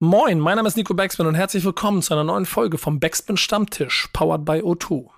[0.00, 3.36] Moin, mein Name ist Nico Backspin und herzlich willkommen zu einer neuen Folge vom Backspin
[3.36, 5.08] Stammtisch, powered by O2.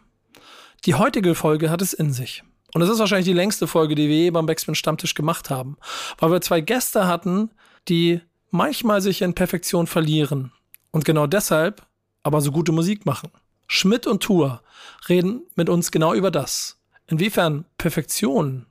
[0.87, 2.43] Die heutige Folge hat es in sich.
[2.73, 5.77] Und es ist wahrscheinlich die längste Folge, die wir je beim Backspin Stammtisch gemacht haben,
[6.17, 7.51] weil wir zwei Gäste hatten,
[7.89, 10.51] die manchmal sich in Perfektion verlieren
[10.93, 11.87] und genau deshalb
[12.23, 13.31] aber so gute Musik machen.
[13.67, 14.63] Schmidt und Tour
[15.11, 16.81] reden mit uns genau über das.
[17.07, 18.65] Inwiefern Perfektion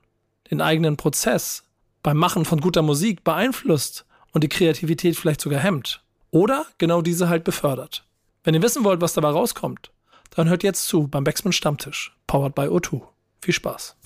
[0.50, 1.62] den eigenen Prozess
[2.02, 6.02] beim Machen von guter Musik beeinflusst und die Kreativität vielleicht sogar hemmt.
[6.30, 8.04] Oder genau diese halt befördert.
[8.44, 9.90] Wenn ihr wissen wollt, was dabei rauskommt,
[10.30, 13.02] dann hört jetzt zu beim Backspin Stammtisch, powered by O2.
[13.42, 13.96] Viel Spaß.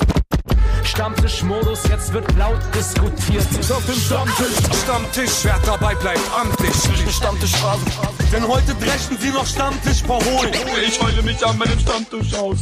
[0.84, 3.46] Stammtischmodus, jetzt wird laut diskutiert.
[3.58, 6.74] Ist auf dem Stammtisch, Stammtisch, wer dabei bleibt, amtlich.
[7.12, 7.84] Stammtischphase.
[8.32, 10.52] Denn heute dreschen sie noch Stammtisch verholen.
[10.86, 12.58] Ich heule mich an meinem Stammtisch aus.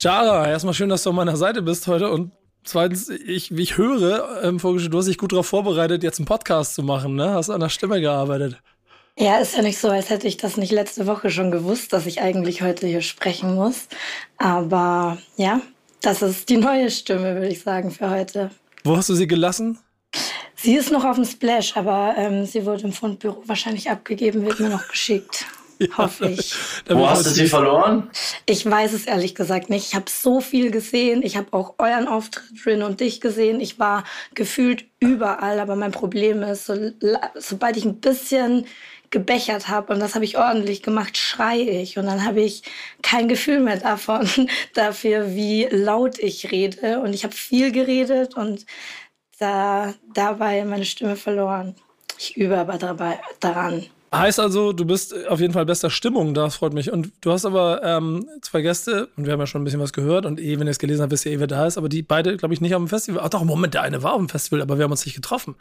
[0.00, 2.32] Jara, erstmal schön, dass du an meiner Seite bist heute und
[2.64, 6.74] Zweitens, ich, wie ich höre, ähm, du hast dich gut darauf vorbereitet, jetzt einen Podcast
[6.74, 7.34] zu machen, ne?
[7.34, 8.58] Hast an der Stimme gearbeitet.
[9.18, 12.06] Ja, ist ja nicht so, als hätte ich das nicht letzte Woche schon gewusst, dass
[12.06, 13.86] ich eigentlich heute hier sprechen muss.
[14.38, 15.60] Aber ja,
[16.00, 18.50] das ist die neue Stimme, würde ich sagen, für heute.
[18.82, 19.78] Wo hast du sie gelassen?
[20.56, 24.60] Sie ist noch auf dem Splash, aber ähm, sie wurde im Fundbüro wahrscheinlich abgegeben, wird
[24.60, 25.46] mir noch geschickt.
[25.78, 26.54] Ja, hoffe ich.
[26.88, 28.10] Wo hast du sie verloren?
[28.46, 29.86] Ich weiß es ehrlich gesagt nicht.
[29.88, 31.22] Ich habe so viel gesehen.
[31.22, 33.60] Ich habe auch euren Auftritt, Rin und dich gesehen.
[33.60, 36.74] Ich war gefühlt überall, aber mein Problem ist, so,
[37.34, 38.66] sobald ich ein bisschen
[39.10, 42.64] gebechert habe und das habe ich ordentlich gemacht, schreie ich und dann habe ich
[43.00, 44.28] kein Gefühl mehr davon,
[44.74, 48.66] dafür, wie laut ich rede und ich habe viel geredet und
[49.38, 51.76] da dabei meine Stimme verloren.
[52.18, 53.86] Ich übe aber dabei daran.
[54.18, 56.92] Heißt also, du bist auf jeden Fall bester Stimmung, das freut mich.
[56.92, 59.92] Und du hast aber ähm, zwei Gäste, und wir haben ja schon ein bisschen was
[59.92, 61.88] gehört, und eh, wenn ihr es gelesen habt, wisst ihr eh, wer da ist, aber
[61.88, 63.22] die beide, glaube ich, nicht auf dem Festival.
[63.24, 65.56] Ach doch, Moment, der eine war auf dem Festival, aber wir haben uns nicht getroffen.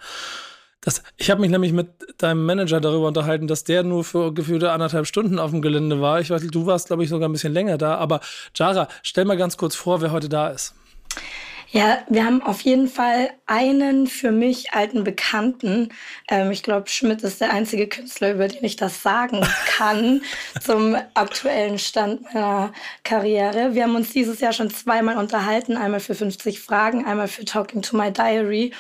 [0.82, 1.88] Das, ich habe mich nämlich mit
[2.18, 6.20] deinem Manager darüber unterhalten, dass der nur für gefühlte anderthalb Stunden auf dem Gelände war.
[6.20, 7.96] Ich weiß, du warst, glaube ich, sogar ein bisschen länger da.
[7.96, 8.20] Aber
[8.54, 10.76] Jara, stell mal ganz kurz vor, wer heute da ist.
[11.76, 15.90] Ja, wir haben auf jeden Fall einen für mich alten Bekannten.
[16.30, 20.22] Ähm, ich glaube, Schmidt ist der einzige Künstler, über den ich das sagen kann
[20.62, 22.72] zum aktuellen Stand meiner
[23.04, 23.74] Karriere.
[23.74, 27.82] Wir haben uns dieses Jahr schon zweimal unterhalten, einmal für 50 Fragen, einmal für Talking
[27.82, 28.72] to My Diary.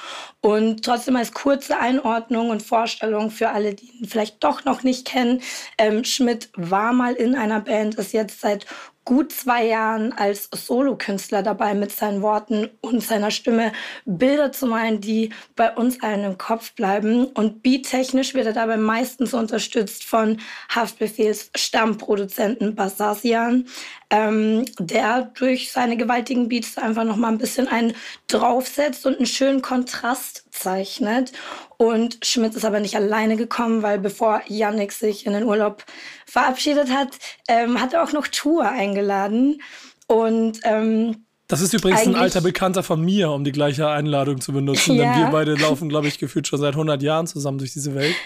[0.41, 5.07] Und trotzdem als kurze Einordnung und Vorstellung für alle, die ihn vielleicht doch noch nicht
[5.07, 5.41] kennen.
[5.79, 8.67] Ähm, Schmidt war mal in einer Band, ist jetzt seit
[9.05, 13.71] gut zwei Jahren als Solokünstler dabei, mit seinen Worten und seiner Stimme
[14.05, 17.25] Bilder zu malen, die bei uns allen im Kopf bleiben.
[17.25, 23.67] Und beattechnisch wird er dabei meistens unterstützt von Haftbefehls Stammproduzenten Bassasian,
[24.09, 27.93] ähm, der durch seine gewaltigen Beats einfach noch mal ein bisschen einen
[28.27, 31.31] draufsetzt und einen schönen Kontrast zeichnet.
[31.77, 35.83] Und Schmidt ist aber nicht alleine gekommen, weil bevor Yannick sich in den Urlaub
[36.25, 37.09] verabschiedet hat,
[37.47, 39.61] ähm, hat er auch noch Tour eingeladen.
[40.07, 44.53] Und ähm, das ist übrigens ein alter Bekannter von mir, um die gleiche Einladung zu
[44.53, 44.95] benutzen.
[44.95, 45.13] Ja.
[45.13, 48.15] Denn wir beide laufen, glaube ich, gefühlt schon seit 100 Jahren zusammen durch diese Welt.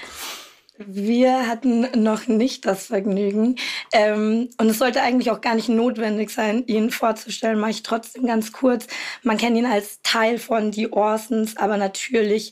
[0.77, 3.55] Wir hatten noch nicht das Vergnügen.
[3.93, 8.27] Ähm, und es sollte eigentlich auch gar nicht notwendig sein, ihn vorzustellen, mache ich trotzdem
[8.27, 8.87] ganz kurz.
[9.23, 12.51] Man kennt ihn als Teil von The Orsons, aber natürlich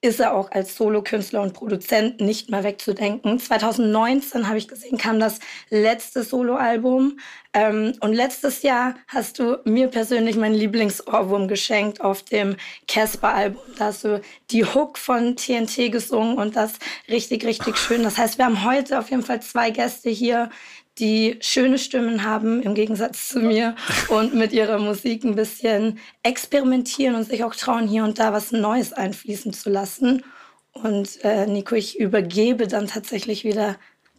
[0.00, 3.40] ist er auch als Solokünstler und Produzent nicht mehr wegzudenken.
[3.40, 7.18] 2019 habe ich gesehen, kam das letzte Soloalbum.
[7.52, 13.60] Ähm, und letztes Jahr hast du mir persönlich meinen Lieblingsohrwurm geschenkt auf dem Casper-Album.
[13.76, 14.20] Da hast du
[14.50, 16.74] die Hook von TNT gesungen und das
[17.08, 18.04] richtig, richtig schön.
[18.04, 20.50] Das heißt, wir haben heute auf jeden Fall zwei Gäste hier,
[20.98, 23.76] die schöne Stimmen haben im Gegensatz zu mir
[24.08, 28.52] und mit ihrer Musik ein bisschen experimentieren und sich auch trauen, hier und da was
[28.52, 30.24] Neues einfließen zu lassen.
[30.72, 33.76] Und äh, Nico, ich übergebe dann tatsächlich wieder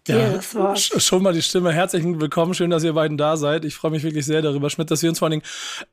[0.08, 0.80] dir ja, das Wort.
[0.80, 1.72] Schon mal die Stimme.
[1.72, 2.54] Herzlichen Willkommen.
[2.54, 3.66] Schön, dass ihr beiden da seid.
[3.66, 5.46] Ich freue mich wirklich sehr darüber, Schmidt, dass wir uns vor allen Dingen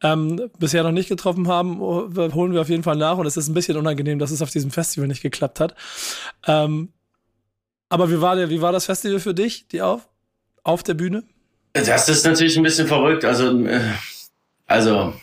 [0.03, 1.81] ähm, bisher noch nicht getroffen haben.
[1.81, 3.19] Oh, holen wir auf jeden Fall nach.
[3.19, 5.75] Und es ist ein bisschen unangenehm, dass es auf diesem Festival nicht geklappt hat.
[6.47, 6.93] Ähm,
[7.89, 10.09] aber wie war, der, wie war das Festival für dich, die auf?
[10.67, 11.23] Auf der Bühne?
[11.73, 13.25] Das ist natürlich ein bisschen verrückt.
[13.25, 13.81] Also, äh,
[14.67, 15.15] also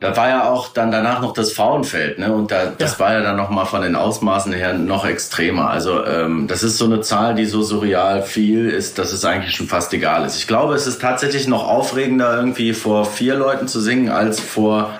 [0.00, 2.32] da war ja auch dann danach noch das Frauenfeld, ne?
[2.32, 2.98] Und da, das ja.
[2.98, 5.70] war ja dann noch mal von den Ausmaßen her noch extremer.
[5.70, 9.54] Also ähm, das ist so eine Zahl, die so surreal viel ist, dass es eigentlich
[9.54, 10.36] schon fast egal ist.
[10.36, 14.98] Ich glaube, es ist tatsächlich noch aufregender, irgendwie vor vier Leuten zu singen, als vor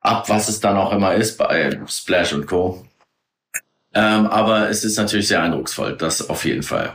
[0.00, 2.84] ab, was es dann auch immer ist bei Splash und Co.
[3.94, 6.92] Ähm, aber es ist natürlich sehr eindrucksvoll, das auf jeden Fall.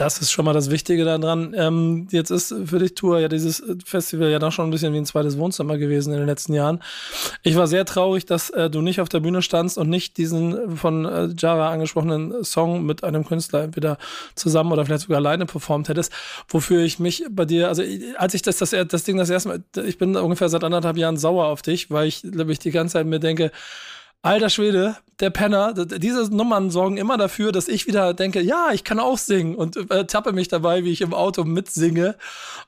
[0.00, 1.54] Das ist schon mal das Wichtige daran.
[1.54, 4.96] Ähm, jetzt ist für dich Tour ja dieses Festival ja doch schon ein bisschen wie
[4.96, 6.82] ein zweites Wohnzimmer gewesen in den letzten Jahren.
[7.42, 10.78] Ich war sehr traurig, dass äh, du nicht auf der Bühne standst und nicht diesen
[10.78, 13.98] von äh, Jara angesprochenen Song mit einem Künstler entweder
[14.36, 16.14] zusammen oder vielleicht sogar alleine performt hättest.
[16.48, 17.82] Wofür ich mich bei dir, also
[18.16, 21.18] als ich das, das, das Ding das erste Mal, ich bin ungefähr seit anderthalb Jahren
[21.18, 23.52] sauer auf dich, weil ich, glaube ich, die ganze Zeit mir denke,
[24.22, 28.84] Alter Schwede, der Penner, diese Nummern sorgen immer dafür, dass ich wieder denke, ja, ich
[28.84, 32.16] kann auch singen und äh, tappe mich dabei, wie ich im Auto mitsinge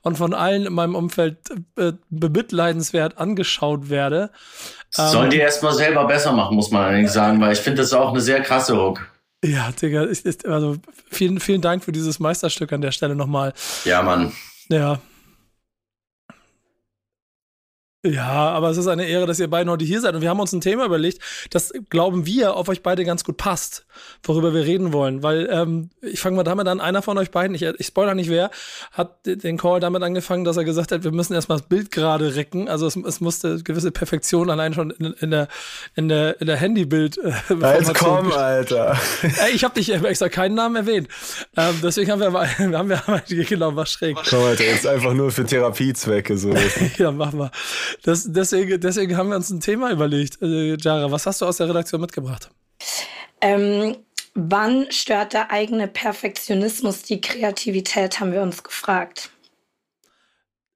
[0.01, 1.37] und von allen in meinem Umfeld
[1.75, 4.31] äh, bemitleidenswert angeschaut werde.
[4.89, 7.93] Sollen ähm, die erstmal selber besser machen, muss man allerdings sagen, weil ich finde das
[7.93, 9.07] auch eine sehr krasse Hook.
[9.43, 10.77] Ja, Digga, ist, ist, also
[11.11, 13.53] vielen, vielen Dank für dieses Meisterstück an der Stelle nochmal.
[13.83, 14.31] Ja, Mann.
[14.69, 14.99] Ja,
[18.05, 20.13] ja, aber es ist eine Ehre, dass ihr beiden heute hier seid.
[20.15, 21.19] Und wir haben uns ein Thema überlegt,
[21.51, 23.85] das glauben wir auf euch beide ganz gut passt,
[24.23, 25.23] worüber wir reden wollen.
[25.23, 28.29] Weil ähm, ich fange mal damit an, einer von euch beiden, ich, ich spoiler nicht
[28.29, 28.51] wer,
[28.91, 32.35] hat den Call damit angefangen, dass er gesagt hat, wir müssen erstmal das Bild gerade
[32.35, 32.69] recken.
[32.69, 35.47] Also es, es musste gewisse Perfektion allein schon in, in der,
[35.95, 37.17] in der, in der Handybild.
[37.17, 38.97] Äh, Jetzt komm, Alter.
[39.21, 41.07] Ey, ich habe dich extra keinen Namen erwähnt.
[41.57, 44.17] Ähm, deswegen haben wir, mal, haben wir genau was schräg.
[44.29, 46.53] Komm, Alter, jetzt einfach nur für Therapiezwecke so.
[46.97, 47.51] ja, mach mal.
[48.03, 50.41] Das, deswegen, deswegen haben wir uns ein Thema überlegt.
[50.41, 52.49] Äh, Jara, was hast du aus der Redaktion mitgebracht?
[53.43, 53.97] Ähm,
[54.35, 59.31] wann stört der eigene Perfektionismus die Kreativität, haben wir uns gefragt.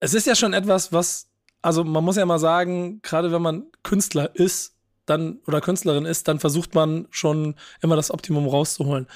[0.02, 1.30] Es ist ja schon etwas, was,
[1.62, 4.76] also man muss ja mal sagen, gerade wenn man Künstler ist,
[5.06, 9.08] dann oder Künstlerin ist, dann versucht man schon immer das Optimum rauszuholen.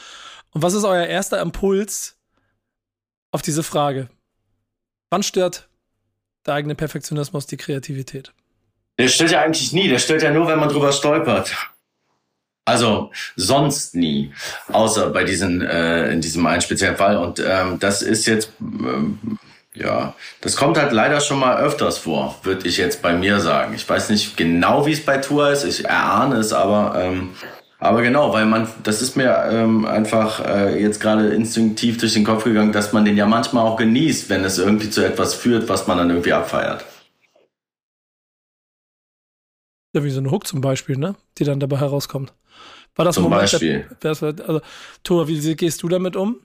[0.51, 2.17] Und was ist euer erster Impuls
[3.31, 4.07] auf diese Frage?
[5.09, 5.67] Wann stört
[6.45, 8.33] der eigene Perfektionismus, die Kreativität?
[8.97, 11.53] Der stört ja eigentlich nie, der stört ja nur, wenn man drüber stolpert.
[12.71, 14.31] Also sonst nie,
[14.71, 17.17] außer bei diesen äh, in diesem einen speziellen Fall.
[17.17, 19.37] Und ähm, das ist jetzt ähm,
[19.73, 23.73] ja, das kommt halt leider schon mal öfters vor, würde ich jetzt bei mir sagen.
[23.73, 25.63] Ich weiß nicht genau, wie es bei Tour ist.
[25.63, 27.29] Ich erahne es, aber ähm,
[27.81, 32.23] aber genau, weil man, das ist mir ähm, einfach äh, jetzt gerade instinktiv durch den
[32.23, 35.67] Kopf gegangen, dass man den ja manchmal auch genießt, wenn es irgendwie zu etwas führt,
[35.67, 36.85] was man dann irgendwie abfeiert.
[39.93, 41.15] Ja, wie so eine Hook zum Beispiel, ne?
[41.37, 42.33] Die dann dabei herauskommt.
[42.95, 43.87] War das zum Moment, Beispiel.
[44.03, 44.61] Der, also,
[45.03, 46.37] Thor, wie gehst du damit um?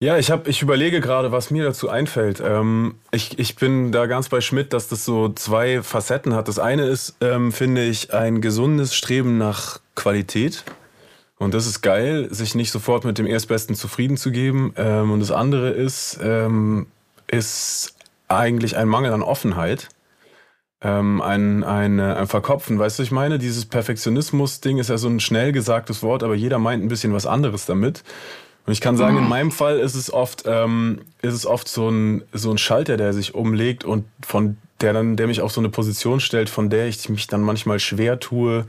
[0.00, 2.42] Ja, ich, hab, ich überlege gerade, was mir dazu einfällt.
[2.44, 6.48] Ähm, ich, ich bin da ganz bei Schmidt, dass das so zwei Facetten hat.
[6.48, 10.64] Das eine ist, ähm, finde ich, ein gesundes Streben nach Qualität.
[11.38, 14.74] Und das ist geil, sich nicht sofort mit dem Erstbesten zufrieden zu geben.
[14.76, 16.86] Ähm, und das andere ist, ähm,
[17.26, 17.94] ist
[18.28, 19.88] eigentlich ein Mangel an Offenheit.
[20.84, 25.18] Ähm, ein, ein, ein Verkopfen, weißt du, ich meine, dieses Perfektionismus-Ding ist ja so ein
[25.18, 28.04] schnell gesagtes Wort, aber jeder meint ein bisschen was anderes damit.
[28.66, 31.88] Und ich kann sagen, in meinem Fall ist es oft, ähm, ist es oft so
[31.88, 35.60] ein, so ein Schalter, der sich umlegt und von der dann, der mich auf so
[35.60, 38.66] eine Position stellt, von der ich mich dann manchmal schwer tue,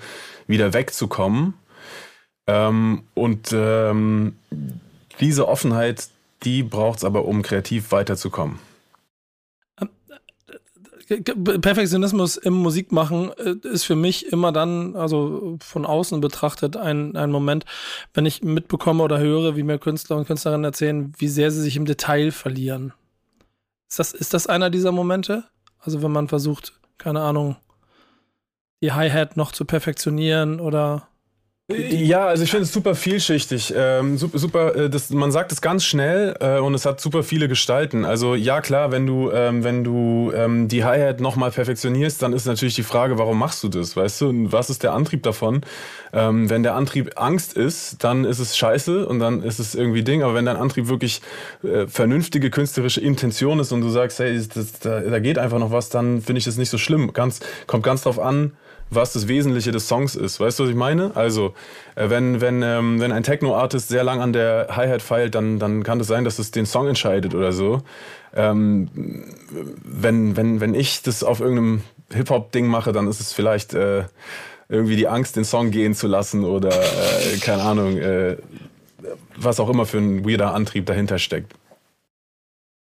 [0.48, 1.54] wieder wegzukommen.
[2.48, 4.36] Ähm, und ähm,
[5.20, 6.08] diese Offenheit,
[6.44, 8.60] die braucht es aber, um kreativ weiterzukommen.
[11.08, 17.32] Perfektionismus im Musikmachen äh, ist für mich immer dann, also von außen betrachtet, ein, ein
[17.32, 17.66] Moment,
[18.14, 21.76] wenn ich mitbekomme oder höre, wie mir Künstler und Künstlerinnen erzählen, wie sehr sie sich
[21.76, 22.94] im Detail verlieren.
[23.88, 25.44] Ist das, ist das einer dieser Momente?
[25.80, 27.56] Also wenn man versucht, keine Ahnung,
[28.82, 31.08] die Hi-Hat noch zu perfektionieren oder
[31.68, 33.74] ja, also ich finde es super vielschichtig.
[33.76, 37.24] Ähm, super, super äh, das, man sagt es ganz schnell äh, und es hat super
[37.24, 38.06] viele Gestalten.
[38.06, 42.46] Also ja, klar, wenn du, ähm, wenn du ähm, die Hi-Hat nochmal perfektionierst, dann ist
[42.46, 43.98] natürlich die Frage, warum machst du das?
[43.98, 45.62] Weißt du, und was ist der Antrieb davon?
[46.14, 50.04] Ähm, wenn der Antrieb Angst ist, dann ist es scheiße und dann ist es irgendwie
[50.04, 50.22] Ding.
[50.22, 51.24] Aber wenn dein Antrieb wirklich
[51.64, 55.72] äh, vernünftige künstlerische Intention ist und du sagst, hey, das, da, da geht einfach noch
[55.72, 57.12] was, dann finde ich das nicht so schlimm.
[57.14, 58.52] Ganz, kommt ganz drauf an,
[58.90, 60.40] was das Wesentliche des Songs ist.
[60.40, 61.12] Weißt du, was ich meine?
[61.16, 61.54] Also,
[61.96, 65.84] äh, wenn, wenn, ähm, wenn ein Techno-Artist sehr lang an der Hi-Hat feilt, dann, dann
[65.84, 67.82] kann es das sein, dass es den Song entscheidet oder so.
[68.36, 68.90] Ähm,
[69.84, 71.82] wenn, wenn, wenn ich das auf irgendeinem
[72.14, 74.04] Hip-Hop-Ding mache, dann ist es vielleicht äh,
[74.70, 78.38] irgendwie die Angst, den Song gehen zu lassen oder äh, keine Ahnung, äh,
[79.36, 81.54] was auch immer für ein weirder Antrieb dahinter steckt.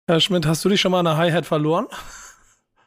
[0.07, 1.87] Herr Schmidt, hast du dich schon mal an der Hi-Hat verloren?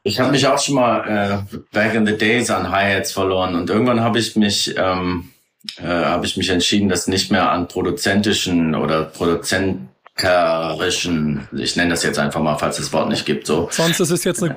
[0.03, 3.69] Ich habe mich auch schon mal äh, back in the days an Hi-Hats verloren und
[3.69, 5.31] irgendwann habe ich mich ähm,
[5.77, 9.90] äh, habe ich mich entschieden, das nicht mehr an produzentischen oder Produzent
[10.21, 13.69] buchhalterischen, ich nenne das jetzt einfach mal, falls es das Wort nicht gibt, so.
[13.71, 14.57] Sonst ist es jetzt eine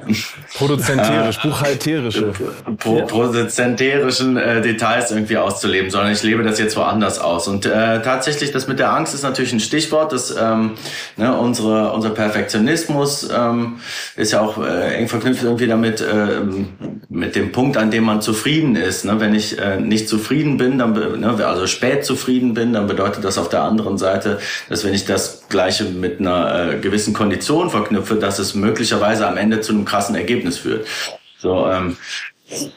[0.55, 2.33] produzenterisch, buchhalterische,
[2.77, 7.47] Pro, produzenterischen äh, Details irgendwie auszuleben, sondern ich lebe das jetzt woanders aus.
[7.47, 10.11] Und äh, tatsächlich, das mit der Angst ist natürlich ein Stichwort.
[10.11, 10.71] Das, ähm,
[11.17, 13.79] ne, unsere, unser Perfektionismus ähm,
[14.15, 16.41] ist ja auch äh, eng verknüpft irgendwie damit, äh,
[17.09, 19.05] mit dem Punkt, an dem man zufrieden ist.
[19.05, 19.19] Ne?
[19.19, 23.37] Wenn ich äh, nicht zufrieden bin, dann ne, also spät zufrieden bin, dann bedeutet das
[23.37, 24.39] auf der anderen Seite,
[24.69, 29.37] dass wenn ich das Gleiche mit einer äh, gewissen Kondition verknüpfe, dass es möglicherweise am
[29.37, 30.87] Ende zu einem krassen Ergebnis führt.
[31.37, 31.95] So, ähm,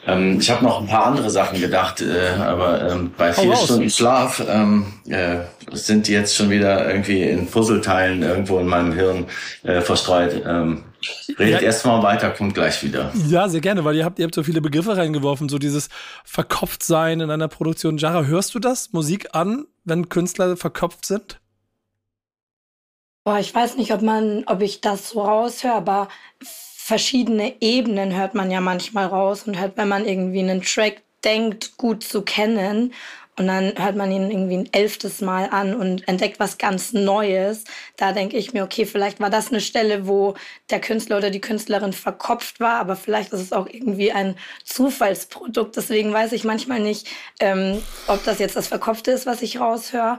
[0.05, 3.55] ähm, ich habe noch ein paar andere Sachen gedacht, äh, aber ähm, bei vier oh,
[3.55, 5.37] Stunden Schlaf ähm, äh,
[5.71, 9.25] sind die jetzt schon wieder irgendwie in Puzzleteilen irgendwo in meinem Hirn
[9.63, 10.43] äh, verstreut.
[10.45, 10.83] Ähm,
[11.37, 13.11] redet ja, erstmal weiter, kommt gleich wieder.
[13.27, 15.89] Ja, sehr gerne, weil ihr habt, ihr habt so viele Begriffe reingeworfen, so dieses
[16.23, 17.97] Verkopftsein in einer Produktion.
[17.97, 21.39] Jara, hörst du das Musik an, wenn Künstler verkopft sind?
[23.27, 26.07] Boah, ich weiß nicht, ob man, ob ich das so raushöre, aber
[26.39, 31.75] verschiedene Ebenen hört man ja manchmal raus und halt, wenn man irgendwie einen Track denkt,
[31.75, 32.93] gut zu kennen
[33.37, 37.65] und dann hört man ihn irgendwie ein elftes Mal an und entdeckt was ganz Neues.
[37.97, 40.35] Da denke ich mir, okay, vielleicht war das eine Stelle, wo
[40.69, 45.75] der Künstler oder die Künstlerin verkopft war, aber vielleicht ist es auch irgendwie ein Zufallsprodukt.
[45.75, 47.09] Deswegen weiß ich manchmal nicht,
[47.41, 50.17] ähm, ob das jetzt das Verkopfte ist, was ich raushöre.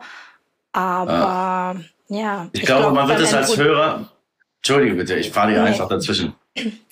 [0.72, 1.76] Aber ah.
[2.08, 2.48] Ja.
[2.52, 4.08] Ich, ich glaube, glaub, man wird es als Hörer.
[4.58, 5.68] Entschuldige bitte, ich fahre dir nee.
[5.68, 6.34] einfach dazwischen.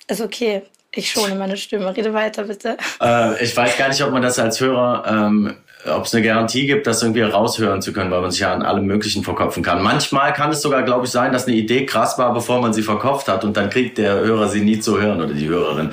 [0.07, 0.63] Ist okay.
[0.91, 1.95] Ich schone meine Stimme.
[1.95, 2.77] Rede weiter, bitte.
[3.01, 5.53] Äh, ich weiß gar nicht, ob man das als Hörer, ähm,
[5.85, 8.63] ob es eine Garantie gibt, das irgendwie raushören zu können, weil man sich ja an
[8.63, 9.83] allem Möglichen verkopfen kann.
[9.83, 12.81] Manchmal kann es sogar, glaube ich, sein, dass eine Idee krass war, bevor man sie
[12.81, 15.91] verkopft hat und dann kriegt der Hörer sie nie zu hören oder die Hörerin.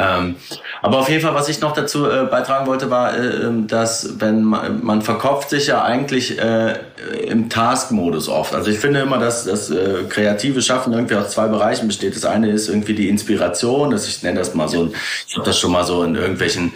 [0.00, 0.36] Ähm,
[0.80, 4.18] aber auf jeden Fall, was ich noch dazu äh, beitragen wollte, war, äh, ähm, dass
[4.18, 6.78] wenn man, man verkopft sich ja eigentlich äh,
[7.26, 8.54] im Task-Modus oft.
[8.54, 12.16] Also ich finde immer, dass das äh, kreative Schaffen irgendwie aus zwei Bereichen besteht.
[12.16, 14.90] Das eine ist irgendwie die Inspiration, dass ich nenne das mal so,
[15.28, 16.72] ich habe das schon mal so in irgendwelchen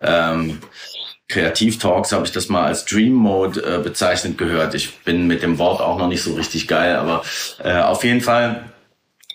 [0.00, 0.58] ähm,
[1.28, 4.74] Kreativ-Talks habe ich das mal als Dream Mode äh, bezeichnet gehört.
[4.74, 7.22] Ich bin mit dem Wort auch noch nicht so richtig geil, aber
[7.62, 8.64] äh, auf jeden Fall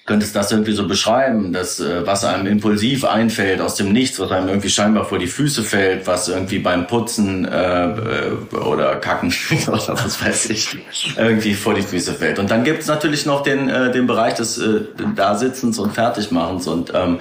[0.10, 4.32] könntest das irgendwie so beschreiben, dass äh, was einem impulsiv einfällt aus dem Nichts, was
[4.32, 9.32] einem irgendwie scheinbar vor die Füße fällt, was irgendwie beim Putzen äh, äh oder Kacken
[9.68, 10.80] oder was weiß ich,
[11.16, 12.39] irgendwie vor die Füße fällt.
[12.39, 14.82] Und dann gibt's natürlich noch den, äh, den Bereich des äh,
[15.16, 16.66] Dasitzens und Fertigmachens.
[16.66, 17.20] Und ähm,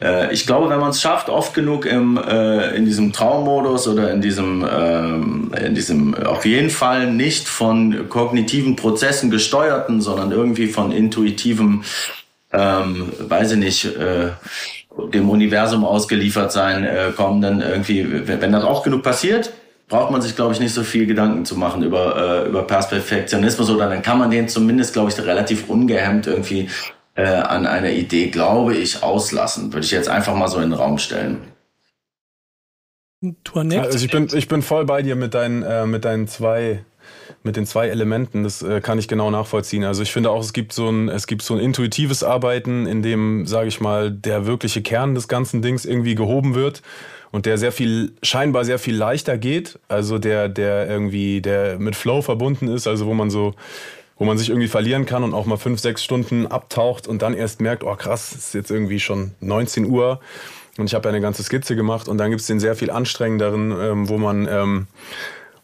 [0.00, 4.10] äh, ich glaube, wenn man es schafft, oft genug im, äh, in diesem Traummodus oder
[4.10, 10.66] in diesem, ähm, in diesem auf jeden Fall nicht von kognitiven Prozessen gesteuerten, sondern irgendwie
[10.66, 11.82] von intuitivem
[12.52, 14.30] ähm, weiß ich nicht, äh,
[15.12, 19.52] dem Universum ausgeliefert sein, äh, kommen dann irgendwie, wenn das auch genug passiert,
[19.88, 23.70] braucht man sich, glaube ich, nicht so viel Gedanken zu machen über, äh, über Perfektionismus
[23.70, 26.68] oder dann kann man den zumindest, glaube ich, relativ ungehemmt irgendwie
[27.14, 29.72] äh, an einer Idee, glaube ich, auslassen.
[29.72, 31.38] Würde ich jetzt einfach mal so in den Raum stellen.
[33.80, 36.84] Also ich bin, ich bin voll bei dir mit deinen, äh, mit deinen zwei
[37.46, 39.84] mit den zwei Elementen, das äh, kann ich genau nachvollziehen.
[39.84, 43.02] Also ich finde auch, es gibt so ein, es gibt so ein intuitives Arbeiten, in
[43.02, 46.82] dem, sage ich mal, der wirkliche Kern des ganzen Dings irgendwie gehoben wird
[47.32, 49.78] und der sehr viel, scheinbar sehr viel leichter geht.
[49.88, 53.54] Also der, der irgendwie, der mit Flow verbunden ist, also wo man so,
[54.18, 57.34] wo man sich irgendwie verlieren kann und auch mal fünf, sechs Stunden abtaucht und dann
[57.34, 60.20] erst merkt, oh krass, es ist jetzt irgendwie schon 19 Uhr.
[60.78, 62.90] Und ich habe ja eine ganze Skizze gemacht und dann gibt es den sehr viel
[62.90, 64.86] anstrengenderen, ähm, wo man ähm,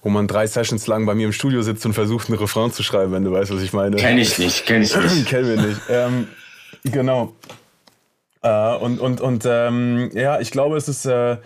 [0.03, 2.83] wo man drei Sessions lang bei mir im Studio sitzt und versucht, einen Refrain zu
[2.83, 3.97] schreiben, wenn du weißt, was ich meine.
[3.97, 5.27] Kenn ich nicht, kenn ich nicht.
[5.27, 5.81] Kennen wir nicht.
[5.89, 6.29] Ähm,
[6.85, 7.35] genau.
[8.43, 11.37] Äh, und und, und ähm, ja, ich glaube, es ist, äh,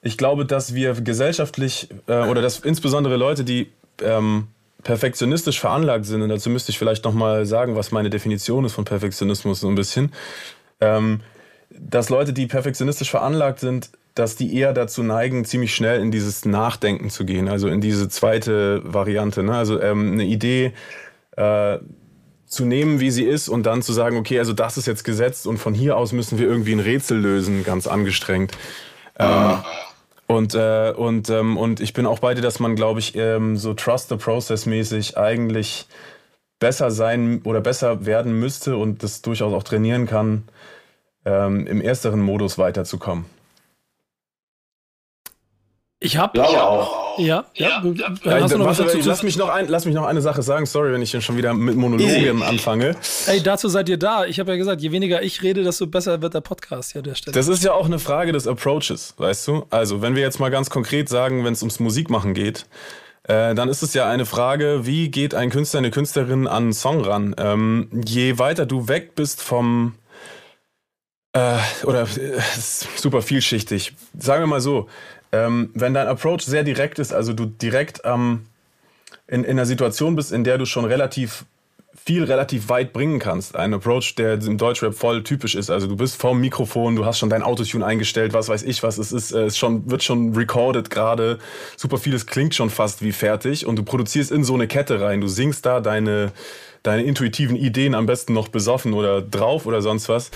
[0.00, 4.46] ich glaube, dass wir gesellschaftlich äh, oder dass insbesondere Leute, die ähm,
[4.84, 8.84] perfektionistisch veranlagt sind, und dazu müsste ich vielleicht nochmal sagen, was meine Definition ist von
[8.84, 10.12] Perfektionismus so ein bisschen,
[10.80, 11.20] ähm,
[11.70, 16.44] dass Leute, die perfektionistisch veranlagt sind, dass die eher dazu neigen, ziemlich schnell in dieses
[16.44, 19.42] Nachdenken zu gehen, also in diese zweite Variante.
[19.42, 19.56] Ne?
[19.56, 20.72] Also ähm, eine Idee
[21.36, 21.78] äh,
[22.46, 25.46] zu nehmen, wie sie ist und dann zu sagen, okay, also das ist jetzt gesetzt
[25.46, 28.52] und von hier aus müssen wir irgendwie ein Rätsel lösen, ganz angestrengt.
[29.18, 29.58] Ähm,
[30.26, 33.56] und, äh, und, ähm, und ich bin auch bei dir, dass man, glaube ich, ähm,
[33.56, 35.86] so Trust the Process mäßig eigentlich
[36.60, 40.44] besser sein oder besser werden müsste und das durchaus auch trainieren kann,
[41.24, 43.26] ähm, im ersteren Modus weiterzukommen.
[46.04, 47.18] Ich habe glaube auch.
[47.18, 47.82] Ja, ja.
[47.82, 48.40] ja.
[48.40, 50.66] Hast du noch was dazu lass, mich noch ein, lass mich noch eine Sache sagen.
[50.66, 52.94] Sorry, wenn ich schon wieder mit Monologen anfange.
[53.26, 54.26] Ey, dazu seid ihr da.
[54.26, 57.14] Ich habe ja gesagt, je weniger ich rede, desto besser wird der Podcast hier der
[57.14, 57.34] Stelle.
[57.34, 59.66] Das ist ja auch eine Frage des Approaches, weißt du?
[59.70, 62.66] Also, wenn wir jetzt mal ganz konkret sagen, wenn es ums Musikmachen geht,
[63.22, 66.72] äh, dann ist es ja eine Frage, wie geht ein Künstler, eine Künstlerin an einen
[66.74, 67.34] Song ran?
[67.38, 69.94] Ähm, je weiter du weg bist vom,
[71.32, 72.40] äh, oder äh,
[72.96, 73.94] super vielschichtig.
[74.18, 74.88] Sagen wir mal so,
[75.34, 78.46] ähm, wenn dein Approach sehr direkt ist, also du direkt ähm,
[79.26, 81.44] in, in einer Situation bist, in der du schon relativ
[81.96, 83.56] viel relativ weit bringen kannst.
[83.56, 85.70] Ein Approach, der im Deutschrap voll typisch ist.
[85.70, 88.98] Also du bist vorm Mikrofon, du hast schon dein Autotune eingestellt, was weiß ich was.
[88.98, 91.38] Es ist, äh, es schon, wird schon recorded gerade.
[91.76, 95.20] Super vieles klingt schon fast wie fertig und du produzierst in so eine Kette rein.
[95.20, 96.32] Du singst da deine,
[96.82, 100.30] deine intuitiven Ideen am besten noch besoffen oder drauf oder sonst was.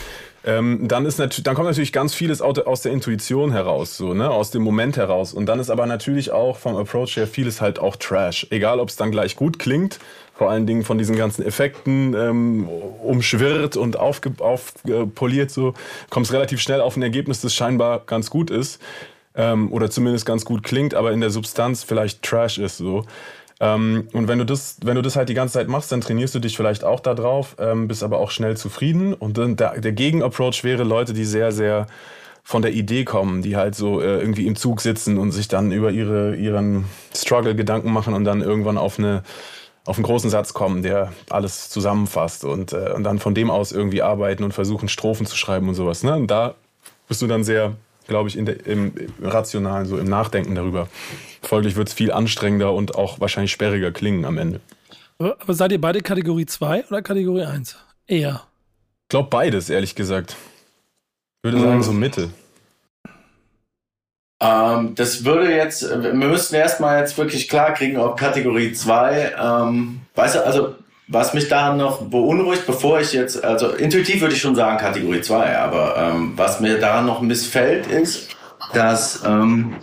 [0.44, 4.30] Ähm, dann, ist dann kommt natürlich ganz vieles aus der Intuition heraus, so, ne?
[4.30, 5.32] aus dem Moment heraus.
[5.34, 8.46] Und dann ist aber natürlich auch vom Approach her vieles halt auch Trash.
[8.50, 9.98] Egal, ob es dann gleich gut klingt
[10.38, 15.74] vor allen Dingen von diesen ganzen Effekten ähm, umschwirrt und aufpoliert, so
[16.10, 18.80] kommst relativ schnell auf ein Ergebnis, das scheinbar ganz gut ist
[19.34, 23.04] ähm, oder zumindest ganz gut klingt, aber in der Substanz vielleicht Trash ist so.
[23.60, 26.34] Ähm, und wenn du das, wenn du das halt die ganze Zeit machst, dann trainierst
[26.34, 29.14] du dich vielleicht auch da drauf, ähm, bist aber auch schnell zufrieden.
[29.14, 31.86] Und dann der, der Gegenapproach wäre Leute, die sehr, sehr
[32.44, 35.70] von der Idee kommen, die halt so äh, irgendwie im Zug sitzen und sich dann
[35.72, 39.22] über ihre, ihren Struggle Gedanken machen und dann irgendwann auf eine
[39.88, 43.72] auf einen großen Satz kommen, der alles zusammenfasst und, äh, und dann von dem aus
[43.72, 46.02] irgendwie arbeiten und versuchen, Strophen zu schreiben und sowas.
[46.02, 46.14] Ne?
[46.14, 46.56] Und da
[47.08, 47.74] bist du dann sehr,
[48.08, 50.88] glaube ich, in der, im, im Rationalen, so im Nachdenken darüber.
[51.42, 54.60] Folglich wird es viel anstrengender und auch wahrscheinlich sperriger klingen am Ende.
[55.18, 57.76] Aber, aber seid ihr beide Kategorie 2 oder Kategorie 1?
[58.06, 58.42] Eher.
[59.02, 60.36] Ich glaube beides, ehrlich gesagt.
[61.42, 62.30] Ich würde sagen, so Mitte.
[64.40, 70.00] Ähm, das würde jetzt, wir müssten erstmal jetzt wirklich klar kriegen, ob Kategorie 2, ähm,
[70.14, 70.74] weißt du, also
[71.08, 75.22] was mich da noch beunruhigt, bevor ich jetzt, also intuitiv würde ich schon sagen Kategorie
[75.22, 78.36] 2, aber ähm, was mir daran noch missfällt, ist,
[78.74, 79.76] dass ähm,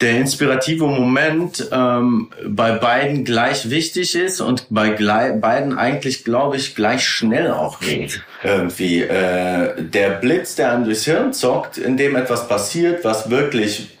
[0.00, 6.74] der inspirative Moment ähm, bei beiden gleich wichtig ist und bei beiden eigentlich, glaube ich,
[6.74, 8.22] gleich schnell auch geht.
[8.42, 13.98] Irgendwie äh, der Blitz, der einem durchs Hirn zockt, in dem etwas passiert, was wirklich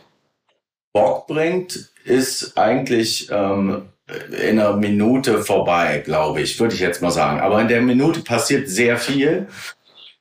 [0.92, 3.82] Bock bringt, ist eigentlich ähm,
[4.30, 7.40] in einer Minute vorbei, glaube ich, würde ich jetzt mal sagen.
[7.40, 9.48] Aber in der Minute passiert sehr viel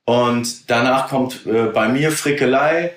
[0.06, 2.94] und danach kommt äh, bei mir Frickelei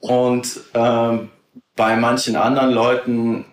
[0.00, 1.30] und ähm,
[1.76, 3.44] bei manchen anderen Leuten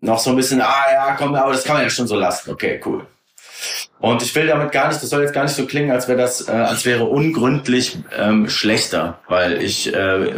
[0.00, 2.50] noch so ein bisschen, ah ja, komm, aber das kann man ja schon so lassen.
[2.50, 3.06] Okay, cool.
[4.00, 6.18] Und ich will damit gar nicht, das soll jetzt gar nicht so klingen, als wäre
[6.18, 10.32] das, äh, als wäre ungründlich ähm, schlechter, weil ich äh,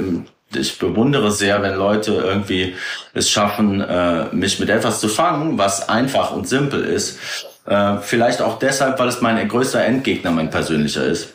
[0.56, 2.74] ich bewundere sehr, wenn Leute irgendwie
[3.12, 7.18] es schaffen, äh, mich mit etwas zu fangen, was einfach und simpel ist
[7.66, 11.34] äh, vielleicht auch deshalb, weil es mein größter Endgegner, mein persönlicher ist.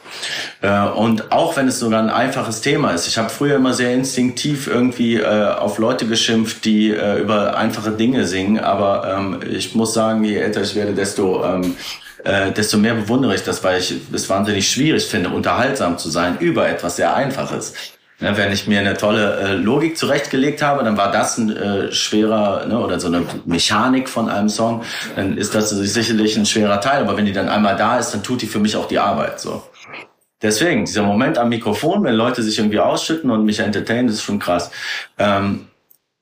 [0.61, 3.07] Äh, und auch wenn es sogar ein einfaches Thema ist.
[3.07, 7.91] Ich habe früher immer sehr instinktiv irgendwie äh, auf Leute geschimpft, die äh, über einfache
[7.91, 8.59] Dinge singen.
[8.59, 11.75] Aber ähm, ich muss sagen, je älter ich werde, desto ähm,
[12.23, 16.37] äh, desto mehr bewundere ich das, weil ich es wahnsinnig schwierig finde, unterhaltsam zu sein
[16.39, 17.73] über etwas sehr Einfaches.
[18.21, 21.91] Ne, wenn ich mir eine tolle äh, Logik zurechtgelegt habe, dann war das ein äh,
[21.93, 24.83] schwerer ne, oder so eine Mechanik von einem Song,
[25.15, 27.01] dann ist das sicherlich ein schwerer Teil.
[27.01, 29.39] Aber wenn die dann einmal da ist, dann tut die für mich auch die Arbeit.
[29.39, 29.63] So.
[30.41, 34.39] Deswegen, dieser Moment am Mikrofon, wenn Leute sich irgendwie ausschütten und mich entertainen, ist schon
[34.39, 34.69] krass.
[35.17, 35.68] Ähm,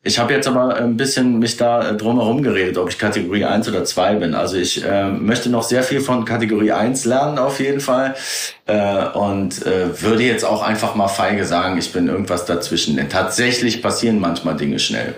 [0.03, 3.67] ich habe jetzt aber ein bisschen mich da äh, drumherum geredet, ob ich Kategorie 1
[3.67, 4.35] oder 2 bin.
[4.35, 8.15] Also ich äh, möchte noch sehr viel von Kategorie 1 lernen auf jeden Fall
[8.67, 12.95] äh, und äh, würde jetzt auch einfach mal feige sagen, ich bin irgendwas dazwischen.
[12.95, 15.15] Denn tatsächlich passieren manchmal Dinge schnell.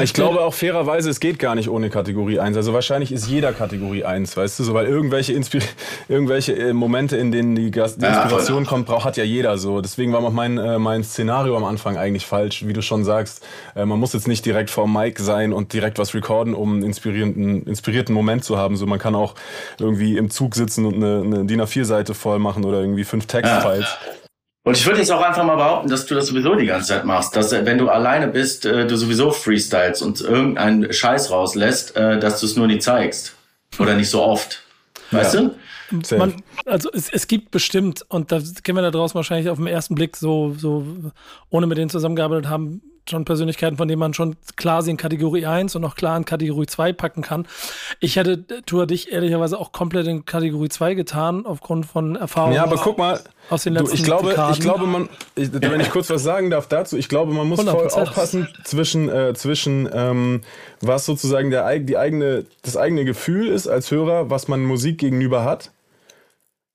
[0.00, 2.56] Ich glaube auch fairerweise, es geht gar nicht ohne Kategorie 1.
[2.56, 5.62] Also wahrscheinlich ist jeder Kategorie 1, weißt du, so, weil irgendwelche, Inspir
[6.08, 9.58] irgendwelche äh, Momente, in denen die, Gast die Inspiration ja, kommt, braucht, hat ja jeder
[9.58, 9.80] so.
[9.80, 13.44] Deswegen war auch mein, äh, mein Szenario am Anfang eigentlich falsch, wie du schon sagst.
[13.74, 16.82] Äh, man muss jetzt nicht direkt vor Mike sein und direkt was recorden, um einen
[16.82, 18.76] inspirierenden, inspirierten Moment zu haben.
[18.76, 19.34] So, man kann auch
[19.78, 23.86] irgendwie im Zug sitzen und eine, eine DIN A4-Seite voll machen oder irgendwie fünf Textfiles.
[23.86, 24.21] Ja.
[24.64, 27.04] Und ich würde jetzt auch einfach mal behaupten, dass du das sowieso die ganze Zeit
[27.04, 31.96] machst, dass äh, wenn du alleine bist, äh, du sowieso freestyles und irgendeinen Scheiß rauslässt,
[31.96, 33.34] äh, dass du es nur nie zeigst.
[33.78, 34.62] Oder nicht so oft.
[35.10, 35.40] Weißt ja.
[35.40, 36.16] du?
[36.16, 39.66] Man, also es, es gibt bestimmt, und da kennen wir da draußen wahrscheinlich auf den
[39.66, 40.86] ersten Blick so, so,
[41.50, 45.46] ohne mit denen zusammengearbeitet haben, schon Persönlichkeiten, von denen man schon klar sie in Kategorie
[45.46, 47.46] 1 und auch klar in Kategorie 2 packen kann.
[48.00, 52.54] Ich hätte Tour dich ehrlicherweise auch komplett in Kategorie 2 getan, aufgrund von Erfahrungen.
[52.54, 55.80] Ja, aber guck mal, aus den letzten du, ich glaube, ich glaube, man, ich, wenn
[55.80, 57.70] ich kurz was sagen darf dazu, ich glaube, man muss 100%.
[57.70, 60.42] voll aufpassen zwischen, äh, zwischen ähm,
[60.80, 65.44] was sozusagen der, die eigene, das eigene Gefühl ist als Hörer, was man Musik gegenüber
[65.44, 65.70] hat.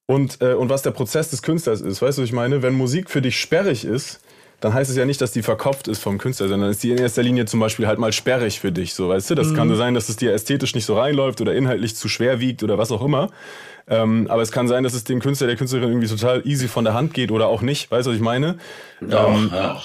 [0.09, 2.01] Und, äh, und was der Prozess des Künstlers ist.
[2.01, 2.61] Weißt du, was ich meine?
[2.61, 4.21] Wenn Musik für dich sperrig ist,
[4.59, 6.97] dann heißt es ja nicht, dass die verkopft ist vom Künstler, sondern ist die in
[6.97, 9.35] erster Linie zum Beispiel halt mal sperrig für dich, so weißt du.
[9.35, 9.55] Das mhm.
[9.55, 12.63] kann so sein, dass es dir ästhetisch nicht so reinläuft oder inhaltlich zu schwer wiegt
[12.63, 13.29] oder was auch immer.
[13.87, 16.83] Ähm, aber es kann sein, dass es dem Künstler, der Künstlerin irgendwie total easy von
[16.83, 17.91] der Hand geht oder auch nicht.
[17.91, 18.57] Weißt du, was ich meine?
[19.07, 19.81] Ja, ähm, ja.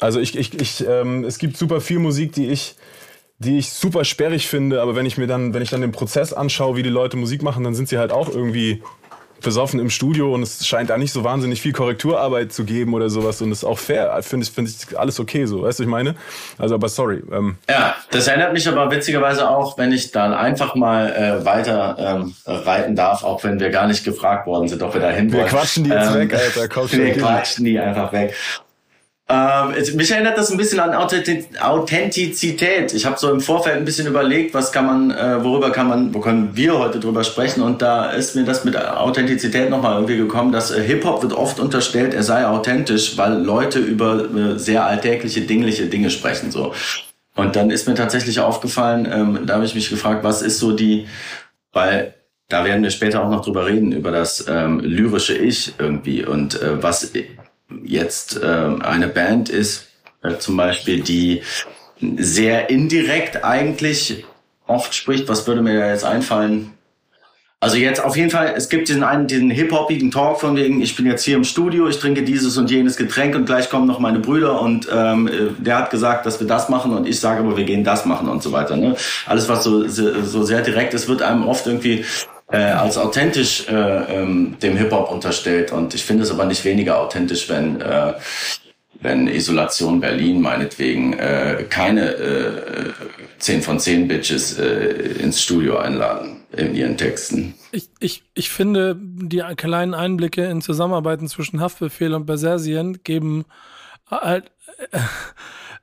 [0.00, 2.74] Also ich, ich, ich, ähm, es gibt super viel Musik, die ich,
[3.38, 6.32] die ich super sperrig finde, aber wenn ich mir dann, wenn ich dann den Prozess
[6.32, 8.82] anschaue, wie die Leute Musik machen, dann sind sie halt auch irgendwie
[9.42, 13.10] besoffen im Studio und es scheint da nicht so wahnsinnig viel Korrekturarbeit zu geben oder
[13.10, 15.84] sowas und das ist auch fair, finde ich, finde ich alles okay so, weißt du,
[15.84, 16.14] ich meine?
[16.58, 17.22] Also, aber sorry.
[17.32, 17.56] Ähm.
[17.68, 22.34] Ja, das erinnert mich aber witzigerweise auch, wenn ich dann einfach mal äh, weiter ähm,
[22.46, 25.44] reiten darf, auch wenn wir gar nicht gefragt worden sind, ob wir da hin wollen.
[25.44, 26.88] Wir quatschen die jetzt ähm, weg, Alter, komm.
[26.98, 28.34] Wir quatschen die einfach weg.
[29.30, 32.94] Ähm, mich erinnert das ein bisschen an Authentizität.
[32.94, 36.14] Ich habe so im Vorfeld ein bisschen überlegt, was kann man, äh, worüber kann man,
[36.14, 37.62] wo können wir heute drüber sprechen?
[37.62, 41.34] Und da ist mir das mit Authentizität nochmal irgendwie gekommen, dass äh, Hip Hop wird
[41.34, 46.72] oft unterstellt, er sei authentisch, weil Leute über äh, sehr alltägliche, dingliche Dinge sprechen so.
[47.36, 50.72] Und dann ist mir tatsächlich aufgefallen, ähm, da habe ich mich gefragt, was ist so
[50.72, 51.06] die,
[51.72, 52.14] weil
[52.48, 56.60] da werden wir später auch noch drüber reden, über das ähm, lyrische Ich irgendwie und
[56.62, 57.12] äh, was
[57.84, 58.46] jetzt äh,
[58.80, 59.88] eine Band ist,
[60.22, 61.42] äh, zum Beispiel, die
[62.00, 64.24] sehr indirekt eigentlich
[64.66, 66.72] oft spricht, was würde mir da jetzt einfallen?
[67.60, 70.94] Also jetzt auf jeden Fall, es gibt diesen einen, diesen hip-hopigen Talk von wegen, ich
[70.94, 73.98] bin jetzt hier im Studio, ich trinke dieses und jenes Getränk und gleich kommen noch
[73.98, 75.28] meine Brüder und ähm,
[75.58, 78.28] der hat gesagt, dass wir das machen und ich sage aber, wir gehen das machen
[78.28, 78.76] und so weiter.
[78.76, 78.94] Ne?
[79.26, 82.04] Alles, was so, so sehr direkt ist, wird einem oft irgendwie
[82.50, 85.72] äh, als authentisch äh, ähm, dem Hip-Hop unterstellt.
[85.72, 88.14] Und ich finde es aber nicht weniger authentisch, wenn, äh,
[89.00, 92.92] wenn Isolation Berlin meinetwegen äh, keine äh,
[93.38, 94.64] 10 von 10 Bitches äh,
[95.22, 97.54] ins Studio einladen in ihren Texten.
[97.70, 103.44] Ich, ich, ich finde, die kleinen Einblicke in Zusammenarbeiten zwischen Haftbefehl und Bersersien geben
[104.10, 104.50] halt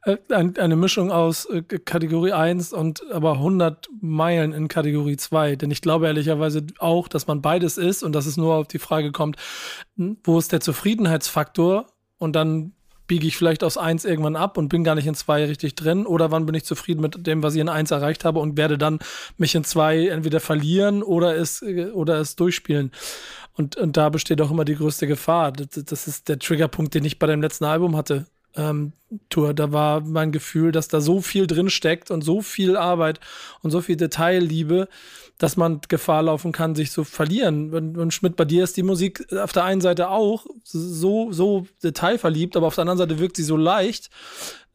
[0.06, 5.56] äh, eine Mischung aus äh, Kategorie 1 und aber 100 Meilen in Kategorie 2.
[5.56, 8.80] Denn ich glaube ehrlicherweise auch, dass man beides ist und dass es nur auf die
[8.80, 9.38] Frage kommt,
[9.96, 11.88] wo ist der Zufriedenheitsfaktor?
[12.18, 12.74] Und dann
[13.08, 16.06] biege ich vielleicht aus 1 irgendwann ab und bin gar nicht in 2 richtig drin.
[16.06, 18.78] Oder wann bin ich zufrieden mit dem, was ich in 1 erreicht habe und werde
[18.78, 19.00] dann
[19.38, 22.92] mich in 2 entweder verlieren oder es, äh, oder es durchspielen.
[23.54, 25.52] Und, und da besteht auch immer die größte Gefahr.
[25.52, 28.94] Das, das ist der Triggerpunkt, den ich bei dem letzten Album hatte ähm,
[29.30, 29.54] Tour.
[29.54, 33.20] Da war mein Gefühl, dass da so viel drin steckt und so viel Arbeit
[33.62, 34.88] und so viel Detailliebe,
[35.38, 37.74] dass man Gefahr laufen kann, sich zu verlieren.
[37.74, 41.68] Und, und Schmidt, bei dir ist die Musik auf der einen Seite auch so, so
[41.84, 44.10] detailverliebt, aber auf der anderen Seite wirkt sie so leicht.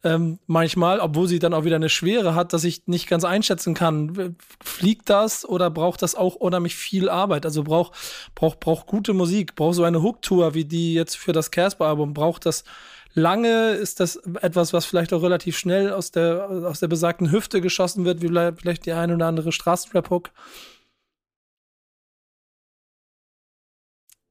[0.03, 3.75] Ähm, manchmal, obwohl sie dann auch wieder eine Schwere hat, dass ich nicht ganz einschätzen
[3.75, 7.45] kann, fliegt das oder braucht das auch unheimlich viel Arbeit?
[7.45, 7.93] Also braucht
[8.33, 12.47] braucht braucht gute Musik, braucht so eine Hook-Tour wie die jetzt für das Casper-Album, braucht
[12.47, 12.63] das
[13.13, 13.71] lange?
[13.71, 18.05] Ist das etwas, was vielleicht auch relativ schnell aus der, aus der besagten Hüfte geschossen
[18.05, 20.29] wird, wie vielleicht die ein oder andere Straßenrap-Hook?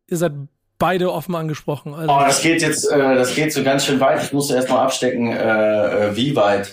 [0.09, 0.33] Ihr seid
[0.79, 1.95] beide offen angesprochen.
[1.95, 4.25] Also oh, das geht jetzt, äh, das geht so ganz schön weit.
[4.25, 6.73] Ich musste erstmal abstecken, äh, äh, wie weit.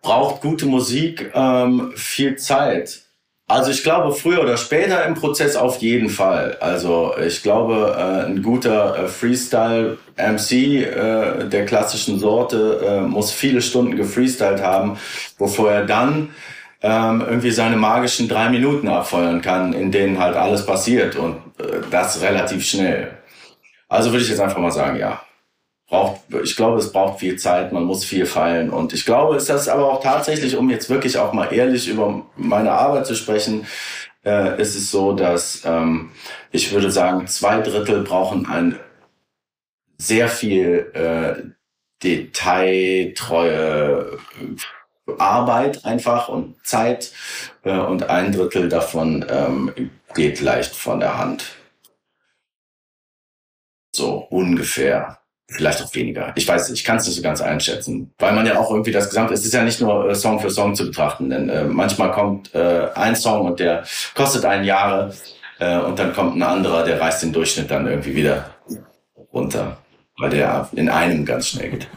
[0.00, 3.02] Braucht gute Musik ähm, viel Zeit.
[3.50, 6.56] Also ich glaube, früher oder später im Prozess auf jeden Fall.
[6.60, 9.08] Also ich glaube, äh, ein guter äh,
[10.20, 14.98] Freestyle-MC äh, der klassischen Sorte äh, muss viele Stunden gefreestylt haben,
[15.38, 16.30] bevor er dann
[16.82, 21.80] ähm, irgendwie seine magischen drei Minuten abfeuern kann, in denen halt alles passiert und äh,
[21.90, 23.10] das relativ schnell.
[23.88, 25.20] Also würde ich jetzt einfach mal sagen, ja
[25.90, 28.70] braucht, ich glaube, es braucht viel Zeit, man muss viel feilen.
[28.70, 32.24] Und ich glaube, ist das aber auch tatsächlich, um jetzt wirklich auch mal ehrlich über
[32.36, 33.66] meine Arbeit zu sprechen,
[34.24, 36.12] äh, ist es so, dass ähm,
[36.52, 38.78] ich würde sagen, zwei Drittel brauchen ein
[40.00, 41.42] sehr viel äh,
[42.02, 44.18] detailtreue
[45.18, 47.12] Arbeit einfach und Zeit
[47.64, 51.44] äh, und ein Drittel davon ähm, geht leicht von der Hand.
[53.94, 55.18] So ungefähr.
[55.52, 56.32] Vielleicht auch weniger.
[56.36, 59.08] Ich weiß, ich kann es nicht so ganz einschätzen, weil man ja auch irgendwie das
[59.08, 62.12] Gesamte, es ist ja nicht nur äh, Song für Song zu betrachten, denn äh, manchmal
[62.12, 63.82] kommt äh, ein Song und der
[64.14, 65.12] kostet einen Jahre
[65.58, 68.54] äh, und dann kommt ein anderer, der reißt den Durchschnitt dann irgendwie wieder
[69.32, 69.78] runter,
[70.20, 71.88] weil der in einem ganz schnell geht.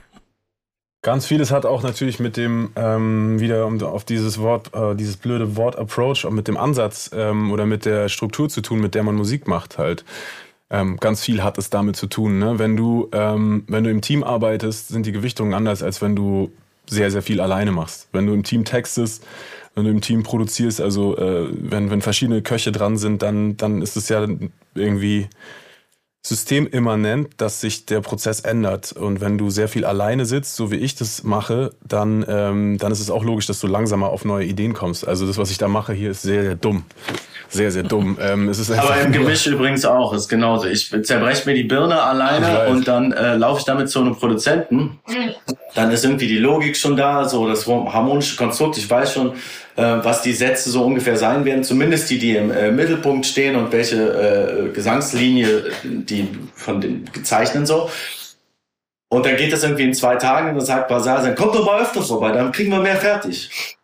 [1.03, 5.17] Ganz vieles hat auch natürlich mit dem, ähm, wieder um auf dieses Wort, äh, dieses
[5.17, 9.03] blöde Wort Approach, mit dem Ansatz ähm, oder mit der Struktur zu tun, mit der
[9.03, 10.05] man Musik macht halt.
[10.69, 12.39] Ähm, ganz viel hat es damit zu tun.
[12.39, 12.57] Ne?
[12.57, 16.53] Wenn, du, ähm, wenn du im Team arbeitest, sind die Gewichtungen anders, als wenn du
[16.89, 18.07] sehr, sehr viel alleine machst.
[18.13, 19.25] Wenn du im Team textest,
[19.75, 23.81] wenn du im Team produzierst, also äh, wenn, wenn verschiedene Köche dran sind, dann, dann
[23.81, 24.25] ist es ja
[24.73, 25.27] irgendwie
[26.25, 28.93] systemimmanent, dass sich der Prozess ändert.
[28.93, 32.93] Und wenn du sehr viel alleine sitzt, so wie ich das mache, dann, ähm, dann
[32.93, 35.05] ist es auch logisch, dass du langsamer auf neue Ideen kommst.
[35.05, 36.85] Also das, was ich da mache hier, ist sehr, sehr dumm.
[37.49, 38.17] Sehr, sehr dumm.
[38.23, 40.67] Ähm, es ist Aber im Gemisch übrigens auch, ist genauso.
[40.67, 44.99] Ich zerbreche mir die Birne alleine und dann äh, laufe ich damit zu einem Produzenten.
[45.75, 48.77] Dann ist irgendwie die Logik schon da, so das harmonische Konstrukt.
[48.77, 49.33] Ich weiß schon,
[49.81, 53.71] was die Sätze so ungefähr sein werden, zumindest die, die im äh, Mittelpunkt stehen und
[53.71, 57.89] welche äh, Gesangslinie die von den gezeichnen so.
[59.09, 61.81] Und dann geht das irgendwie in zwei Tagen und dann sagt Basar, kommt doch mal
[61.81, 63.77] öfters vorbei, dann kriegen wir mehr fertig.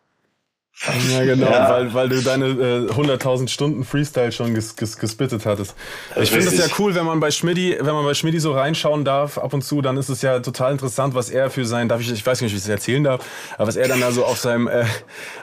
[1.10, 1.68] Ja, genau, ja.
[1.68, 5.74] Weil, weil du deine äh, 100.000 Stunden Freestyle schon ges, ges, gespittet hattest.
[6.18, 9.04] Ich finde es ja cool, wenn man bei Schmidti, wenn man bei Schmidti so reinschauen
[9.04, 12.00] darf ab und zu, dann ist es ja total interessant, was er für sein, darf
[12.00, 13.22] ich, ich weiß nicht, wie ich es erzählen darf,
[13.58, 14.86] aber was er dann da so auf seinem, äh,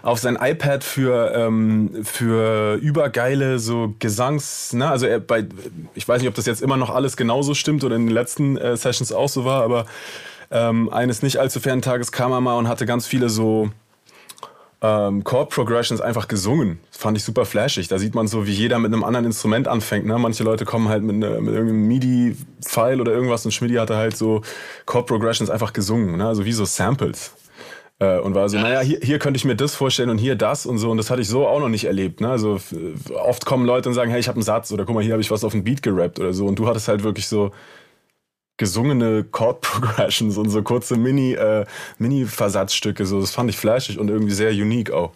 [0.01, 5.45] auf sein iPad für, ähm, für übergeile so Gesangs, ne, also er bei,
[5.93, 8.57] ich weiß nicht, ob das jetzt immer noch alles genauso stimmt oder in den letzten
[8.57, 9.85] äh, Sessions auch so war, aber
[10.49, 13.69] ähm, eines nicht allzu fernen Tages kam er mal und hatte ganz viele so
[14.81, 16.79] ähm, Chord Progressions einfach gesungen.
[16.91, 17.87] Das fand ich super flashig.
[17.87, 20.05] Da sieht man so, wie jeder mit einem anderen Instrument anfängt.
[20.05, 20.17] Ne?
[20.19, 24.15] Manche Leute kommen halt mit, ne, mit irgendeinem MIDI-File oder irgendwas und Schmidi hatte halt
[24.15, 24.41] so
[24.85, 26.17] Chord Progressions einfach gesungen.
[26.17, 26.27] Ne?
[26.27, 27.33] Also wie so Samples.
[27.99, 30.67] Äh, und war so, naja, hier, hier könnte ich mir das vorstellen und hier das
[30.67, 30.91] und so.
[30.91, 32.21] Und das hatte ich so auch noch nicht erlebt.
[32.21, 32.29] Ne?
[32.29, 32.59] Also
[33.15, 35.21] oft kommen Leute und sagen, hey, ich habe einen Satz oder guck mal, hier habe
[35.21, 36.45] ich was auf den Beat gerappt oder so.
[36.45, 37.51] Und du hattest halt wirklich so
[38.57, 41.65] gesungene Chord Progressions und so kurze Mini äh,
[41.97, 45.11] Mini Versatzstücke so das fand ich flashig und irgendwie sehr unique auch.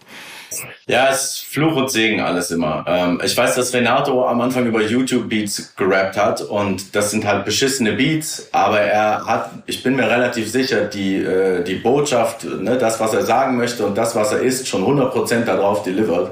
[0.86, 2.84] Ja, es ist Fluch und Segen alles immer.
[2.86, 7.26] Ähm, ich weiß, dass Renato am Anfang über YouTube Beats gerappt hat und das sind
[7.26, 12.44] halt beschissene Beats, aber er hat, ich bin mir relativ sicher, die äh, die Botschaft,
[12.44, 16.32] ne, das was er sagen möchte und das was er ist, schon 100% darauf delivered.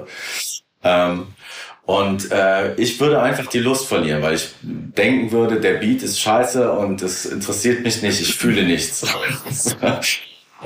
[0.83, 1.27] Ähm,
[1.89, 6.21] und äh, ich würde einfach die Lust verlieren, weil ich denken würde, der Beat ist
[6.21, 9.03] scheiße und es interessiert mich nicht, ich fühle nichts.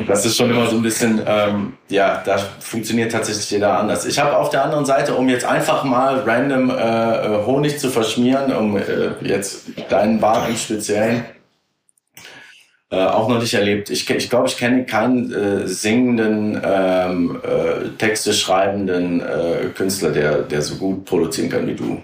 [0.07, 4.05] Das ist schon immer so ein bisschen, ähm, ja, da funktioniert tatsächlich jeder anders.
[4.07, 7.91] Ich habe auf der anderen Seite, um jetzt einfach mal random äh, äh Honig zu
[7.91, 11.25] verschmieren, um äh, jetzt deinen Bart im Speziellen,
[12.93, 13.89] äh, auch noch nicht erlebt.
[13.89, 20.43] Ich, ich glaube, ich kenne keinen äh, singenden, ähm, äh, Texte schreibenden äh, Künstler, der,
[20.43, 22.03] der so gut produzieren kann wie du.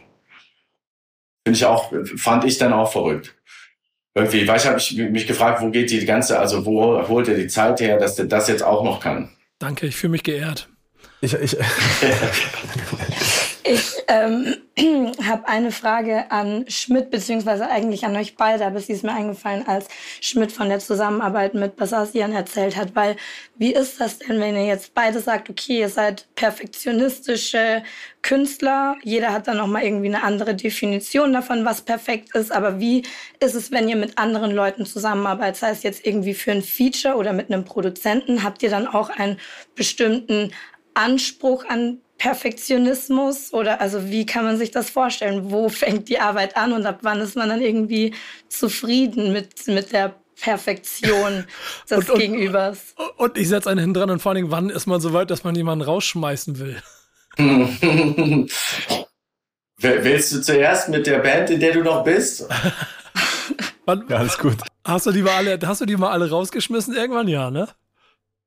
[1.45, 3.35] Finde ich auch, fand ich dann auch verrückt.
[4.15, 7.35] Irgendwie, weißt du, habe ich mich gefragt, wo geht die ganze, also wo holt er
[7.35, 9.29] die Zeit her, dass der das jetzt auch noch kann?
[9.59, 10.69] Danke, ich fühle mich geehrt.
[11.21, 11.55] Ich, ich,
[13.63, 14.55] ich ähm,
[15.25, 19.67] habe eine Frage an Schmidt, beziehungsweise eigentlich an euch beide, aber sie ist mir eingefallen,
[19.67, 19.87] als
[20.21, 23.17] Schmidt von der Zusammenarbeit mit Basasian erzählt hat, weil
[23.57, 27.83] wie ist das denn, wenn ihr jetzt beide sagt, okay, ihr seid perfektionistische
[28.21, 33.03] Künstler, jeder hat dann nochmal irgendwie eine andere Definition davon, was perfekt ist, aber wie
[33.39, 37.15] ist es, wenn ihr mit anderen Leuten zusammenarbeitet, sei es jetzt irgendwie für ein Feature
[37.15, 39.37] oder mit einem Produzenten, habt ihr dann auch einen
[39.75, 40.53] bestimmten
[40.93, 45.51] Anspruch an Perfektionismus oder also wie kann man sich das vorstellen?
[45.51, 48.13] Wo fängt die Arbeit an und ab wann ist man dann irgendwie
[48.49, 51.45] zufrieden mit, mit der Perfektion
[51.89, 52.93] des und, Gegenübers?
[53.17, 55.43] Und, ich setze einen hin dran und vor allem, wann ist man so weit, dass
[55.43, 56.81] man jemanden rausschmeißen will?
[59.81, 62.45] Willst du zuerst mit der Band, in der du noch bist?
[63.85, 64.57] wann, ja, alles gut.
[64.83, 66.93] Hast du die mal alle, hast du die mal alle rausgeschmissen?
[66.93, 67.69] Irgendwann ja, ne?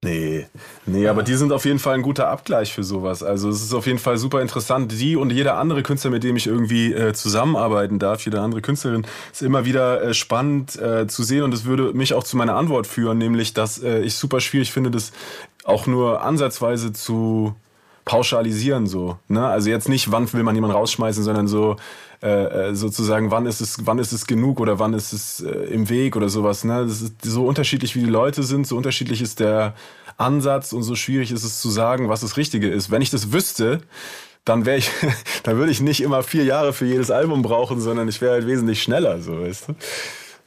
[0.05, 0.49] Nee,
[0.85, 3.23] nee, aber die sind auf jeden Fall ein guter Abgleich für sowas.
[3.23, 4.91] Also es ist auf jeden Fall super interessant.
[4.91, 9.07] Die und jeder andere Künstler, mit dem ich irgendwie äh, zusammenarbeiten darf, jede andere Künstlerin,
[9.31, 12.57] ist immer wieder äh, spannend äh, zu sehen und es würde mich auch zu meiner
[12.57, 15.13] Antwort führen, nämlich, dass äh, ich super schwierig finde, das
[15.63, 17.55] auch nur ansatzweise zu
[18.05, 19.19] pauschalisieren so.
[19.29, 19.47] Ne?
[19.47, 21.77] Also jetzt nicht, wann will man jemanden rausschmeißen, sondern so
[22.23, 25.49] äh, äh, sozusagen, wann ist es, wann ist es genug oder wann ist es äh,
[25.49, 26.65] im Weg oder sowas.
[26.65, 26.85] Ne?
[26.87, 29.75] Das ist so unterschiedlich, wie die Leute sind, so unterschiedlich ist der
[30.19, 32.91] Ansatz und so schwierig ist es zu sagen, was das Richtige ist.
[32.91, 33.81] Wenn ich das wüsste,
[34.45, 34.91] dann wäre ich,
[35.43, 38.47] dann würde ich nicht immer vier Jahre für jedes Album brauchen, sondern ich wäre halt
[38.47, 39.75] wesentlich schneller, so weißt du.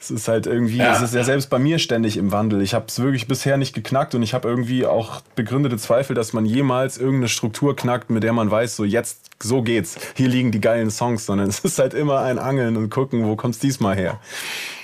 [0.05, 0.93] Es ist halt irgendwie, ja.
[0.93, 2.61] es ist ja selbst bei mir ständig im Wandel.
[2.61, 6.31] Ich habe es wirklich bisher nicht geknackt und ich habe irgendwie auch begründete Zweifel, dass
[6.31, 9.97] man jemals irgendeine Struktur knackt, mit der man weiß, so jetzt, so geht's.
[10.15, 13.35] Hier liegen die geilen Songs, sondern es ist halt immer ein Angeln und gucken, wo
[13.35, 14.19] kommt's diesmal her.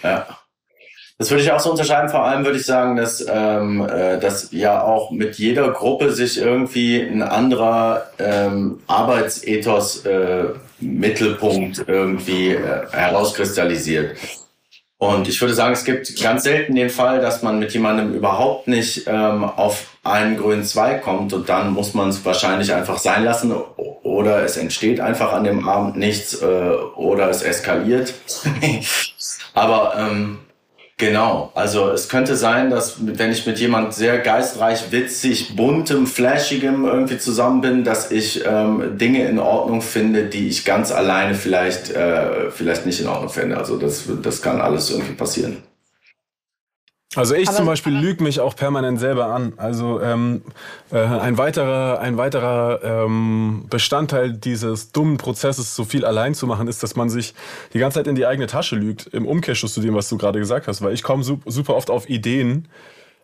[0.02, 0.26] Ja.
[1.20, 2.10] Das würde ich auch so unterscheiden.
[2.10, 6.40] Vor allem würde ich sagen, dass, ähm, äh, dass ja auch mit jeder Gruppe sich
[6.40, 10.46] irgendwie ein anderer ähm, Arbeitsethos äh,
[10.80, 14.18] Mittelpunkt irgendwie äh, herauskristallisiert.
[15.02, 18.68] Und ich würde sagen, es gibt ganz selten den Fall, dass man mit jemandem überhaupt
[18.68, 23.24] nicht ähm, auf einen grünen Zweig kommt und dann muss man es wahrscheinlich einfach sein
[23.24, 23.52] lassen
[24.04, 28.14] oder es entsteht einfach an dem Abend nichts äh, oder es eskaliert.
[29.56, 30.38] Aber ähm,
[31.02, 36.86] Genau, also es könnte sein, dass wenn ich mit jemand sehr geistreich, witzig, buntem, flashigem
[36.86, 41.90] irgendwie zusammen bin, dass ich ähm, Dinge in Ordnung finde, die ich ganz alleine vielleicht
[41.90, 43.58] äh, vielleicht nicht in Ordnung finde.
[43.58, 45.58] Also das das kann alles irgendwie passieren.
[47.16, 49.54] Also ich aber, zum Beispiel lüge mich auch permanent selber an.
[49.58, 50.44] Also ähm,
[50.92, 56.70] äh, ein weiterer, ein weiterer ähm, Bestandteil dieses dummen Prozesses, so viel allein zu machen,
[56.70, 57.34] ist, dass man sich
[57.74, 59.08] die ganze Zeit in die eigene Tasche lügt.
[59.08, 60.82] Im Umkehrschluss zu dem, was du gerade gesagt hast.
[60.82, 62.70] Weil ich komme super oft auf Ideen,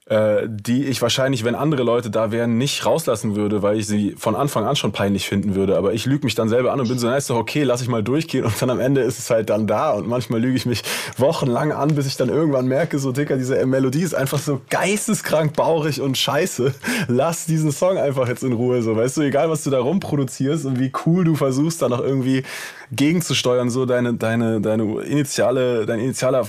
[0.10, 4.16] äh, die ich wahrscheinlich, wenn andere Leute da wären, nicht rauslassen würde, weil ich sie
[4.18, 5.78] von Anfang an schon peinlich finden würde.
[5.78, 7.82] Aber ich lüge mich dann selber an und bin so, na ist doch okay, lass
[7.82, 10.56] ich mal durchgehen und dann am Ende ist es halt dann da und manchmal lüge
[10.56, 10.84] ich mich
[11.18, 15.54] wochenlang an, bis ich dann irgendwann merke, so Dicker, diese Melodie ist einfach so geisteskrank
[15.54, 16.74] baurig und scheiße.
[17.10, 20.66] Lass diesen Song einfach jetzt in Ruhe, so, weißt du, egal was du da rumproduzierst
[20.66, 22.44] und wie cool du versuchst, da noch irgendwie
[22.92, 26.48] gegenzusteuern, so deine, deine, deine initiale, dein initialer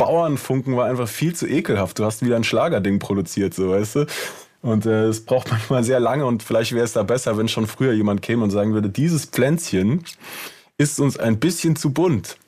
[0.00, 1.98] Bauernfunken war einfach viel zu ekelhaft.
[1.98, 4.06] Du hast wieder ein Schlagerding produziert, so weißt du.
[4.62, 7.66] Und äh, es braucht manchmal sehr lange und vielleicht wäre es da besser, wenn schon
[7.66, 10.04] früher jemand käme und sagen würde, dieses Pflänzchen
[10.78, 12.38] ist uns ein bisschen zu bunt.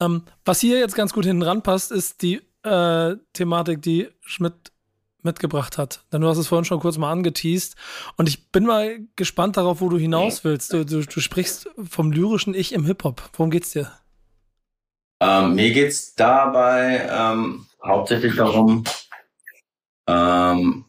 [0.00, 4.72] Ähm, was hier jetzt ganz gut hinten ranpasst, ist die äh, Thematik, die Schmidt
[5.22, 6.04] mitgebracht hat.
[6.12, 7.74] Denn du hast es vorhin schon kurz mal angeteased.
[8.18, 10.74] Und ich bin mal gespannt darauf, wo du hinaus willst.
[10.74, 13.30] Du, du, du sprichst vom lyrischen Ich im Hip-Hop.
[13.32, 13.90] Worum geht's dir?
[15.20, 18.84] Ähm, mir geht's dabei ähm, hauptsächlich darum,
[20.08, 20.84] ähm,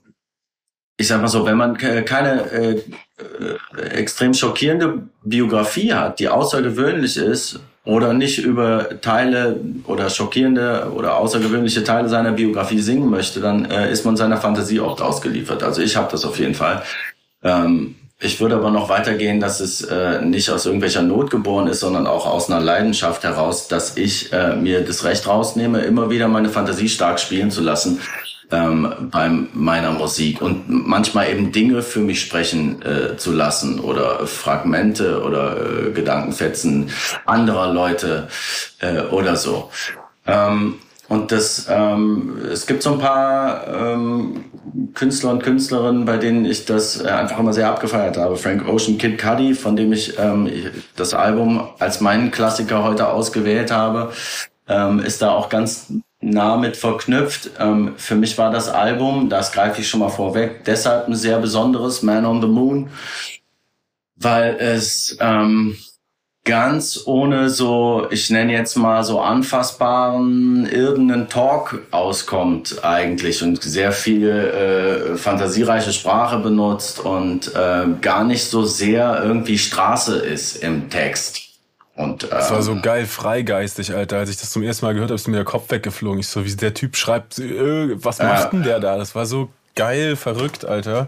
[0.99, 2.81] ich sag mal so, wenn man keine äh,
[3.19, 11.17] äh, extrem schockierende Biografie hat, die außergewöhnlich ist oder nicht über Teile oder schockierende oder
[11.17, 15.61] außergewöhnliche Teile seiner Biografie singen möchte, dann äh, ist man seiner Fantasie oft ausgeliefert.
[15.61, 16.81] Also ich habe das auf jeden Fall.
[17.43, 21.81] Ähm, ich würde aber noch weitergehen, dass es äh, nicht aus irgendwelcher Not geboren ist,
[21.81, 26.27] sondern auch aus einer Leidenschaft heraus, dass ich äh, mir das Recht rausnehme, immer wieder
[26.27, 27.99] meine Fantasie stark spielen zu lassen
[28.51, 34.25] ähm, bei meiner Musik und manchmal eben Dinge für mich sprechen äh, zu lassen oder
[34.25, 36.89] Fragmente oder äh, Gedankenfetzen
[37.25, 38.29] anderer Leute
[38.79, 39.69] äh, oder so.
[40.25, 40.75] Ähm,
[41.09, 44.43] und das, ähm, es gibt so ein paar ähm,
[44.93, 48.35] Künstler und Künstlerinnen, bei denen ich das äh, einfach immer sehr abgefeiert habe.
[48.35, 50.49] Frank Ocean, Kid Cudi, von dem ich ähm,
[50.95, 54.11] das Album als meinen Klassiker heute ausgewählt habe,
[54.67, 57.51] ähm, ist da auch ganz nah mit verknüpft.
[57.57, 61.39] Ähm, für mich war das Album, das greife ich schon mal vorweg, deshalb ein sehr
[61.39, 62.89] besonderes, Man on the Moon,
[64.17, 65.77] weil es ähm,
[66.47, 73.91] ganz ohne so, ich nenne jetzt mal so anfassbaren irdenen Talk auskommt eigentlich und sehr
[73.91, 80.89] viel äh, fantasiereiche Sprache benutzt und äh, gar nicht so sehr irgendwie Straße ist im
[80.89, 81.41] Text.
[81.95, 84.17] Und, ähm, das war so geil freigeistig, Alter.
[84.17, 86.19] Als ich das zum ersten Mal gehört habe, ist mir der Kopf weggeflogen.
[86.19, 88.97] Ich so, wie der Typ schreibt, äh, was macht denn der da?
[88.97, 91.07] Das war so geil verrückt, Alter.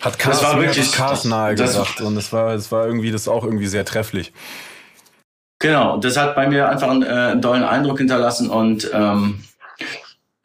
[0.00, 3.26] Hat Cars, das war wirklich Cars nahe gesagt und das war, das war irgendwie, das
[3.26, 4.32] auch irgendwie sehr trefflich.
[5.58, 9.42] Genau, das hat bei mir einfach einen, äh, einen dollen Eindruck hinterlassen und ähm,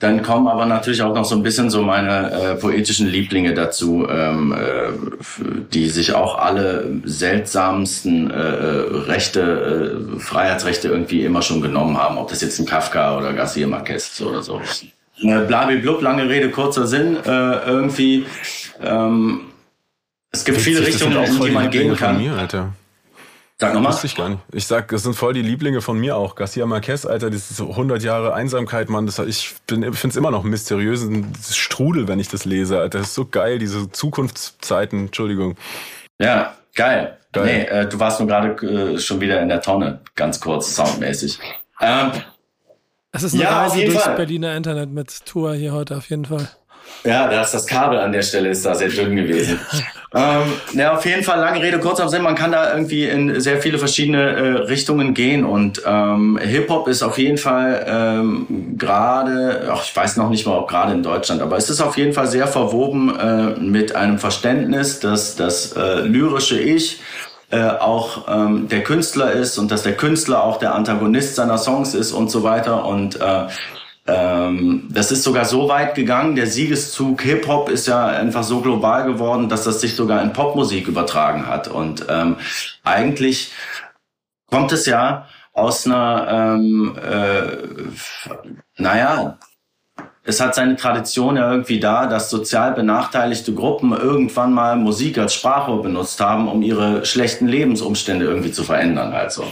[0.02, 4.08] dann kommen aber natürlich auch noch so ein bisschen so meine äh, poetischen Lieblinge dazu,
[4.10, 4.94] ähm, äh,
[5.72, 12.30] die sich auch alle seltsamsten äh, Rechte, äh, Freiheitsrechte irgendwie immer schon genommen haben, ob
[12.30, 14.60] das jetzt ein Kafka oder Garcia Marquez ist oder so.
[15.22, 18.26] Äh, Blabiblub, lange Rede, kurzer Sinn, äh, irgendwie
[18.82, 19.52] ähm,
[20.32, 22.18] es gibt viele Richtungen, in die man gehen kann.
[22.18, 22.74] Mir, Alter.
[23.60, 23.92] Sag nochmal.
[23.92, 24.42] Wusste ich gar nicht.
[24.54, 26.36] Ich sag, das sind voll die Lieblinge von mir auch.
[26.36, 29.06] Garcia Marquez, Alter, das ist so 100 Jahre Einsamkeit, Mann.
[29.06, 33.00] Das, ich finde es immer noch mysteriös, ein Strudel, wenn ich das lese, Alter.
[33.00, 35.08] Das ist so geil, diese Zukunftszeiten.
[35.08, 35.58] Entschuldigung.
[36.20, 37.18] Ja, geil.
[37.34, 37.46] geil.
[37.46, 41.38] Nee, äh, du warst nur gerade äh, schon wieder in der Tonne, ganz kurz, soundmäßig.
[41.82, 42.12] Ähm,
[43.12, 44.16] das ist eine ja, Reise durchs Fall.
[44.16, 46.48] Berliner Internet mit Tour hier heute auf jeden Fall.
[47.04, 49.60] Ja, da ist das Kabel an der Stelle ist da sehr dünn gewesen.
[50.14, 50.44] ähm,
[50.74, 52.22] ja, auf jeden Fall lange Rede, kurzer Sinn.
[52.22, 56.88] Man kann da irgendwie in sehr viele verschiedene äh, Richtungen gehen und ähm, Hip Hop
[56.88, 61.42] ist auf jeden Fall ähm, gerade, ich weiß noch nicht mal, ob gerade in Deutschland,
[61.42, 66.02] aber es ist auf jeden Fall sehr verwoben äh, mit einem Verständnis, dass das äh,
[66.02, 67.00] lyrische Ich
[67.52, 71.94] äh, auch ähm, der Künstler ist und dass der Künstler auch der Antagonist seiner Songs
[71.94, 73.48] ist und so weiter und äh,
[74.08, 79.06] ähm, das ist sogar so weit gegangen, der Siegeszug Hip-Hop ist ja einfach so global
[79.06, 81.68] geworden, dass das sich sogar in Popmusik übertragen hat.
[81.68, 82.38] Und ähm,
[82.84, 83.52] eigentlich
[84.50, 89.38] kommt es ja aus einer, ähm, äh, naja,
[90.24, 95.34] es hat seine Tradition ja irgendwie da, dass sozial benachteiligte Gruppen irgendwann mal Musik als
[95.34, 99.14] Sprachrohr benutzt haben, um ihre schlechten Lebensumstände irgendwie zu verändern.
[99.14, 99.46] Also.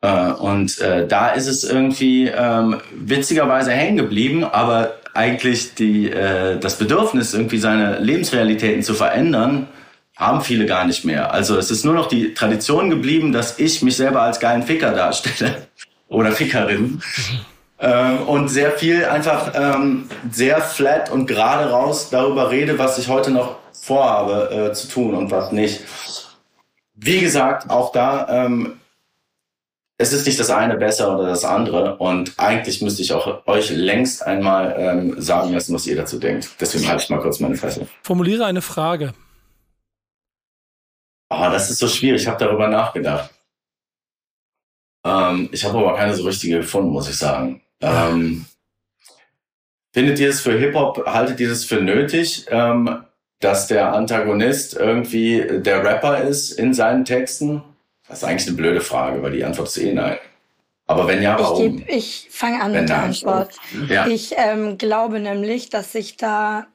[0.00, 6.58] Äh, und äh, da ist es irgendwie ähm, witzigerweise hängen geblieben, aber eigentlich die, äh,
[6.58, 9.66] das Bedürfnis, irgendwie seine Lebensrealitäten zu verändern,
[10.16, 11.32] haben viele gar nicht mehr.
[11.32, 14.92] Also es ist nur noch die Tradition geblieben, dass ich mich selber als geilen Ficker
[14.92, 15.66] darstelle
[16.08, 17.02] oder Fickerin.
[17.78, 23.08] Ähm, und sehr viel einfach ähm, sehr flat und gerade raus darüber rede, was ich
[23.08, 25.82] heute noch vorhabe äh, zu tun und was nicht.
[26.94, 28.80] Wie gesagt, auch da, ähm,
[29.98, 33.68] es ist nicht das eine besser oder das andere und eigentlich müsste ich auch euch
[33.70, 36.48] längst einmal ähm, sagen lassen, was ihr dazu denkt.
[36.58, 37.86] Deswegen halte ich mal kurz meine Fresse.
[38.02, 39.12] Formuliere eine Frage.
[41.28, 42.22] Oh, das ist so schwierig.
[42.22, 43.30] Ich habe darüber nachgedacht.
[45.04, 47.62] Ähm, ich habe aber keine so richtige gefunden, muss ich sagen.
[47.80, 48.46] Ähm,
[49.92, 53.04] findet ihr es für Hip-Hop, haltet ihr es für nötig, ähm,
[53.40, 57.62] dass der Antagonist irgendwie der Rapper ist in seinen Texten?
[58.08, 60.18] Das ist eigentlich eine blöde Frage, weil die Antwort ist eh nein.
[60.86, 61.82] Aber wenn ja, warum?
[61.88, 63.54] Ich, ich fange an wenn mit der Antwort.
[63.88, 64.06] Ja.
[64.06, 66.66] Ich ähm, glaube nämlich, dass sich da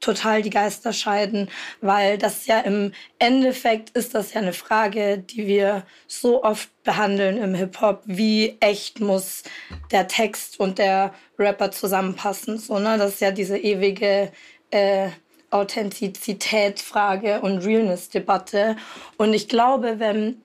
[0.00, 1.48] total die Geister scheiden,
[1.80, 7.36] weil das ja im Endeffekt ist das ja eine Frage, die wir so oft behandeln
[7.38, 8.02] im Hip-Hop.
[8.06, 9.42] Wie echt muss
[9.90, 12.58] der Text und der Rapper zusammenpassen?
[12.58, 12.96] So, ne?
[12.98, 14.30] Das ist ja diese ewige
[14.70, 15.08] äh,
[15.50, 18.76] Authentizitätsfrage und Realness-Debatte.
[19.16, 20.42] Und ich glaube, wenn,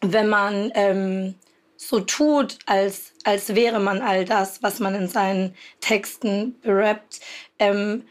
[0.00, 1.34] wenn man ähm,
[1.76, 7.20] so tut, als, als wäre man all das, was man in seinen Texten rappt,
[7.58, 8.04] ähm,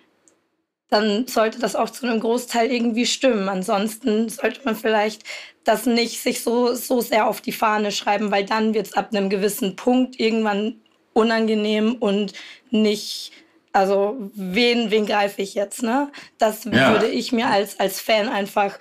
[0.94, 3.50] dann sollte das auch zu einem Großteil irgendwie stimmen.
[3.50, 5.24] Ansonsten sollte man vielleicht
[5.64, 9.10] das nicht sich so, so sehr auf die Fahne schreiben, weil dann wird es ab
[9.12, 10.82] einem gewissen Punkt irgendwann
[11.14, 12.34] unangenehm und
[12.70, 13.32] nicht,
[13.72, 16.12] also wen, wen greife ich jetzt, ne?
[16.38, 16.92] Das ja.
[16.92, 18.78] würde ich mir als, als Fan einfach,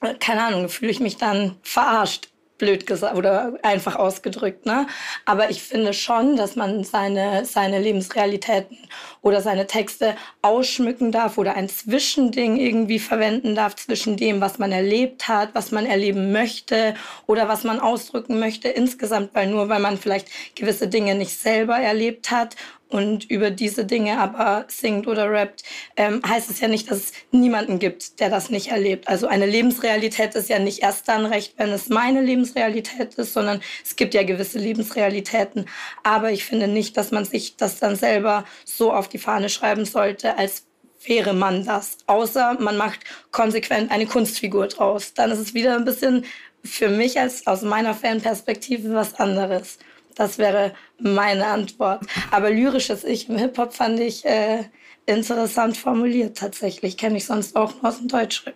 [0.00, 2.29] äh, keine Ahnung, fühle ich mich dann verarscht
[2.60, 4.66] blöd gesagt oder einfach ausgedrückt.
[4.66, 4.86] Ne?
[5.24, 8.78] Aber ich finde schon, dass man seine, seine Lebensrealitäten
[9.22, 14.70] oder seine Texte ausschmücken darf oder ein Zwischending irgendwie verwenden darf zwischen dem, was man
[14.70, 16.94] erlebt hat, was man erleben möchte
[17.26, 21.76] oder was man ausdrücken möchte insgesamt, weil nur weil man vielleicht gewisse Dinge nicht selber
[21.78, 22.54] erlebt hat
[22.90, 25.62] und über diese Dinge aber singt oder rappt,
[25.96, 29.08] ähm, heißt es ja nicht, dass es niemanden gibt, der das nicht erlebt.
[29.08, 33.60] Also eine Lebensrealität ist ja nicht erst dann recht, wenn es meine Lebensrealität ist, sondern
[33.84, 35.66] es gibt ja gewisse Lebensrealitäten.
[36.02, 39.84] Aber ich finde nicht, dass man sich das dann selber so auf die Fahne schreiben
[39.84, 40.64] sollte, als
[41.04, 41.98] wäre man das.
[42.06, 45.14] Außer man macht konsequent eine Kunstfigur draus.
[45.14, 46.24] Dann ist es wieder ein bisschen
[46.64, 49.78] für mich als aus meiner Fanperspektive was anderes.
[50.16, 52.02] Das wäre meine Antwort.
[52.30, 54.64] Aber lyrisches Ich im Hip-Hop fand ich äh,
[55.06, 56.96] interessant formuliert tatsächlich.
[56.96, 58.54] Kenne ich sonst auch nur aus dem Deutschrap.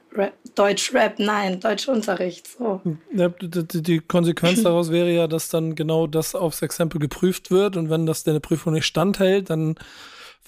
[0.54, 2.46] Deutschrap, nein, Deutschunterricht.
[2.46, 2.80] So.
[3.12, 7.90] Die, die, Konsequenz daraus wäre ja, dass dann genau das aufs Exempel geprüft wird und
[7.90, 9.74] wenn das der Prüfung nicht standhält, dann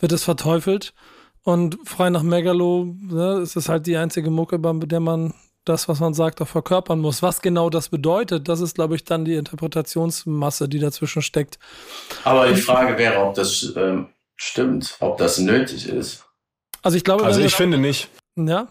[0.01, 0.95] wird es verteufelt.
[1.43, 5.33] Und frei nach Megalo ne, ist es halt die einzige Mucke, bei der man
[5.69, 7.23] das, was man sagt, auch verkörpern muss.
[7.23, 11.59] Was genau das bedeutet, das ist, glaube ich, dann die Interpretationsmasse, die dazwischen steckt.
[12.25, 16.25] Aber die Frage wäre, ob das ähm, stimmt, ob das nötig ist.
[16.83, 18.09] Also ich glaube, also ich finde nicht.
[18.37, 18.69] Ja.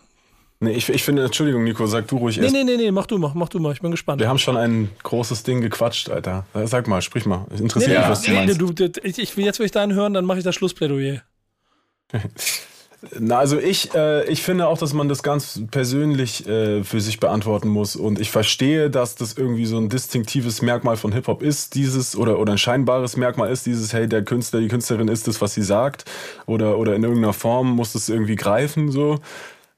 [0.62, 2.56] Nee, ich, ich finde, Entschuldigung, Nico, sag du ruhig nee, erst.
[2.56, 4.22] Nee, nee, nee, mach du mal, mach du mal, ich bin gespannt.
[4.22, 6.46] Wir haben schon ein großes Ding gequatscht, Alter.
[6.64, 7.46] Sag mal, sprich mal.
[7.52, 8.62] Interessiert nee, mich, was du meinst.
[8.62, 11.22] Du, ich, ich, jetzt will ich deinen hören, dann mache ich das Schlussplädoyer.
[13.20, 17.20] Na, also ich, äh, ich finde auch, dass man das ganz persönlich äh, für sich
[17.20, 17.96] beantworten muss.
[17.96, 22.40] Und ich verstehe, dass das irgendwie so ein distinktives Merkmal von Hip-Hop ist, dieses, oder,
[22.40, 25.64] oder ein scheinbares Merkmal ist, dieses, hey, der Künstler, die Künstlerin ist das, was sie
[25.64, 26.06] sagt.
[26.46, 29.20] Oder, oder in irgendeiner Form muss das irgendwie greifen, so.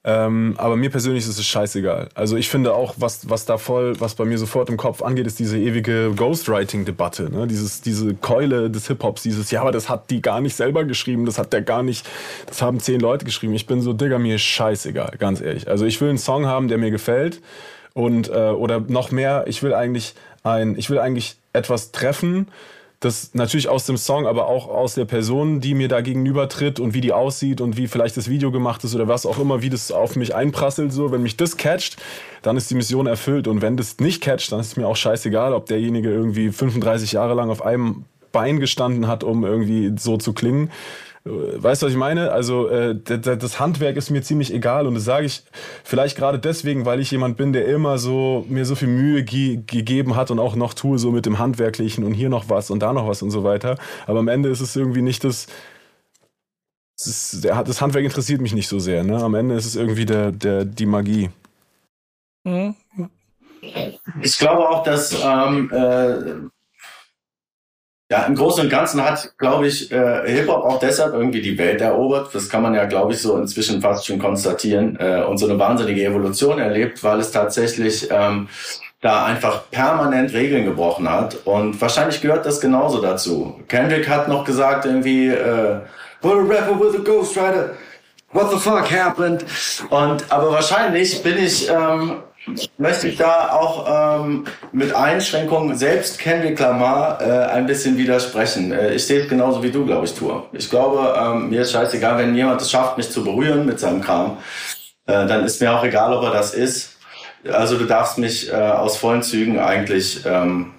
[0.04, 2.08] Ähm, aber mir persönlich ist es scheißegal.
[2.14, 5.26] Also ich finde auch, was, was da voll, was bei mir sofort im Kopf angeht,
[5.26, 7.30] ist diese ewige Ghostwriting-Debatte.
[7.30, 7.46] Ne?
[7.48, 11.38] Diese Keule des Hip-Hops, dieses, ja, aber das hat die gar nicht selber geschrieben, das
[11.38, 12.08] hat der gar nicht,
[12.46, 13.54] das haben zehn Leute geschrieben.
[13.54, 15.68] Ich bin so, Digga, mir ist scheißegal, ganz ehrlich.
[15.68, 17.42] Also ich will einen Song haben, der mir gefällt.
[17.92, 22.46] Und, äh, oder noch mehr, ich will eigentlich ein, ich will eigentlich etwas treffen,
[23.00, 26.80] das natürlich aus dem Song, aber auch aus der Person, die mir da gegenüber tritt
[26.80, 29.62] und wie die aussieht und wie vielleicht das Video gemacht ist oder was auch immer,
[29.62, 31.12] wie das auf mich einprasselt, so.
[31.12, 31.96] Wenn mich das catcht,
[32.42, 33.46] dann ist die Mission erfüllt.
[33.46, 37.34] Und wenn das nicht catcht, dann ist mir auch scheißegal, ob derjenige irgendwie 35 Jahre
[37.34, 40.70] lang auf einem Bein gestanden hat, um irgendwie so zu klingen.
[41.28, 42.32] Weißt du, was ich meine?
[42.32, 45.42] Also äh, das Handwerk ist mir ziemlich egal und das sage ich
[45.84, 49.60] vielleicht gerade deswegen, weil ich jemand bin, der immer so mir so viel Mühe ge
[49.66, 52.80] gegeben hat und auch noch tue so mit dem Handwerklichen und hier noch was und
[52.80, 53.76] da noch was und so weiter.
[54.06, 55.46] Aber am Ende ist es irgendwie nicht das
[56.96, 59.04] das, ist, der, das Handwerk interessiert mich nicht so sehr.
[59.04, 59.22] Ne?
[59.22, 61.30] Am Ende ist es irgendwie der, der, die Magie.
[62.44, 62.74] Mhm.
[64.22, 66.48] Ich glaube auch, dass ähm, äh,
[68.10, 71.82] ja, im Großen und Ganzen hat, glaube ich, äh, Hip-Hop auch deshalb irgendwie die Welt
[71.82, 72.34] erobert.
[72.34, 75.58] Das kann man ja, glaube ich, so inzwischen fast schon konstatieren äh, und so eine
[75.58, 78.48] wahnsinnige Evolution erlebt, weil es tatsächlich ähm,
[79.02, 81.36] da einfach permanent Regeln gebrochen hat.
[81.44, 83.60] Und wahrscheinlich gehört das genauso dazu.
[83.68, 85.80] Kendrick hat noch gesagt irgendwie, äh,
[86.22, 87.74] What a rapper with a ghostwriter.
[88.32, 89.44] What the fuck happened?
[89.90, 92.22] Und aber wahrscheinlich bin ich ähm,
[92.78, 98.72] möchte ich da auch ähm, mit Einschränkungen selbst Kendrick Lamar äh, ein bisschen widersprechen.
[98.72, 100.42] Äh, ich sehe es genauso wie du, glaube ich, tue.
[100.52, 104.00] Ich glaube, ähm, mir ist scheißegal, wenn jemand es schafft, mich zu berühren mit seinem
[104.00, 104.38] Kram,
[105.06, 106.96] äh, dann ist mir auch egal, ob er das ist.
[107.50, 110.72] Also du darfst mich äh, aus vollen Zügen eigentlich ähm,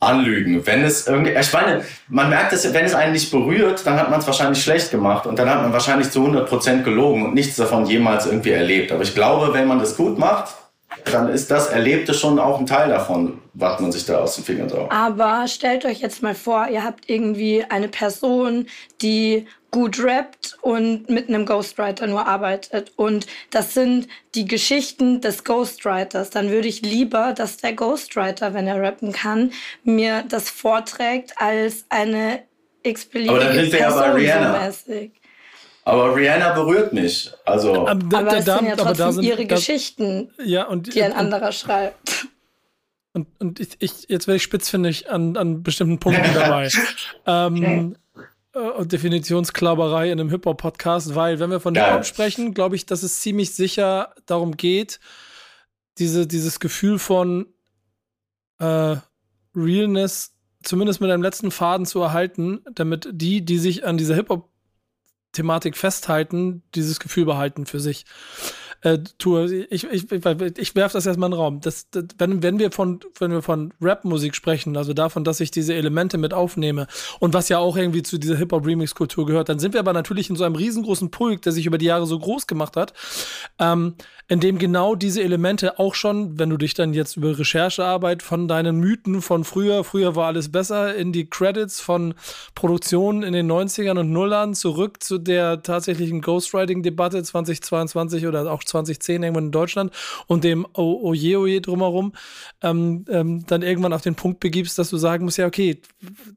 [0.00, 0.66] anlügen.
[0.66, 4.10] Wenn es irgendwie, ich meine, man merkt es, wenn es einen nicht berührt, dann hat
[4.10, 7.34] man es wahrscheinlich schlecht gemacht und dann hat man wahrscheinlich zu 100 Prozent gelogen und
[7.34, 8.92] nichts davon jemals irgendwie erlebt.
[8.92, 10.54] Aber ich glaube, wenn man das gut macht,
[11.04, 14.44] dann ist das Erlebte schon auch ein Teil davon, was man sich da aus den
[14.44, 14.92] Fingern saugt.
[14.92, 18.66] Aber stellt euch jetzt mal vor, ihr habt irgendwie eine Person,
[19.02, 22.92] die gut rappt und mit einem Ghostwriter nur arbeitet.
[22.96, 26.30] Und das sind die Geschichten des Ghostwriters.
[26.30, 29.52] Dann würde ich lieber, dass der Ghostwriter, wenn er rappen kann,
[29.84, 32.40] mir das vorträgt, als eine
[32.82, 34.72] x-beliebige Aber dann sind wir ja bei Rihanna.
[34.72, 34.92] So
[35.86, 37.32] aber Rihanna berührt mich.
[37.44, 37.86] Also.
[37.86, 40.92] Aber, da, aber es da, sind ja trotzdem da sind, ihre das, Geschichten, ja, und,
[40.92, 42.26] die ein und, anderer schreibt.
[43.12, 46.68] Und, und ich, ich, jetzt werde ich spitzfindig an, an bestimmten Punkten dabei.
[47.26, 47.96] ähm,
[48.52, 53.20] äh, Definitionsklauberei in einem Hip-Hop-Podcast, weil wenn wir von Hip-Hop sprechen, glaube ich, dass es
[53.20, 54.98] ziemlich sicher darum geht,
[55.98, 57.46] diese, dieses Gefühl von
[58.58, 58.96] äh,
[59.54, 60.34] Realness
[60.64, 64.50] zumindest mit einem letzten Faden zu erhalten, damit die, die sich an dieser Hip-Hop
[65.36, 68.06] Thematik festhalten, dieses Gefühl behalten für sich.
[68.86, 71.60] Äh, tue, ich, ich, ich, werfe das erstmal in den Raum.
[71.60, 75.74] Das, das, wenn, wenn wir von, wenn von Rap-Musik sprechen, also davon, dass ich diese
[75.74, 76.86] Elemente mit aufnehme
[77.18, 80.36] und was ja auch irgendwie zu dieser Hip-Hop-Remix-Kultur gehört, dann sind wir aber natürlich in
[80.36, 82.92] so einem riesengroßen Pulk, der sich über die Jahre so groß gemacht hat,
[83.58, 83.96] ähm,
[84.28, 88.46] in dem genau diese Elemente auch schon, wenn du dich dann jetzt über Recherchearbeit von
[88.46, 92.14] deinen Mythen von früher, früher war alles besser, in die Credits von
[92.54, 99.22] Produktionen in den 90ern und Nullern zurück zu der tatsächlichen Ghostwriting-Debatte 2022 oder auch 2010
[99.22, 99.92] irgendwann in Deutschland
[100.26, 102.12] und dem Oje Oje drumherum,
[102.62, 105.80] ähm, ähm, dann irgendwann auf den Punkt begibst, dass du sagen musst, ja, okay,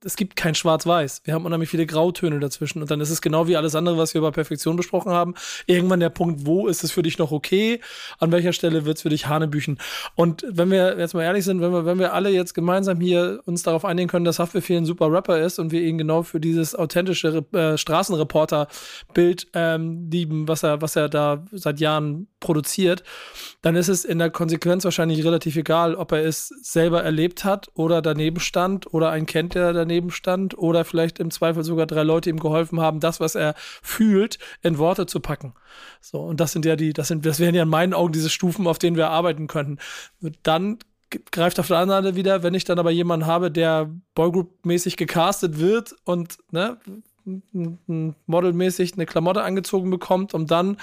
[0.03, 1.21] es gibt kein Schwarz-Weiß.
[1.25, 4.13] Wir haben unheimlich viele Grautöne dazwischen und dann ist es genau wie alles andere, was
[4.13, 5.35] wir über Perfektion besprochen haben.
[5.65, 7.79] Irgendwann der Punkt, wo ist es für dich noch okay?
[8.19, 9.79] An welcher Stelle wird es für dich Hanebüchen?
[10.15, 13.41] Und wenn wir jetzt mal ehrlich sind, wenn wir, wenn wir alle jetzt gemeinsam hier
[13.45, 16.39] uns darauf einigen können, dass Haftbefehl ein super Rapper ist und wir ihn genau für
[16.39, 23.03] dieses authentische äh, Straßenreporter-Bild ähm, lieben, was er, was er da seit Jahren produziert,
[23.61, 27.67] dann ist es in der Konsequenz wahrscheinlich relativ egal, ob er es selber erlebt hat
[27.73, 32.03] oder daneben stand oder einen kennt, der daneben stand oder vielleicht im Zweifel sogar drei
[32.03, 35.53] Leute ihm geholfen haben, das, was er fühlt, in Worte zu packen.
[36.01, 38.29] So, und das sind ja die, das sind, das wären ja in meinen Augen diese
[38.29, 39.79] Stufen, auf denen wir arbeiten könnten.
[40.43, 40.79] Dann
[41.31, 45.59] greift auf der anderen Seite wieder, wenn ich dann aber jemanden habe, der Boygroup-mäßig gecastet
[45.59, 46.77] wird und ne,
[48.25, 50.77] modelmäßig eine Klamotte angezogen bekommt, um dann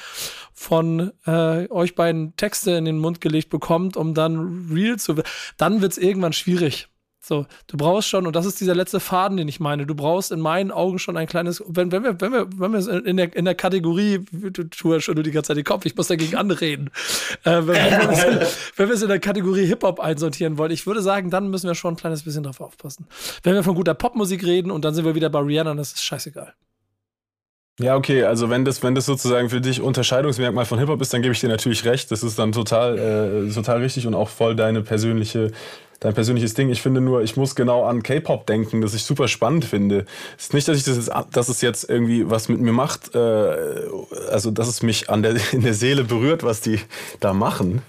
[0.53, 5.29] von äh, euch beiden Texte in den Mund gelegt bekommt, um dann real zu werden,
[5.57, 6.89] dann wird es irgendwann schwierig.
[7.27, 10.31] So, du brauchst schon, und das ist dieser letzte Faden, den ich meine, du brauchst
[10.31, 13.35] in meinen Augen schon ein kleines, wenn, wenn wir, wenn wir, wenn wir in der,
[13.35, 16.91] in der Kategorie, du tust schon die ganze Zeit den Kopf, ich muss dagegen anreden,
[17.43, 18.47] äh, wenn, wir,
[18.77, 21.75] wenn wir es in der Kategorie Hip-Hop einsortieren wollen, ich würde sagen, dann müssen wir
[21.75, 23.09] schon ein kleines bisschen drauf aufpassen.
[23.43, 26.05] Wenn wir von guter Popmusik reden und dann sind wir wieder bei Rihanna, das ist
[26.05, 26.55] scheißegal.
[27.79, 31.21] Ja, okay, also wenn das, wenn das sozusagen für dich Unterscheidungsmerkmal von Hip-Hop ist, dann
[31.21, 32.11] gebe ich dir natürlich recht.
[32.11, 32.99] Das ist dann total,
[33.49, 35.53] äh, total richtig und auch voll deine persönliche
[36.01, 36.69] dein persönliches Ding.
[36.71, 40.05] Ich finde nur, ich muss genau an K-Pop denken, das ich super spannend finde.
[40.37, 43.15] Es ist nicht, dass ich das jetzt, dass es jetzt irgendwie was mit mir macht,
[43.15, 43.57] äh,
[44.31, 46.81] also dass es mich an der, in der Seele berührt, was die
[47.21, 47.83] da machen.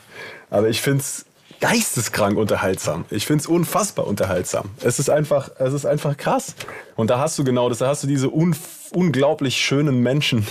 [0.49, 1.25] Aber ich finde es
[1.59, 3.05] geisteskrank unterhaltsam.
[3.09, 4.69] Ich finde es unfassbar unterhaltsam.
[4.81, 6.55] Es ist einfach, es ist einfach krass.
[6.95, 8.55] Und da hast du genau das, da hast du diese un
[8.91, 10.47] unglaublich schönen Menschen,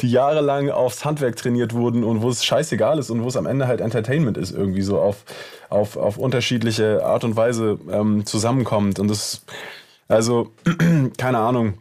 [0.00, 3.46] die jahrelang aufs Handwerk trainiert wurden und wo es scheißegal ist und wo es am
[3.46, 5.24] Ende halt Entertainment ist, irgendwie so auf,
[5.70, 8.98] auf, auf unterschiedliche Art und Weise ähm, zusammenkommt.
[8.98, 9.42] Und das,
[10.08, 10.52] also,
[11.18, 11.74] keine Ahnung.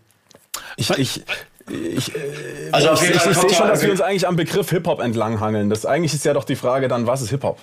[0.78, 1.24] Ich, ich,
[1.70, 2.20] ich, äh,
[2.72, 5.70] also ich, ich, ich sehe schon, dass wir uns eigentlich am Begriff Hip-Hop entlanghangeln.
[5.70, 7.60] Das eigentlich ist ja doch die Frage dann, was ist Hip-Hop?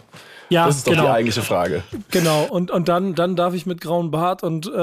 [0.51, 1.05] Ja, das ist doch genau.
[1.05, 1.85] die eigentliche Frage.
[2.11, 4.79] Genau, und, und dann, dann darf ich mit grauen Bart und äh,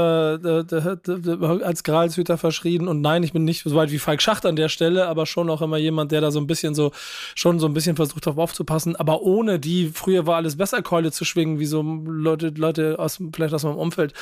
[1.64, 2.88] als Gralshüter verschrien.
[2.88, 5.50] Und nein, ich bin nicht so weit wie Falk Schacht an der Stelle, aber schon
[5.50, 6.92] auch immer jemand, der da so ein bisschen so,
[7.36, 8.96] schon so ein bisschen versucht darauf aufzupassen.
[8.96, 13.20] Aber ohne die, früher war alles besser, Keule zu schwingen, wie so Leute, Leute aus,
[13.34, 14.14] vielleicht aus meinem Umfeld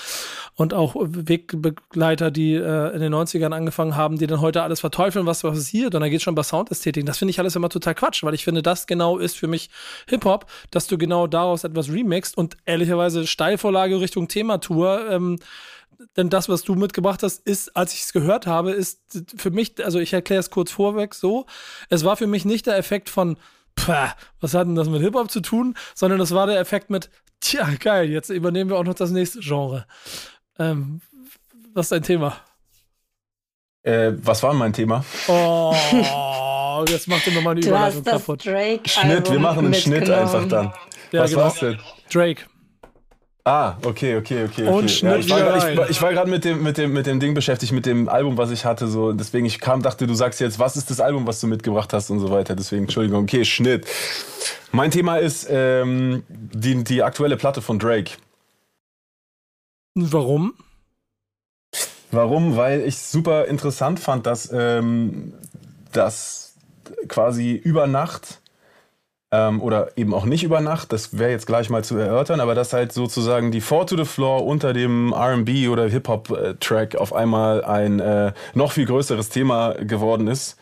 [0.55, 5.25] und auch Wegbegleiter, die äh, in den 90ern angefangen haben, die dann heute alles verteufeln,
[5.25, 5.93] was passiert.
[5.93, 7.05] Und dann geht schon bei Soundästhetik.
[7.05, 9.69] Das finde ich alles immer total Quatsch, weil ich finde, das genau ist für mich
[10.07, 15.09] Hip-Hop, dass du genau daraus etwas remixed und ehrlicherweise Steilvorlage Richtung Thematour.
[15.09, 15.37] Ähm,
[16.17, 18.99] denn das, was du mitgebracht hast, ist, als ich es gehört habe, ist
[19.37, 21.45] für mich, also ich erkläre es kurz vorweg so,
[21.89, 23.37] es war für mich nicht der Effekt von,
[23.75, 27.09] pah, was hat denn das mit Hip-Hop zu tun, sondern es war der Effekt mit,
[27.39, 29.85] tja, geil, jetzt übernehmen wir auch noch das nächste Genre.
[30.59, 31.01] Ähm,
[31.73, 32.37] was ist dein Thema?
[33.83, 35.05] Äh, was war mein Thema?
[35.27, 35.73] Oh,
[36.87, 38.43] jetzt macht ihr nochmal eine Überleitung kaputt.
[38.43, 40.73] Schnitt, wir machen einen Schnitt einfach dann.
[41.11, 41.43] Ja, Was genau.
[41.43, 41.79] war's denn?
[42.11, 42.43] Drake.
[43.47, 44.67] Ah, okay, okay, okay.
[44.67, 45.05] Und okay.
[45.05, 47.73] Ja, ich war, grad, ich, war gerade mit dem, mit, dem, mit dem Ding beschäftigt,
[47.73, 48.87] mit dem Album, was ich hatte.
[48.87, 49.13] So.
[49.13, 52.09] Deswegen, ich kam, dachte, du sagst jetzt, was ist das Album, was du mitgebracht hast
[52.09, 52.55] und so weiter.
[52.55, 53.85] Deswegen, Entschuldigung, okay, Schnitt.
[54.71, 58.13] Mein Thema ist ähm, die, die aktuelle Platte von Drake.
[59.93, 60.55] Warum?
[62.09, 62.57] Warum?
[62.57, 65.33] Weil ich super interessant fand, dass, ähm,
[65.91, 66.55] dass
[67.07, 68.41] quasi über Nacht
[69.35, 72.55] ähm, oder eben auch nicht über Nacht, das wäre jetzt gleich mal zu erörtern, aber
[72.55, 77.63] dass halt sozusagen die Four to the Floor unter dem RB oder Hip-Hop-Track auf einmal
[77.63, 80.57] ein äh, noch viel größeres Thema geworden ist,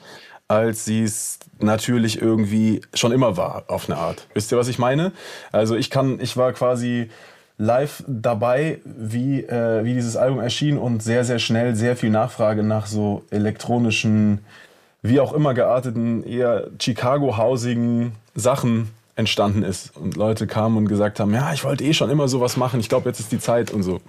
[0.48, 4.28] als sie es natürlich irgendwie schon immer war, auf eine Art.
[4.34, 5.12] Wisst ihr, was ich meine?
[5.52, 7.10] Also ich kann, ich war quasi
[7.58, 12.64] live dabei, wie, äh, wie dieses Album erschien und sehr, sehr schnell sehr viel Nachfrage
[12.64, 14.40] nach so elektronischen,
[15.04, 19.96] wie auch immer gearteten, eher Chicago-hausigen Sachen entstanden ist.
[19.96, 22.90] Und Leute kamen und gesagt haben, ja, ich wollte eh schon immer sowas machen, ich
[22.90, 24.02] glaube, jetzt ist die Zeit und so.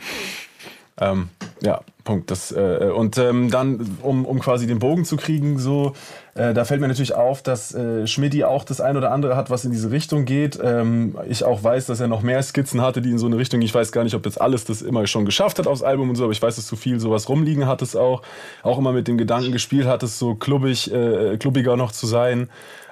[1.01, 1.29] Ähm,
[1.61, 2.31] ja, Punkt.
[2.31, 5.95] Das, äh, und ähm, dann, um, um quasi den Bogen zu kriegen, so,
[6.35, 9.51] äh, da fällt mir natürlich auf, dass äh, Schmidti auch das ein oder andere hat,
[9.51, 10.59] was in diese Richtung geht.
[10.62, 13.61] Ähm, ich auch weiß, dass er noch mehr Skizzen hatte, die in so eine Richtung,
[13.62, 16.16] ich weiß gar nicht, ob jetzt alles das immer schon geschafft hat aufs Album und
[16.16, 18.22] so, aber ich weiß, dass zu viel sowas rumliegen hat es auch.
[18.62, 22.49] Auch immer mit dem Gedanken gespielt hat, es so klubbig, äh, klubbiger noch zu sein.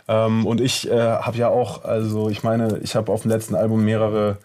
[0.09, 3.55] Ähm, und ich äh, habe ja auch, also ich meine, ich habe auf dem letzten
[3.55, 4.39] Album mehrere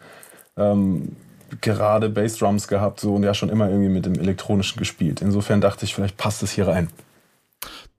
[0.55, 1.15] ähm,
[1.61, 5.21] gerade Bassdrums gehabt so und ja schon immer irgendwie mit dem elektronischen gespielt.
[5.21, 6.89] Insofern dachte ich, vielleicht passt es hier rein.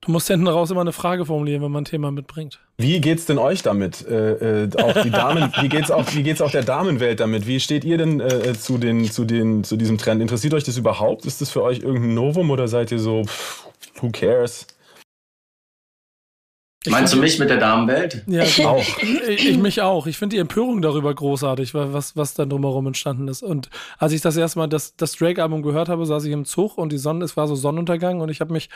[0.00, 2.61] Du musst hinten raus immer eine Frage formulieren, wenn man ein Thema mitbringt.
[2.78, 4.06] Wie geht's denn euch damit?
[4.06, 7.46] Äh, äh, auch die Damen, wie geht's auch, wie geht's auch der Damenwelt damit?
[7.46, 10.22] Wie steht ihr denn äh, zu den, zu den, zu diesem Trend?
[10.22, 11.26] Interessiert euch das überhaupt?
[11.26, 13.66] Ist das für euch irgendein Novum oder seid ihr so, pff,
[14.00, 14.66] who cares?
[16.85, 18.22] Ich Meinst du mich mit der Damenwelt?
[18.29, 18.85] Ja, ich auch.
[19.29, 20.07] Ich, ich mich auch.
[20.07, 23.43] Ich finde die Empörung darüber großartig, was, was dann drumherum entstanden ist.
[23.43, 23.68] Und
[23.99, 26.93] als ich das erste Mal das, das Drake-Album gehört habe, saß ich im Zug und
[26.93, 28.70] die Sonne, es war so Sonnenuntergang und ich habe mich,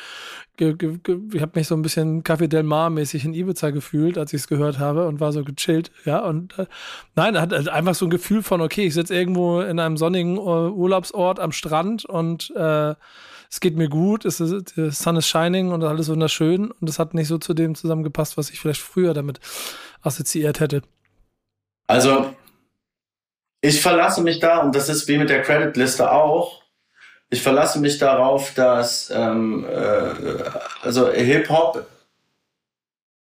[0.57, 3.71] ge, ge, ge, ich habe mich so ein bisschen Café Del Mar mäßig in Ibiza
[3.71, 5.93] gefühlt, als ich es gehört habe und war so gechillt.
[6.05, 6.67] Ja, und äh,
[7.15, 10.71] nein, hat einfach so ein Gefühl von, okay, ich sitze irgendwo in einem sonnigen uh,
[10.71, 12.95] Urlaubsort am Strand und äh,
[13.53, 16.99] es geht mir gut, es ist, the sun is shining und alles wunderschön und es
[16.99, 19.41] hat nicht so zu dem zusammengepasst, was ich vielleicht früher damit
[20.01, 20.81] assoziiert hätte.
[21.87, 22.35] Also,
[23.61, 26.63] ich verlasse mich da, und das ist wie mit der Creditliste auch,
[27.29, 30.15] ich verlasse mich darauf, dass ähm, äh,
[30.83, 31.87] also Hip-Hop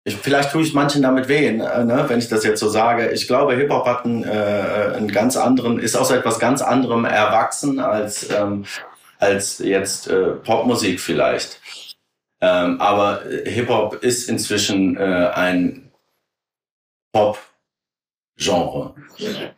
[0.04, 1.52] ich, vielleicht tue ich manchen damit weh, äh,
[1.84, 3.10] ne, wenn ich das jetzt so sage.
[3.10, 7.78] Ich glaube, Hip-Hop hat einen, äh, einen ganz anderen, ist aus etwas ganz anderem erwachsen
[7.78, 8.64] als ähm,
[9.22, 11.60] als jetzt äh, Popmusik vielleicht.
[12.40, 15.92] Ähm, aber Hip-Hop ist inzwischen äh, ein
[17.12, 18.94] Pop-Genre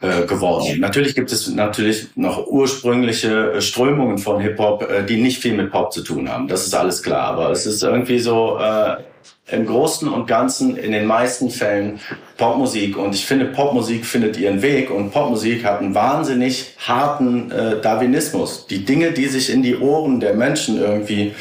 [0.02, 0.80] äh, geworden.
[0.80, 5.72] Natürlich gibt es natürlich noch ursprüngliche äh, Strömungen von Hip-Hop, äh, die nicht viel mit
[5.72, 6.46] Pop zu tun haben.
[6.46, 7.28] Das ist alles klar.
[7.28, 9.02] Aber es ist irgendwie so, äh,
[9.46, 12.00] im Großen und Ganzen in den meisten Fällen
[12.38, 12.96] Popmusik.
[12.96, 18.66] Und ich finde, Popmusik findet ihren Weg und Popmusik hat einen wahnsinnig harten äh, Darwinismus.
[18.66, 21.34] Die Dinge, die sich in die Ohren der Menschen irgendwie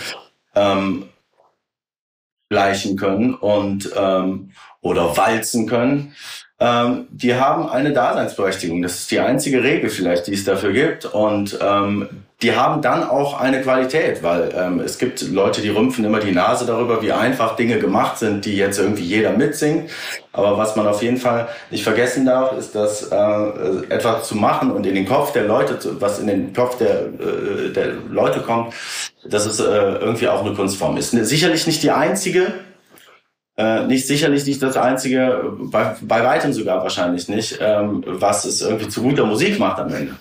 [0.54, 1.06] ähm,
[2.50, 4.52] gleichen können und ähm,
[4.82, 6.14] oder walzen können,
[6.60, 8.82] ähm, die haben eine Daseinsberechtigung.
[8.82, 11.06] Das ist die einzige Regel vielleicht, die es dafür gibt.
[11.06, 12.10] Und ähm,
[12.44, 16.34] die haben dann auch eine Qualität, weil ähm, es gibt Leute, die rümpfen immer die
[16.34, 19.90] Nase darüber, wie einfach Dinge gemacht sind, die jetzt irgendwie jeder mitsingt.
[20.34, 23.16] Aber was man auf jeden Fall nicht vergessen darf, ist, dass äh,
[23.90, 27.72] etwas zu machen und in den Kopf der Leute, was in den Kopf der, äh,
[27.74, 28.74] der Leute kommt,
[29.26, 31.12] dass es äh, irgendwie auch eine Kunstform ist.
[31.12, 32.54] Sicherlich nicht die einzige,
[33.56, 38.62] Äh, nicht sicherlich nicht das einzige, bei, bei weitem sogar wahrscheinlich nicht, ähm, was es
[38.64, 40.16] irgendwie zu guter Musik macht am Ende.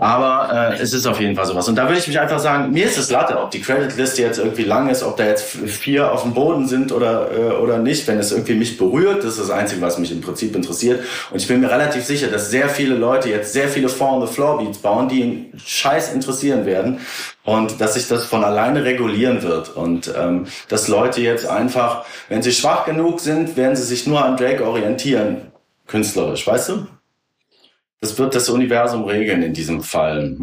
[0.00, 1.68] Aber äh, es ist auf jeden Fall sowas.
[1.68, 4.38] Und da würde ich mich einfach sagen, mir ist es Latte, ob die Creditliste jetzt
[4.38, 8.06] irgendwie lang ist, ob da jetzt vier auf dem Boden sind oder, äh, oder nicht.
[8.06, 11.04] Wenn es irgendwie mich berührt, das ist das Einzige, was mich im Prinzip interessiert.
[11.32, 15.08] Und ich bin mir relativ sicher, dass sehr viele Leute jetzt sehr viele Four-on-the-Floor-Beats bauen,
[15.08, 17.00] die ihn scheiß interessieren werden.
[17.44, 19.74] Und dass sich das von alleine regulieren wird.
[19.74, 24.24] Und ähm, dass Leute jetzt einfach, wenn sie schwach genug sind, werden sie sich nur
[24.24, 25.38] an Drake orientieren,
[25.88, 26.86] künstlerisch, weißt du?
[28.00, 30.36] Das wird das Universum regeln in diesem Fall.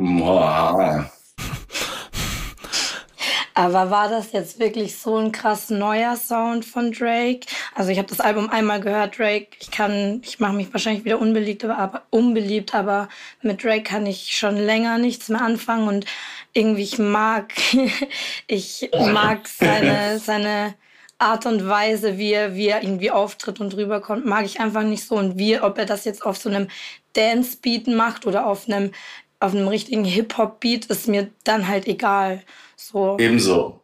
[3.53, 7.47] Aber war das jetzt wirklich so ein krass neuer Sound von Drake?
[7.73, 9.47] Also ich habe das Album einmal gehört, Drake.
[9.61, 13.07] Ich kann, ich mache mich wahrscheinlich wieder unbeliebt, aber unbeliebt, aber
[13.41, 16.05] mit Drake kann ich schon länger nichts mehr anfangen und
[16.51, 17.53] irgendwie ich mag,
[18.47, 20.75] ich mag seine seine
[21.17, 25.07] Art und Weise, wie er, wie er irgendwie auftritt und rüberkommt, mag ich einfach nicht
[25.07, 25.15] so.
[25.15, 26.67] Und wie, ob er das jetzt auf so einem
[27.15, 28.91] Dance-Beat macht oder auf einem,
[29.39, 32.41] auf einem richtigen Hip-Hop-Beat, ist mir dann halt egal.
[32.75, 33.17] So.
[33.19, 33.81] Ebenso.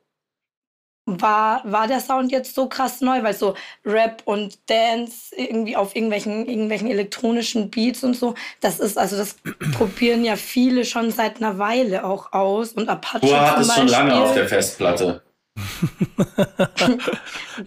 [1.08, 5.96] War, war der Sound jetzt so krass neu, weil so Rap und Dance irgendwie auf
[5.96, 9.36] irgendwelchen, irgendwelchen elektronischen Beats und so, das ist, also das
[9.74, 13.26] probieren ja viele schon seit einer Weile auch aus und Apache.
[13.26, 15.24] Du hattest schon lange auf der Festplatte.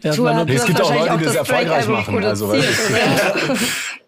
[0.03, 2.25] ja, meine, es gibt auch Leute, die das erfolgreich machen.
[2.25, 2.55] Also,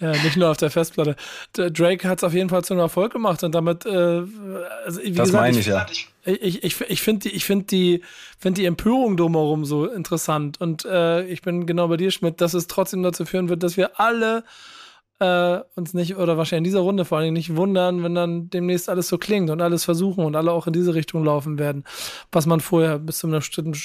[0.00, 1.16] Ja, nicht nur auf der Festplatte.
[1.52, 5.12] Drake hat es auf jeden Fall zu einem Erfolg gemacht und damit, äh, also, wie
[5.12, 5.86] das gesagt, meine ich, ja.
[6.24, 8.02] Ich, ich, ich finde die, ich find die,
[8.38, 12.54] find die Empörung drumherum so interessant und äh, ich bin genau bei dir, Schmidt, dass
[12.54, 14.44] es trotzdem dazu führen wird, dass wir alle
[15.20, 18.88] äh, uns nicht, oder wahrscheinlich in dieser Runde vor allem nicht wundern, wenn dann demnächst
[18.88, 21.84] alles so klingt und alles versuchen und alle auch in diese Richtung laufen werden,
[22.30, 23.76] was man vorher bis zu einem bestimmten,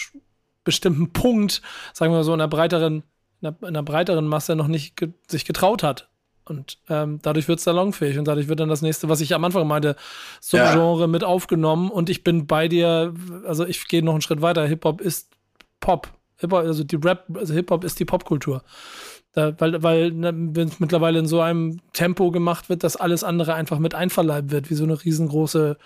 [0.63, 1.61] bestimmten Punkt,
[1.93, 3.03] sagen wir so, in einer breiteren
[3.43, 6.09] in einer, breiteren Masse noch nicht ge sich getraut hat.
[6.45, 9.45] Und ähm, dadurch wird es salonfähig und dadurch wird dann das nächste, was ich am
[9.45, 9.95] Anfang meinte,
[10.41, 11.07] Subgenre ja.
[11.07, 13.13] mit aufgenommen und ich bin bei dir,
[13.45, 14.65] also ich gehe noch einen Schritt weiter.
[14.65, 15.29] Hip-Hop ist
[15.79, 16.09] Pop.
[16.37, 18.63] Hip-Hop, also die Rap, also Hip-Hop ist die Popkultur.
[19.33, 23.23] Da, weil, weil ne, wenn es mittlerweile in so einem Tempo gemacht wird, dass alles
[23.23, 25.77] andere einfach mit einverleibt wird, wie so eine riesengroße.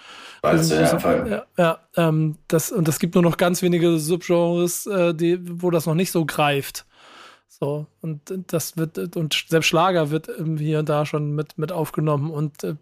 [0.44, 5.40] riesengroße ja, ja ähm, das, und es gibt nur noch ganz wenige Subgenres, äh, die,
[5.62, 6.87] wo das noch nicht so greift.
[7.48, 12.30] So, und das wird, und selbst Schlager wird hier und da schon mit, mit aufgenommen
[12.30, 12.76] und äh,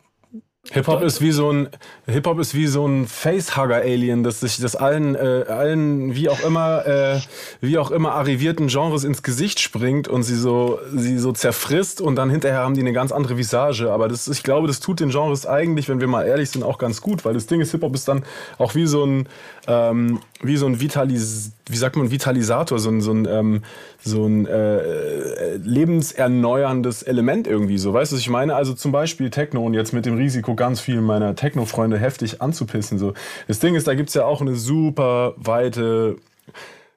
[0.71, 1.69] Hip-Hop ist wie so ein
[2.07, 6.85] Hip-Hop ist wie so ein Facehugger-Alien, das sich das allen, äh, allen wie auch immer,
[6.87, 7.19] äh,
[7.61, 12.15] wie auch immer arrivierten Genres ins Gesicht springt und sie so, sie so zerfrisst und
[12.15, 13.91] dann hinterher haben die eine ganz andere Visage.
[13.91, 16.79] Aber das, ich glaube, das tut den Genres eigentlich, wenn wir mal ehrlich sind, auch
[16.79, 18.25] ganz gut, weil das Ding ist, Hip-Hop ist dann
[18.57, 19.29] auch wie so ein,
[19.67, 23.63] ähm, wie so ein Vitalis, wie sagt man, Vitalisator, so ein, so ein, ähm,
[24.03, 27.77] so ein äh, lebenserneuerndes Element irgendwie.
[27.77, 28.55] So, weißt du, ich meine?
[28.55, 32.97] Also zum Beispiel Techno und jetzt mit dem Risiko, ganz viel meiner Techno-Freunde heftig anzupissen.
[32.97, 33.13] So,
[33.47, 36.17] das Ding ist, da gibt's ja auch eine super weite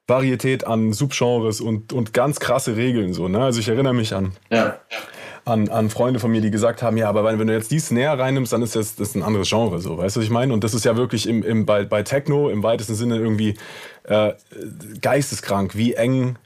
[0.07, 3.13] Varietät an Subgenres und, und ganz krasse Regeln.
[3.13, 3.43] So, ne?
[3.43, 4.33] Also ich erinnere mich an.
[4.49, 4.79] Ja
[5.49, 8.19] an, an Freunde von mir, die gesagt haben, ja, aber wenn, du jetzt die Snare
[8.19, 10.53] reinnimmst, dann ist das, das ist ein anderes Genre, so, weißt du, was ich meine?
[10.53, 13.55] Und das ist ja wirklich im, im, bei, bei Techno im weitesten Sinne irgendwie
[14.03, 14.33] äh,
[15.01, 16.37] geisteskrank, wie eng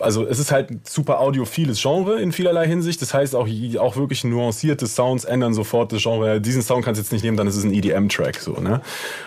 [0.00, 3.00] also es ist halt ein super audiophiles Genre in vielerlei Hinsicht.
[3.00, 3.48] Das heißt auch,
[3.78, 6.40] auch wirklich nuancierte Sounds ändern sofort das Genre.
[6.40, 8.40] Diesen Sound kannst du jetzt nicht nehmen, dann ist es ein EDM-Track.
[8.40, 8.80] So, ne?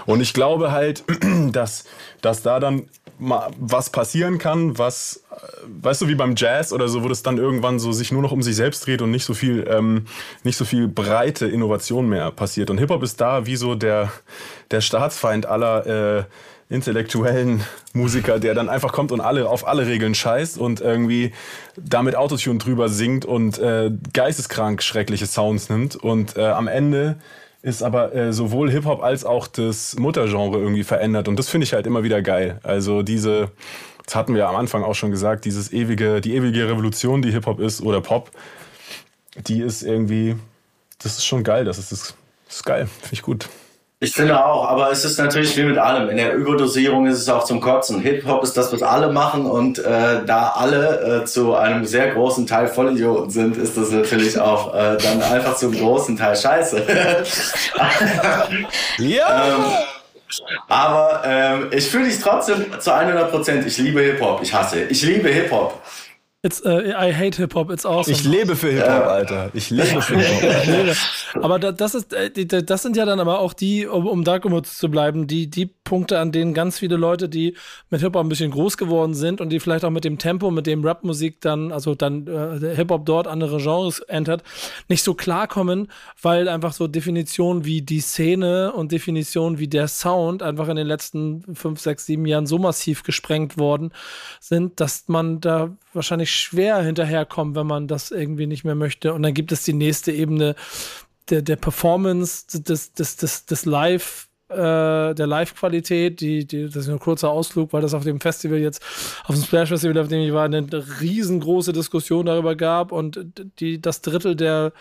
[0.05, 1.03] Und ich glaube halt,
[1.51, 1.85] dass,
[2.21, 2.89] dass da dann
[3.20, 5.36] was passieren kann, was, äh,
[5.82, 8.32] weißt du, wie beim Jazz oder so, wo das dann irgendwann so sich nur noch
[8.32, 10.05] um sich selbst dreht und nicht so viel, ähm,
[10.43, 12.70] nicht so viel breite Innovation mehr passiert.
[12.70, 14.11] Und Hip-Hop ist da wie so der,
[14.72, 16.24] der Staatsfeind aller äh,
[16.70, 17.63] intellektuellen
[17.93, 21.32] Musiker, der dann einfach kommt und alle auf alle Regeln scheißt und irgendwie
[21.78, 27.18] damit Autotune drüber singt und äh, geisteskrank schreckliche Sounds nimmt und äh, am Ende
[27.62, 31.28] ist aber äh, sowohl Hip-Hop als auch das Muttergenre irgendwie verändert.
[31.28, 32.60] Und das finde ich halt immer wieder geil.
[32.64, 33.51] Also diese,
[34.05, 37.60] das hatten wir am Anfang auch schon gesagt, dieses ewige, die ewige Revolution, die Hip-Hop
[37.60, 38.32] ist oder Pop,
[39.47, 40.36] die ist irgendwie,
[40.99, 41.66] das ist schon geil.
[41.66, 42.16] Das ist, das
[42.49, 42.88] ist geil.
[42.88, 43.49] Finde ich gut.
[43.99, 46.07] Ich finde auch, aber es ist natürlich wie mit allem.
[46.09, 47.99] In der Überdosierung ist es auch zum Kotzen.
[47.99, 52.45] Hip-Hop ist das, was alle machen und äh, da alle äh, zu einem sehr großen
[52.45, 56.85] Teil Vollidioten sind, ist das natürlich auch äh, dann einfach zum großen Teil scheiße.
[58.99, 59.47] ja!
[59.47, 59.65] ähm,
[60.67, 63.65] aber ähm, ich fühle dich trotzdem zu 100 Prozent.
[63.65, 64.41] Ich liebe Hip-Hop.
[64.43, 64.83] Ich hasse.
[64.83, 65.73] Ich liebe Hip-Hop.
[66.47, 68.15] It's, uh, I hate Hip-Hop, it's awesome.
[68.15, 69.51] Ich lebe für Hip-Hop, Alter.
[69.53, 71.43] Ich lebe für Hip-Hop.
[71.43, 72.29] aber das, ist, äh,
[72.63, 76.19] das sind ja dann aber auch die, um, um da zu bleiben, die, die Punkte,
[76.19, 77.57] an denen ganz viele Leute, die
[77.89, 80.67] mit Hip-Hop ein bisschen groß geworden sind und die vielleicht auch mit dem Tempo, mit
[80.67, 84.41] dem Rap-Musik dann, also dann äh, Hip-Hop dort andere Genres entert,
[84.87, 85.91] nicht so klarkommen,
[86.21, 90.87] weil einfach so Definitionen wie die Szene und Definitionen wie der Sound einfach in den
[90.87, 93.91] letzten fünf, sechs, sieben Jahren so massiv gesprengt worden
[94.39, 99.13] sind, dass man da wahrscheinlich schwer hinterherkommt, wenn man das irgendwie nicht mehr möchte.
[99.13, 100.55] Und dann gibt es die nächste Ebene
[101.29, 106.89] der, der Performance, des, des, des, des Live- äh, der Live-Qualität, die, die, das ist
[106.89, 108.81] ein kurzer Ausflug, weil das auf dem Festival jetzt,
[109.25, 110.65] auf dem Splash Festival, auf dem ich war, eine
[111.01, 113.19] riesengroße Diskussion darüber gab und
[113.59, 114.71] die, das Drittel der,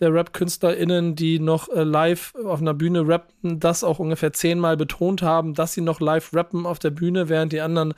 [0.00, 5.22] der Rap-KünstlerInnen, die noch äh, live auf einer Bühne rappen, das auch ungefähr zehnmal betont
[5.22, 7.94] haben, dass sie noch live rappen auf der Bühne, während die anderen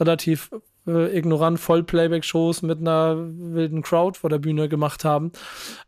[0.00, 0.50] relativ
[0.86, 5.32] äh, ignorant Voll-Playback-Shows mit einer wilden Crowd vor der Bühne gemacht haben.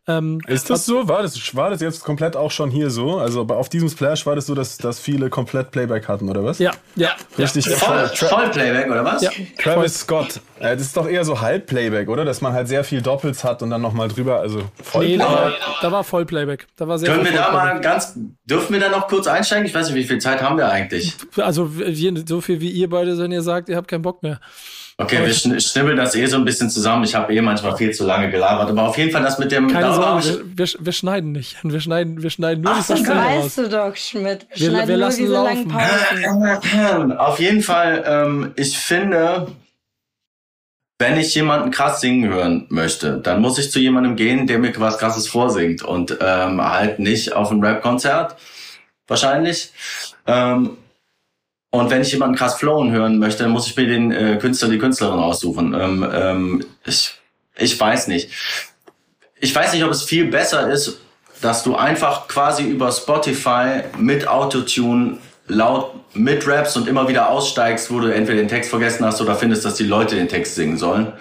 [0.07, 1.09] Ähm, ist das so?
[1.09, 3.19] War das, war das jetzt komplett auch schon hier so?
[3.19, 6.59] Also auf diesem Splash war das so, dass, dass viele komplett Playback hatten, oder was?
[6.59, 7.11] Ja, ja.
[7.37, 7.67] Richtig.
[7.67, 7.77] Ja.
[7.77, 9.23] Voll, voll, Playback, oder was?
[9.23, 9.31] Ja.
[9.63, 10.41] Travis Scott.
[10.59, 12.25] Äh, das ist doch eher so Halb-Playback, oder?
[12.25, 15.31] Dass man halt sehr viel Doppels hat und dann nochmal drüber, also voll nee, da
[15.31, 16.67] war, da war Voll-Playback.
[16.77, 19.67] Da war sehr Können wir da mal ganz, dürfen wir da noch kurz einsteigen?
[19.67, 21.15] Ich weiß nicht, wie viel Zeit haben wir eigentlich?
[21.37, 21.71] Also
[22.27, 24.41] so viel wie ihr beide, wenn ihr sagt, ihr habt keinen Bock mehr.
[25.01, 27.05] Okay, wir schnibbeln das eh so ein bisschen zusammen.
[27.05, 29.69] Ich habe eh manchmal viel zu lange gelabert, aber auf jeden Fall das mit dem.
[29.69, 31.57] Keine Sorge, wir, wir, wir, schneiden nicht.
[31.63, 34.49] Wir schneiden, wir schneiden nur Ach, die das weißt du doch, Schmidt.
[34.55, 35.71] Wir, wir schneiden wir nur lassen diese laufen.
[35.71, 37.13] langen Pausen.
[37.19, 39.47] Auf jeden Fall, ähm, ich finde,
[40.99, 44.73] wenn ich jemanden krass singen hören möchte, dann muss ich zu jemandem gehen, der mir
[44.81, 48.35] was krasses vorsingt und ähm, halt nicht auf ein Rap-Konzert
[49.07, 49.71] wahrscheinlich.
[50.27, 50.77] Ähm,
[51.71, 54.69] und wenn ich jemanden krass flowen hören möchte, dann muss ich mir den äh, Künstler,
[54.69, 55.75] die Künstlerin aussuchen.
[55.75, 57.15] Ähm, ähm, ich,
[57.57, 58.31] ich weiß nicht.
[59.41, 61.01] Ich weiß nicht, ob es viel besser ist,
[61.43, 68.01] dass du einfach quasi über Spotify mit Autotune laut mitraps und immer wieder aussteigst, wo
[68.01, 71.13] du entweder den Text vergessen hast oder findest, dass die Leute den Text singen sollen.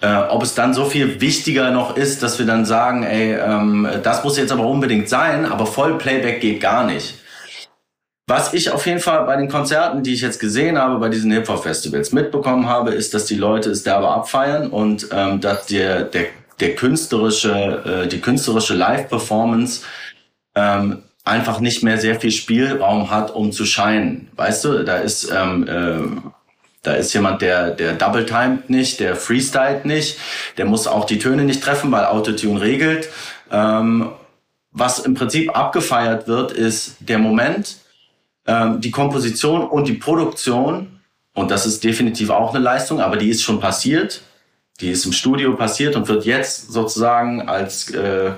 [0.00, 3.88] Äh, ob es dann so viel wichtiger noch ist, dass wir dann sagen, ey, ähm,
[4.02, 7.14] das muss jetzt aber unbedingt sein, aber Vollplayback geht gar nicht.
[8.26, 11.30] Was ich auf jeden Fall bei den Konzerten, die ich jetzt gesehen habe, bei diesen
[11.30, 16.26] Hip-Hop-Festivals mitbekommen habe, ist, dass die Leute es derbe abfeiern und ähm, dass der, der,
[16.58, 19.82] der künstlerische, äh, die künstlerische Live-Performance
[20.54, 24.28] ähm, einfach nicht mehr sehr viel Spielraum hat, um zu scheinen.
[24.36, 26.30] Weißt du, da ist ähm, äh,
[26.82, 30.18] da ist jemand, der der double timed nicht, der freestylt nicht,
[30.56, 33.08] der muss auch die Töne nicht treffen, weil Autotune regelt.
[33.50, 34.12] Ähm,
[34.70, 37.76] was im Prinzip abgefeiert wird, ist der Moment,
[38.46, 41.00] ähm, die Komposition und die Produktion,
[41.34, 44.22] und das ist definitiv auch eine Leistung, aber die ist schon passiert.
[44.80, 48.32] Die ist im Studio passiert und wird jetzt sozusagen als äh,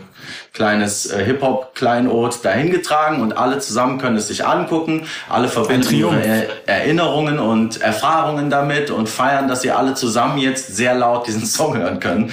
[0.52, 5.06] kleines äh, Hip-Hop-Kleinod dahingetragen und alle zusammen können es sich angucken.
[5.30, 10.76] Alle verbinden ihre er Erinnerungen und Erfahrungen damit und feiern, dass sie alle zusammen jetzt
[10.76, 12.30] sehr laut diesen Song hören können.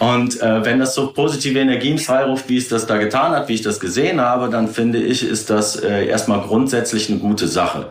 [0.00, 3.54] und äh, wenn das so positive Energien freiruft, wie es das da getan hat, wie
[3.54, 7.86] ich das gesehen habe, dann finde ich, ist das äh, erstmal grundsätzlich eine gute Sache.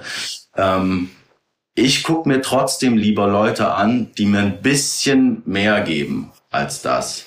[0.57, 1.09] Ähm,
[1.75, 7.25] ich gucke mir trotzdem lieber Leute an, die mir ein bisschen mehr geben als das.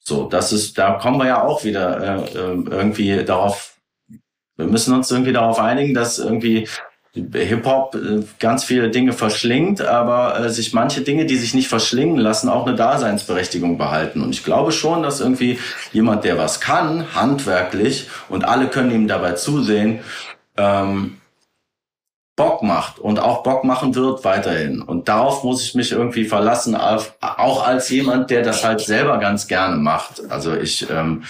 [0.00, 3.76] So, das ist, da kommen wir ja auch wieder äh, äh irgendwie darauf,
[4.56, 6.68] wir müssen uns irgendwie darauf einigen, dass irgendwie
[7.14, 12.16] Hip-Hop äh, ganz viele Dinge verschlingt, aber äh, sich manche Dinge, die sich nicht verschlingen
[12.16, 14.20] lassen, auch eine Daseinsberechtigung behalten.
[14.20, 15.58] Und ich glaube schon, dass irgendwie
[15.92, 20.00] jemand, der was kann, handwerklich, und alle können ihm dabei zusehen,
[20.56, 21.18] ähm,
[22.36, 24.82] Bock macht und auch Bock machen wird weiterhin.
[24.82, 29.46] Und darauf muss ich mich irgendwie verlassen, auch als jemand, der das halt selber ganz
[29.46, 30.22] gerne macht.
[30.30, 31.22] Also ich ähm,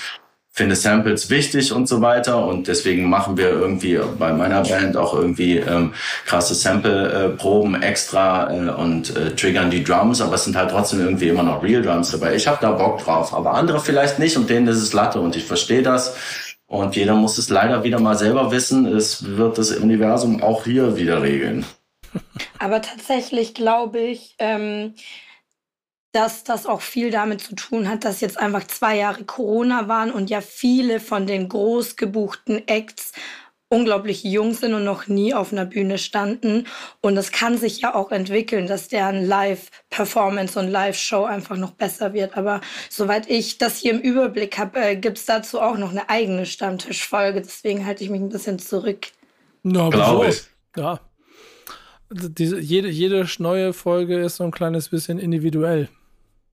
[0.56, 5.12] finde Samples wichtig und so weiter und deswegen machen wir irgendwie bei meiner Band auch
[5.12, 5.92] irgendwie ähm,
[6.26, 11.28] krasse Sample-Proben extra äh, und äh, triggern die Drums, aber es sind halt trotzdem irgendwie
[11.28, 12.36] immer noch Real Drums dabei.
[12.36, 15.34] Ich habe da Bock drauf, aber andere vielleicht nicht und denen ist es Latte und
[15.34, 16.14] ich verstehe das.
[16.74, 18.86] Und jeder muss es leider wieder mal selber wissen.
[18.86, 21.64] Es wird das Universum auch hier wieder regeln.
[22.58, 24.94] Aber tatsächlich glaube ich, ähm,
[26.12, 30.10] dass das auch viel damit zu tun hat, dass jetzt einfach zwei Jahre Corona waren
[30.12, 33.12] und ja viele von den groß gebuchten Acts
[33.68, 36.66] unglaublich jung sind und noch nie auf einer Bühne standen.
[37.00, 42.12] Und es kann sich ja auch entwickeln, dass deren Live-Performance und Live-Show einfach noch besser
[42.12, 42.36] wird.
[42.36, 46.08] Aber soweit ich das hier im Überblick habe, äh, gibt es dazu auch noch eine
[46.08, 47.40] eigene Stammtischfolge.
[47.40, 49.08] Deswegen halte ich mich ein bisschen zurück.
[49.64, 50.42] Ja, Glaube ich.
[50.76, 51.00] Ja.
[52.10, 55.88] diese, jede, jede neue Folge ist so ein kleines bisschen individuell.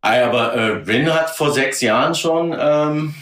[0.01, 3.13] Aber äh, Rin hat vor sechs Jahren schon ähm,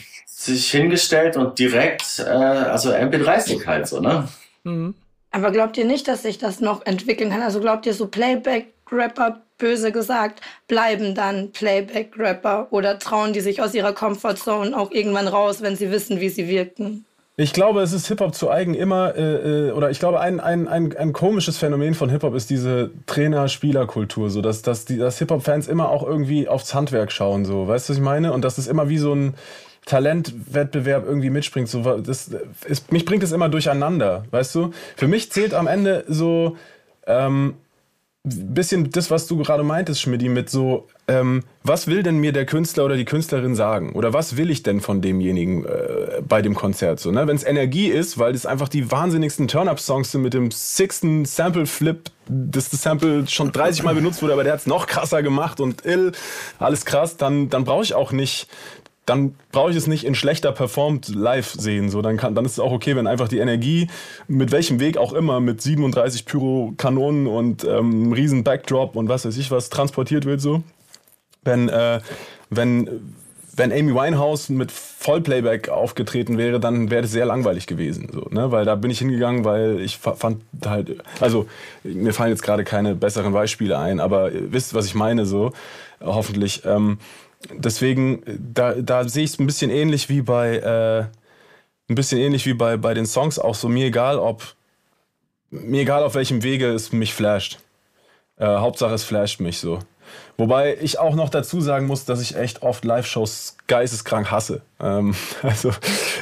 [0.45, 4.27] sich hingestellt und direkt, äh, also MP30 halt so, ne?
[4.63, 4.95] Mhm.
[5.31, 7.41] Aber glaubt ihr nicht, dass sich das noch entwickeln kann?
[7.41, 13.73] Also glaubt ihr so Playback-Rapper, böse gesagt, bleiben dann Playback-Rapper oder trauen die sich aus
[13.73, 17.05] ihrer Comfortzone auch irgendwann raus, wenn sie wissen, wie sie wirken?
[17.35, 20.67] Ich glaube, es ist Hip-Hop zu eigen immer, äh, äh, oder ich glaube, ein, ein,
[20.69, 25.67] ein, ein komisches Phänomen von Hip-Hop ist diese Trainer-Spieler-Kultur, so dass, dass, die, dass Hip-Hop-Fans
[25.67, 28.31] immer auch irgendwie aufs Handwerk schauen, so, weißt du, was ich meine?
[28.31, 29.35] Und dass es immer wie so ein
[29.89, 32.29] Talentwettbewerb irgendwie mitspringt, so, das
[32.67, 34.71] ist, mich bringt es immer durcheinander, weißt du?
[34.95, 36.57] Für mich zählt am Ende so,
[37.07, 37.55] ähm,
[38.23, 42.45] bisschen das, was du gerade meintest, Schmidti, mit so, ähm, was will denn mir der
[42.45, 43.93] Künstler oder die Künstlerin sagen?
[43.93, 46.99] Oder was will ich denn von demjenigen äh, bei dem Konzert?
[46.99, 47.25] So, ne?
[47.27, 52.11] Wenn es Energie ist, weil es einfach die wahnsinnigsten Turn-Up-Songs sind mit dem sixten Sample-Flip,
[52.27, 55.59] dass das Sample schon 30 Mal benutzt wurde, aber der hat es noch krasser gemacht
[55.61, 56.11] und ill,
[56.59, 58.47] alles krass, dann, dann brauche ich auch nicht
[59.09, 61.89] dann brauche ich es nicht in schlechter performt live sehen.
[61.89, 63.87] So, dann, kann, dann ist es auch okay, wenn einfach die Energie,
[64.27, 69.35] mit welchem Weg auch immer, mit 37 Pyro-Kanonen und ähm, riesen Backdrop und was weiß
[69.37, 70.41] ich was transportiert wird.
[70.41, 70.61] So.
[71.43, 72.01] Wenn, äh,
[72.51, 73.15] wenn,
[73.55, 78.09] wenn Amy Winehouse mit Vollplayback aufgetreten wäre, dann wäre das sehr langweilig gewesen.
[78.13, 78.51] So, ne?
[78.51, 81.47] Weil da bin ich hingegangen, weil ich fand halt, also
[81.83, 85.51] mir fallen jetzt gerade keine besseren Beispiele ein, aber ihr wisst, was ich meine, so
[85.99, 86.63] hoffentlich.
[86.65, 86.99] Ähm,
[87.51, 90.99] deswegen, da, da sehe ich es ein bisschen ähnlich wie bei, äh,
[91.91, 93.69] ein bisschen ähnlich wie bei, bei den Songs auch so.
[93.69, 94.43] Mir egal, ob,
[95.49, 97.59] mir egal auf welchem Wege es mich flasht.
[98.37, 99.79] Äh, Hauptsache es flasht mich so.
[100.37, 104.61] Wobei ich auch noch dazu sagen muss, dass ich echt oft Live-Shows geisteskrank hasse.
[104.79, 105.13] Ähm,
[105.43, 105.73] also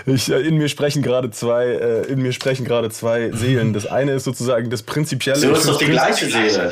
[0.05, 3.73] ich, äh, in mir sprechen gerade zwei, äh, in mir sprechen gerade zwei Seelen.
[3.73, 5.37] Das eine ist sozusagen das prinzipielle.
[5.37, 6.71] So ist doch die gleiche Seele.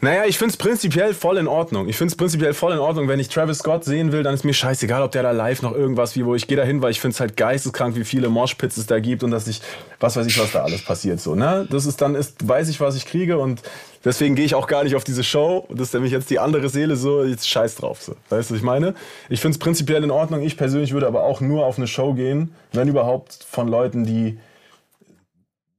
[0.00, 1.88] Naja, ich finde es prinzipiell voll in Ordnung.
[1.88, 3.08] Ich finde es prinzipiell voll in Ordnung.
[3.08, 5.72] Wenn ich Travis Scott sehen will, dann ist mir scheißegal, ob der da live noch
[5.72, 8.28] irgendwas wie, wo ich gehe da hin, weil ich finde es halt geisteskrank, wie viele
[8.28, 9.62] Moshpits es da gibt und dass ich,
[9.98, 11.20] was weiß ich, was da alles passiert.
[11.20, 11.66] So, ne?
[11.70, 13.62] Das ist dann, ist, weiß ich, was ich kriege und
[14.04, 15.66] deswegen gehe ich auch gar nicht auf diese Show.
[15.70, 18.02] Das ist nämlich jetzt die andere Seele so, jetzt scheiß drauf.
[18.02, 18.12] So.
[18.28, 18.94] Weißt du, was ich meine?
[19.30, 20.42] Ich finde es prinzipiell in Ordnung.
[20.42, 24.38] Ich persönlich würde aber auch nur auf eine Show gehen, wenn überhaupt von Leuten, die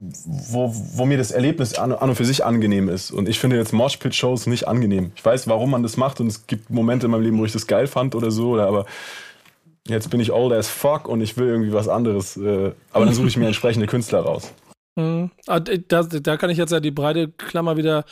[0.00, 3.10] wo, wo mir das Erlebnis an, an und für sich angenehm ist.
[3.10, 5.12] Und ich finde jetzt Moshpit-Shows nicht angenehm.
[5.16, 7.52] Ich weiß, warum man das macht und es gibt Momente in meinem Leben, wo ich
[7.52, 8.86] das geil fand oder so, oder, aber
[9.88, 12.36] jetzt bin ich old as fuck und ich will irgendwie was anderes.
[12.36, 14.52] Äh, aber dann suche ich mir entsprechende Künstler raus.
[14.94, 15.30] Mhm.
[15.46, 18.04] Ah, da, da kann ich jetzt ja die breite Klammer wieder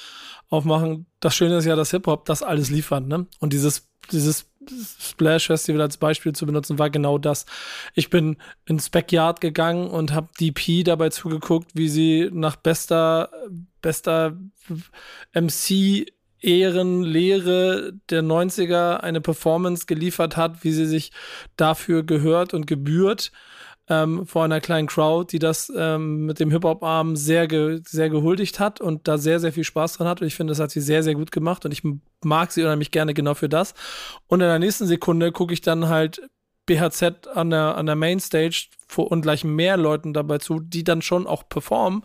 [0.48, 1.06] aufmachen.
[1.20, 3.26] Das Schöne ist ja, dass Hip-Hop das alles liefert, ne?
[3.38, 7.46] Und dieses, dieses Splash Festival als Beispiel zu benutzen, war genau das.
[7.94, 13.30] Ich bin ins Backyard gegangen und habe DP dabei zugeguckt, wie sie nach bester,
[13.80, 14.36] bester
[15.34, 16.06] MC
[16.40, 21.10] Ehrenlehre der 90er eine Performance geliefert hat, wie sie sich
[21.56, 23.32] dafür gehört und gebührt
[23.88, 28.58] ähm, vor einer kleinen Crowd, die das ähm, mit dem Hip-Hop-Arm sehr, ge sehr gehuldigt
[28.58, 30.20] hat und da sehr, sehr viel Spaß dran hat.
[30.20, 31.82] Und ich finde, das hat sie sehr, sehr gut gemacht und ich
[32.22, 33.74] mag sie unheimlich gerne genau für das.
[34.26, 36.20] Und in der nächsten Sekunde gucke ich dann halt
[36.66, 41.26] BHZ an der, an der Mainstage und gleich mehr Leuten dabei zu, die dann schon
[41.26, 42.02] auch performen,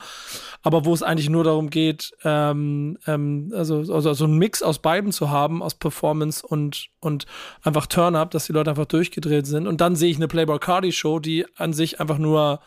[0.61, 4.79] aber wo es eigentlich nur darum geht, ähm, ähm, also, also so ein Mix aus
[4.79, 7.25] beiden zu haben, aus Performance und, und
[7.63, 9.67] einfach Turn-Up, dass die Leute einfach durchgedreht sind.
[9.67, 12.61] Und dann sehe ich eine Playboy Cardi Show, die an sich einfach nur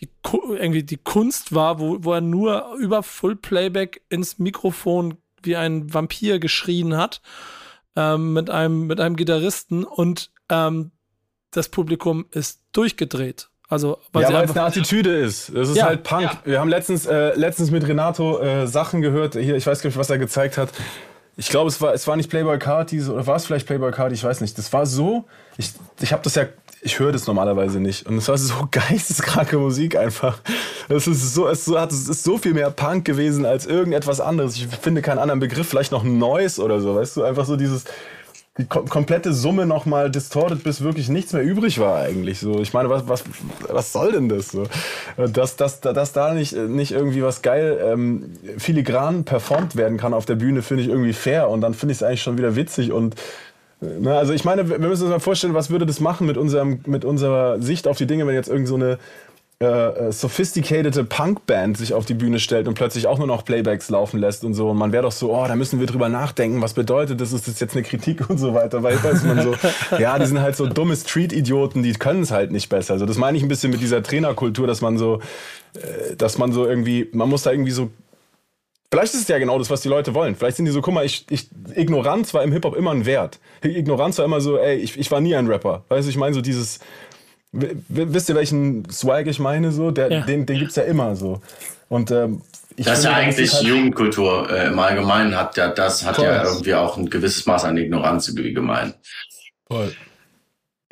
[0.00, 5.56] die, irgendwie die Kunst war, wo, wo er nur über Full Playback ins Mikrofon wie
[5.56, 7.20] ein Vampir geschrien hat.
[7.96, 10.90] Ähm, mit einem mit einem Gitarristen und ähm,
[11.56, 13.48] das Publikum ist durchgedreht.
[13.68, 15.50] Also, weil ja, weil es eine Attitüde ist.
[15.54, 16.22] Das ist ja, halt Punk.
[16.22, 16.38] Ja.
[16.44, 19.34] Wir haben letztens, äh, letztens mit Renato äh, Sachen gehört.
[19.34, 20.68] Hier, ich weiß gar nicht, was er gezeigt hat.
[21.36, 24.14] Ich glaube, es war, es war nicht Playboy Cardi oder war es vielleicht Playboy Cardi,
[24.14, 24.56] ich weiß nicht.
[24.56, 25.24] Das war so,
[25.56, 26.44] ich, ich habe das ja,
[26.82, 28.06] ich höre das normalerweise nicht.
[28.06, 30.38] Und es war so geisteskranke Musik einfach.
[30.88, 34.54] Es ist so, es, so, es ist so viel mehr Punk gewesen als irgendetwas anderes.
[34.56, 37.24] Ich finde keinen anderen Begriff, vielleicht noch Noise oder so, weißt du?
[37.24, 37.84] Einfach so dieses,
[38.56, 42.38] die kom komplette Summe nochmal distortet, bis wirklich nichts mehr übrig war eigentlich.
[42.38, 43.24] So, ich meine, was, was,
[43.68, 44.64] was soll denn das so?
[45.16, 50.24] Dass, dass, dass da nicht, nicht irgendwie was geil ähm, filigran performt werden kann auf
[50.24, 51.48] der Bühne, finde ich irgendwie fair.
[51.48, 53.16] Und dann finde ich es eigentlich schon wieder witzig und
[53.80, 56.36] na, ne, also ich meine, wir müssen uns mal vorstellen, was würde das machen mit,
[56.36, 58.98] unserem, mit unserer Sicht auf die Dinge, wenn jetzt irgend so eine
[59.60, 59.66] äh,
[60.08, 64.18] äh, sophisticated Punkband sich auf die Bühne stellt und plötzlich auch nur noch Playbacks laufen
[64.18, 64.70] lässt und so.
[64.70, 67.32] Und man wäre doch so, oh, da müssen wir drüber nachdenken, was bedeutet das?
[67.32, 68.82] Ist das jetzt eine Kritik und so weiter?
[68.82, 69.54] Weil weiß man so,
[69.98, 72.94] ja, die sind halt so dumme Street-Idioten, die können es halt nicht besser.
[72.94, 75.20] Also das meine ich ein bisschen mit dieser Trainerkultur, dass man so,
[75.74, 77.90] äh, dass man so irgendwie, man muss da irgendwie so
[78.90, 80.36] Vielleicht ist es ja genau das, was die Leute wollen.
[80.36, 83.40] Vielleicht sind die so, guck mal, ich, ich, Ignoranz war im Hip-Hop immer ein Wert.
[83.60, 85.82] Ignoranz war immer so, ey, ich, ich war nie ein Rapper.
[85.88, 86.78] Weißt du, ich meine so dieses,
[87.88, 89.72] wisst ihr, welchen Swag ich meine?
[89.72, 90.20] So, der, ja.
[90.22, 91.40] den, den gibt's ja immer so.
[91.88, 92.42] Und ähm,
[92.76, 96.24] ich das ist ja eigentlich halt Jugendkultur äh, im Allgemeinen hat ja, das hat Voll.
[96.24, 98.96] ja irgendwie auch ein gewisses Maß an Ignoranz gemeint.
[99.68, 99.92] Voll.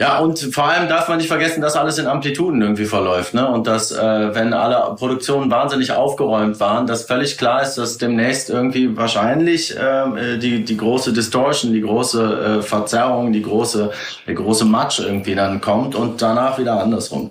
[0.03, 3.49] Ja, und vor allem darf man nicht vergessen, dass alles in Amplituden irgendwie verläuft, ne?
[3.49, 8.51] Und dass, äh, wenn alle Produktionen wahnsinnig aufgeräumt waren, dass völlig klar ist, dass demnächst
[8.51, 13.93] irgendwie wahrscheinlich äh, die, die große Distortion, die große äh, Verzerrung, die große,
[14.27, 17.31] der große Matsch irgendwie dann kommt und danach wieder andersrum.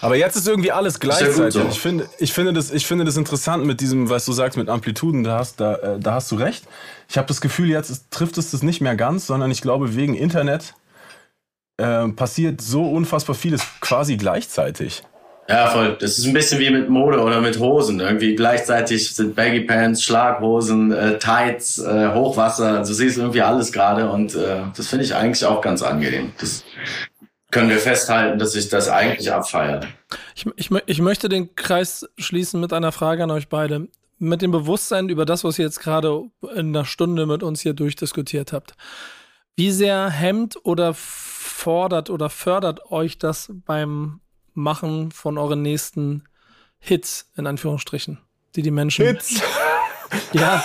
[0.00, 1.54] Aber jetzt ist irgendwie alles gleichzeitig.
[1.54, 1.68] So.
[1.70, 4.68] Ich finde, ich finde das, ich finde das interessant mit diesem, was du sagst, mit
[4.68, 5.24] Amplituden.
[5.24, 6.64] Da hast, da, äh, da hast du recht.
[7.08, 10.14] Ich habe das Gefühl, jetzt trifft es das nicht mehr ganz, sondern ich glaube wegen
[10.14, 10.74] Internet
[11.78, 15.02] äh, passiert so unfassbar vieles quasi gleichzeitig.
[15.48, 15.96] Ja, voll.
[16.00, 18.00] Das ist ein bisschen wie mit Mode oder mit Hosen.
[18.00, 22.78] Irgendwie gleichzeitig sind Baggy Pants, Schlaghosen, äh, Tights, äh, Hochwasser.
[22.78, 26.32] Du siehst irgendwie alles gerade und äh, das finde ich eigentlich auch ganz angenehm.
[26.40, 26.64] Das
[27.52, 29.86] können wir festhalten, dass sich das eigentlich abfeiert.
[30.34, 33.86] Ich, ich, ich möchte den Kreis schließen mit einer Frage an euch beide.
[34.18, 36.22] Mit dem Bewusstsein über das, was ihr jetzt gerade
[36.54, 38.72] in einer Stunde mit uns hier durchdiskutiert habt.
[39.54, 40.94] Wie sehr hemmt oder
[41.56, 44.20] fordert oder fördert euch das beim
[44.52, 46.24] Machen von euren nächsten
[46.78, 48.18] Hits, in Anführungsstrichen,
[48.54, 49.06] die die Menschen.
[49.06, 49.40] Hits!
[50.32, 50.64] Ja,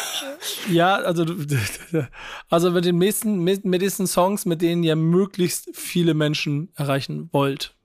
[0.69, 1.25] ja, also,
[2.49, 7.27] also mit den nächsten, mit, mit diesen Songs, mit denen ihr möglichst viele Menschen erreichen
[7.31, 7.75] wollt.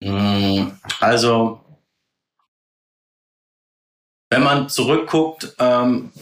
[0.00, 0.66] Mm,
[1.00, 1.64] also,
[4.28, 6.12] wenn man zurückguckt, ähm,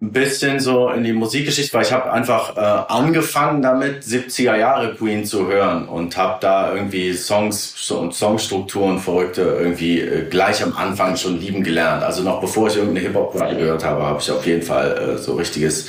[0.00, 4.94] ein bisschen so in die Musikgeschichte, weil ich habe einfach äh, angefangen damit 70er Jahre
[4.94, 10.76] Queen zu hören und habe da irgendwie Songs und Songstrukturen verrückte irgendwie äh, gleich am
[10.76, 12.04] Anfang schon lieben gelernt.
[12.04, 15.34] Also noch bevor ich irgendeine Hip-Hop-Platte gehört habe, habe ich auf jeden Fall äh, so
[15.34, 15.88] richtiges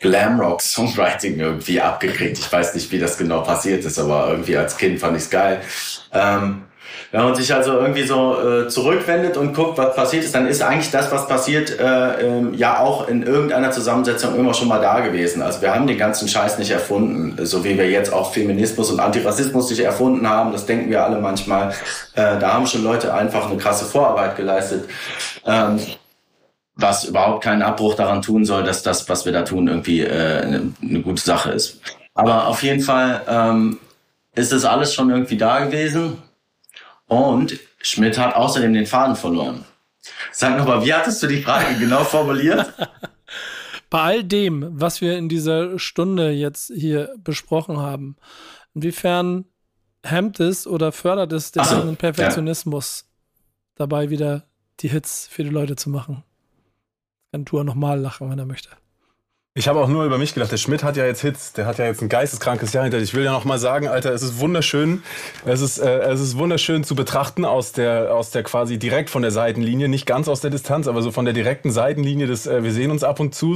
[0.00, 2.38] Glamrock-Songwriting irgendwie abgekriegt.
[2.38, 5.60] Ich weiß nicht, wie das genau passiert ist, aber irgendwie als Kind fand ich's geil.
[6.12, 6.62] Ähm,
[7.12, 10.62] wenn man sich also irgendwie so äh, zurückwendet und guckt, was passiert ist, dann ist
[10.62, 15.00] eigentlich das, was passiert, äh, ähm, ja auch in irgendeiner Zusammensetzung immer schon mal da
[15.00, 15.42] gewesen.
[15.42, 19.00] Also wir haben den ganzen Scheiß nicht erfunden, so wie wir jetzt auch Feminismus und
[19.00, 20.52] Antirassismus nicht erfunden haben.
[20.52, 21.70] Das denken wir alle manchmal.
[22.14, 24.88] Äh, da haben schon Leute einfach eine krasse Vorarbeit geleistet.
[25.46, 25.78] Ähm,
[26.76, 30.40] was überhaupt keinen Abbruch daran tun soll, dass das, was wir da tun, irgendwie äh,
[30.42, 31.80] eine, eine gute Sache ist.
[32.14, 33.78] Aber auf jeden Fall ähm,
[34.34, 36.18] ist das alles schon irgendwie da gewesen.
[37.06, 39.64] Und Schmidt hat außerdem den Faden verloren.
[40.32, 42.72] Sag nochmal, wie hattest du die Frage genau formuliert?
[43.90, 48.16] Bei all dem, was wir in dieser Stunde jetzt hier besprochen haben,
[48.74, 49.44] inwiefern
[50.02, 53.10] hemmt es oder fördert es den so, Perfektionismus, ja.
[53.76, 54.44] dabei wieder
[54.80, 56.24] die Hits für die Leute zu machen?
[57.32, 58.70] Kann Tour nochmal lachen, wenn er möchte.
[59.56, 61.78] Ich habe auch nur über mich gedacht, der Schmidt hat ja jetzt Hits, der hat
[61.78, 63.10] ja jetzt ein geisteskrankes Jahr hinter sich.
[63.10, 65.04] Ich will ja noch mal sagen, Alter, es ist wunderschön,
[65.44, 69.22] es ist, äh, es ist wunderschön zu betrachten aus der, aus der quasi direkt von
[69.22, 72.64] der Seitenlinie, nicht ganz aus der Distanz, aber so von der direkten Seitenlinie des, äh,
[72.64, 73.54] wir sehen uns ab und zu,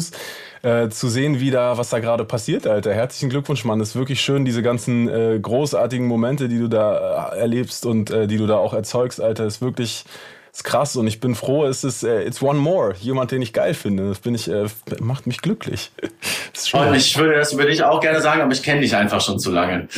[0.63, 2.95] äh, zu sehen, wie da, was da gerade passiert, Alter.
[2.95, 3.81] Herzlichen Glückwunsch, Mann.
[3.81, 8.13] Es ist wirklich schön, diese ganzen äh, großartigen Momente, die du da äh, erlebst und
[8.13, 10.05] äh, die du da auch erzeugst, Alter, ist wirklich,
[10.59, 13.53] ist krass und ich bin froh, es ist äh, it's one more, jemand, den ich
[13.53, 14.09] geil finde.
[14.09, 14.67] Das bin ich äh,
[15.01, 15.93] macht mich glücklich.
[16.73, 19.39] und ich würde das würde ich auch gerne sagen, aber ich kenne dich einfach schon
[19.39, 19.89] zu lange.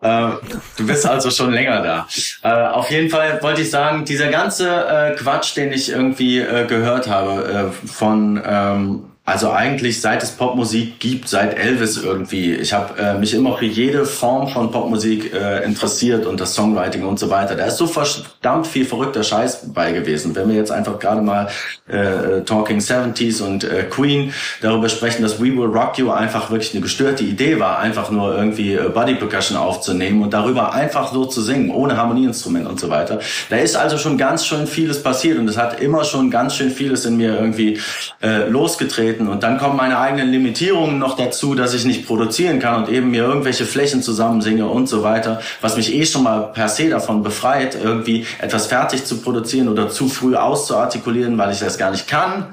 [0.00, 0.28] Äh,
[0.76, 2.08] du bist also schon länger da.
[2.42, 6.66] Äh, auf jeden Fall wollte ich sagen, dieser ganze äh, Quatsch, den ich irgendwie äh,
[6.66, 12.52] gehört habe äh, von ähm, also eigentlich seit es Popmusik gibt, seit Elvis irgendwie.
[12.56, 17.06] Ich habe äh, mich immer für jede Form von Popmusik äh, interessiert und das Songwriting
[17.06, 17.54] und so weiter.
[17.54, 20.36] Da ist so verdammt viel verrückter Scheiß bei gewesen.
[20.36, 21.48] Wenn wir jetzt einfach gerade mal
[21.88, 26.74] äh, Talking 70s und äh, Queen darüber sprechen, dass We Will Rock You einfach wirklich
[26.74, 31.24] eine gestörte Idee war, einfach nur irgendwie äh, Body Percussion aufzunehmen und darüber einfach so
[31.24, 33.20] zu singen, ohne Harmonieinstrument und so weiter.
[33.48, 36.70] Da ist also schon ganz schön vieles passiert und es hat immer schon ganz schön
[36.70, 37.80] vieles in mir irgendwie
[38.22, 39.28] äh, losgetreten auftreten.
[39.28, 43.10] Und dann kommen meine eigenen Limitierungen noch dazu, dass ich nicht produzieren kann und eben
[43.10, 47.22] mir irgendwelche Flächen zusammensinge und so weiter, was mich eh schon mal per se davon
[47.22, 52.06] befreit, irgendwie etwas fertig zu produzieren oder zu früh auszuartikulieren, weil ich das gar nicht
[52.06, 52.46] kann.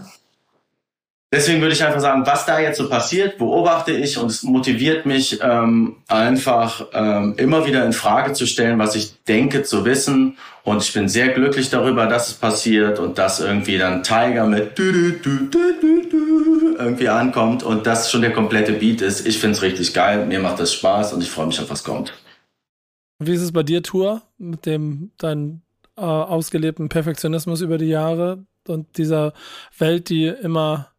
[1.34, 5.06] Deswegen würde ich einfach sagen, was da jetzt so passiert, beobachte ich und es motiviert
[5.06, 10.38] mich ähm, einfach ähm, immer wieder in Frage zu stellen, was ich denke zu wissen.
[10.64, 14.78] Und ich bin sehr glücklich darüber, dass es passiert und dass irgendwie dann Tiger mit
[16.78, 19.26] irgendwie ankommt und das schon der komplette Beat ist.
[19.26, 21.86] Ich finde es richtig geil, mir macht das Spaß und ich freue mich auf was
[21.86, 22.12] kommt.
[23.20, 25.62] Wie ist es bei dir, Tour, mit dem deinen
[25.96, 28.44] äh, ausgelebten Perfektionismus über die Jahre?
[28.68, 29.34] und dieser
[29.78, 30.91] Welt, die immer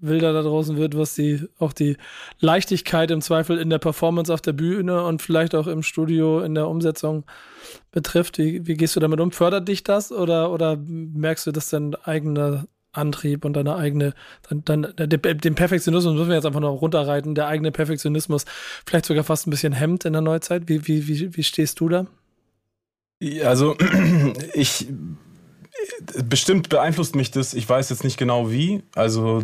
[0.00, 1.96] wilder da draußen wird, was die auch die
[2.38, 6.54] Leichtigkeit im Zweifel in der Performance auf der Bühne und vielleicht auch im Studio in
[6.54, 7.24] der Umsetzung
[7.92, 8.38] betrifft.
[8.38, 9.32] Wie, wie gehst du damit um?
[9.32, 14.14] Fördert dich das oder, oder merkst du, dass dein eigener Antrieb und deine eigene,
[14.48, 18.46] dann, dann den Perfektionismus müssen wir jetzt einfach noch runterreiten, der eigene Perfektionismus
[18.86, 20.68] vielleicht sogar fast ein bisschen hemmt in der Neuzeit.
[20.68, 22.06] Wie, wie, wie, wie stehst du da?
[23.44, 23.76] Also
[24.54, 24.88] ich
[26.28, 27.54] bestimmt beeinflusst mich das.
[27.54, 28.82] Ich weiß jetzt nicht genau wie.
[28.94, 29.42] Also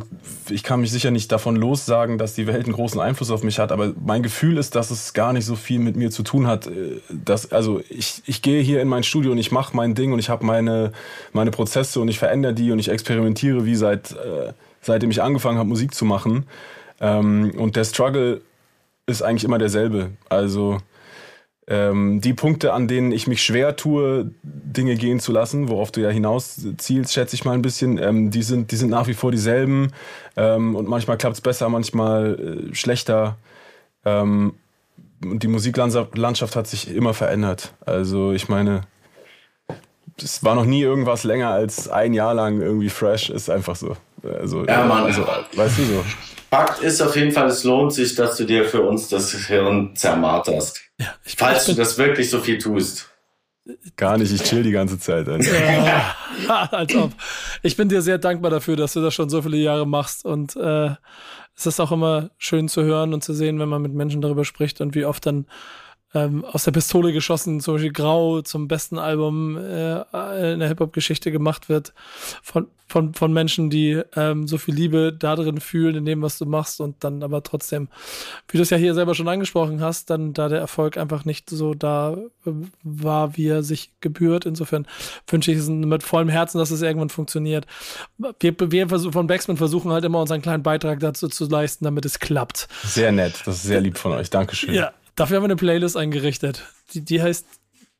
[0.48, 3.58] ich kann mich sicher nicht davon lossagen, dass die Welt einen großen Einfluss auf mich
[3.58, 3.72] hat.
[3.72, 6.66] Aber mein Gefühl ist, dass es gar nicht so viel mit mir zu tun hat.
[6.66, 10.12] Äh, dass, also ich, ich gehe hier in mein Studio und ich mache mein Ding
[10.12, 10.92] und ich habe meine,
[11.32, 15.58] meine Prozesse und ich verändere die und ich experimentiere wie seit, äh, seitdem ich angefangen
[15.58, 16.46] habe, Musik zu machen.
[17.00, 18.40] Ähm, und der Struggle
[19.06, 20.10] ist eigentlich immer derselbe.
[20.28, 20.78] Also
[21.68, 26.00] ähm, die Punkte, an denen ich mich schwer tue, Dinge gehen zu lassen, worauf du
[26.00, 29.14] ja hinaus zielst, schätze ich mal ein bisschen, ähm, die, sind, die sind nach wie
[29.14, 29.92] vor dieselben.
[30.36, 33.36] Ähm, und manchmal klappt es besser, manchmal äh, schlechter.
[34.04, 34.54] Ähm,
[35.24, 37.74] und die Musiklandschaft hat sich immer verändert.
[37.84, 38.82] Also ich meine,
[40.22, 43.96] es war noch nie irgendwas länger als ein Jahr lang irgendwie fresh, ist einfach so.
[44.22, 45.04] Also, ja, Mann.
[45.04, 46.04] Also, weißt du so.
[46.50, 49.94] Fakt ist auf jeden Fall, es lohnt sich, dass du dir für uns das Hirn
[49.94, 50.80] zermarterst.
[50.98, 53.10] Ja, ich, Falls ich du das wirklich so viel tust.
[53.96, 55.26] Gar nicht, ich chill die ganze Zeit.
[55.26, 56.14] Ja,
[56.70, 57.12] als ob.
[57.62, 60.24] Ich bin dir sehr dankbar dafür, dass du das schon so viele Jahre machst.
[60.24, 60.90] Und äh,
[61.56, 64.44] es ist auch immer schön zu hören und zu sehen, wenn man mit Menschen darüber
[64.44, 65.46] spricht und wie oft dann
[66.16, 71.30] ähm, aus der Pistole geschossen, zum Beispiel Grau zum besten Album äh, in der Hip-Hop-Geschichte
[71.30, 71.92] gemacht wird,
[72.42, 76.38] von, von, von Menschen, die ähm, so viel Liebe da drin fühlen, in dem, was
[76.38, 77.88] du machst und dann aber trotzdem,
[78.48, 81.50] wie du es ja hier selber schon angesprochen hast, dann da der Erfolg einfach nicht
[81.50, 82.16] so da
[82.46, 82.50] äh,
[82.82, 84.46] war, wie er sich gebührt.
[84.46, 84.86] Insofern
[85.28, 87.66] wünsche ich es mit vollem Herzen, dass es irgendwann funktioniert.
[88.40, 92.18] Wir, wir von Backspin versuchen halt immer unseren kleinen Beitrag dazu zu leisten, damit es
[92.20, 92.68] klappt.
[92.84, 94.30] Sehr nett, das ist sehr lieb von euch.
[94.30, 94.72] Dankeschön.
[94.72, 96.62] Ja, Dafür haben wir eine Playlist eingerichtet.
[96.92, 97.46] Die, die heißt,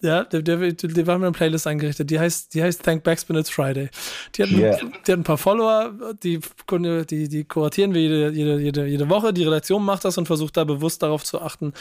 [0.03, 2.11] ja, die, die, die, die haben wir eine Playlist eingerichtet.
[2.11, 3.89] Die heißt, die heißt Thank Backspin It's Friday.
[4.35, 4.77] Die hat, yeah.
[5.07, 6.41] die hat ein paar Follower, die,
[7.11, 9.33] die, die kuratieren wir jede, jede, jede, jede Woche.
[9.33, 11.73] Die Redaktion macht das und versucht da bewusst darauf zu achten,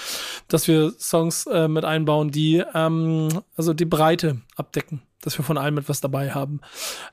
[0.47, 5.57] dass wir Songs äh, mit einbauen, die ähm, also die Breite abdecken dass wir von
[5.57, 6.61] allem etwas dabei haben.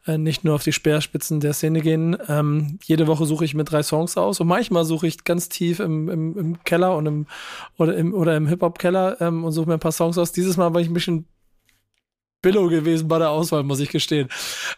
[0.07, 2.17] Äh, nicht nur auf die Speerspitzen der Szene gehen.
[2.29, 5.81] Ähm, jede Woche suche ich mir drei Songs aus und manchmal suche ich ganz tief
[5.81, 7.27] im, im, im Keller und im,
[7.77, 10.33] oder im, oder im Hip-Hop-Keller ähm, und suche mir ein paar Songs aus.
[10.33, 11.27] Dieses Mal war ich ein bisschen
[12.43, 14.29] Billow gewesen bei der Auswahl, muss ich gestehen.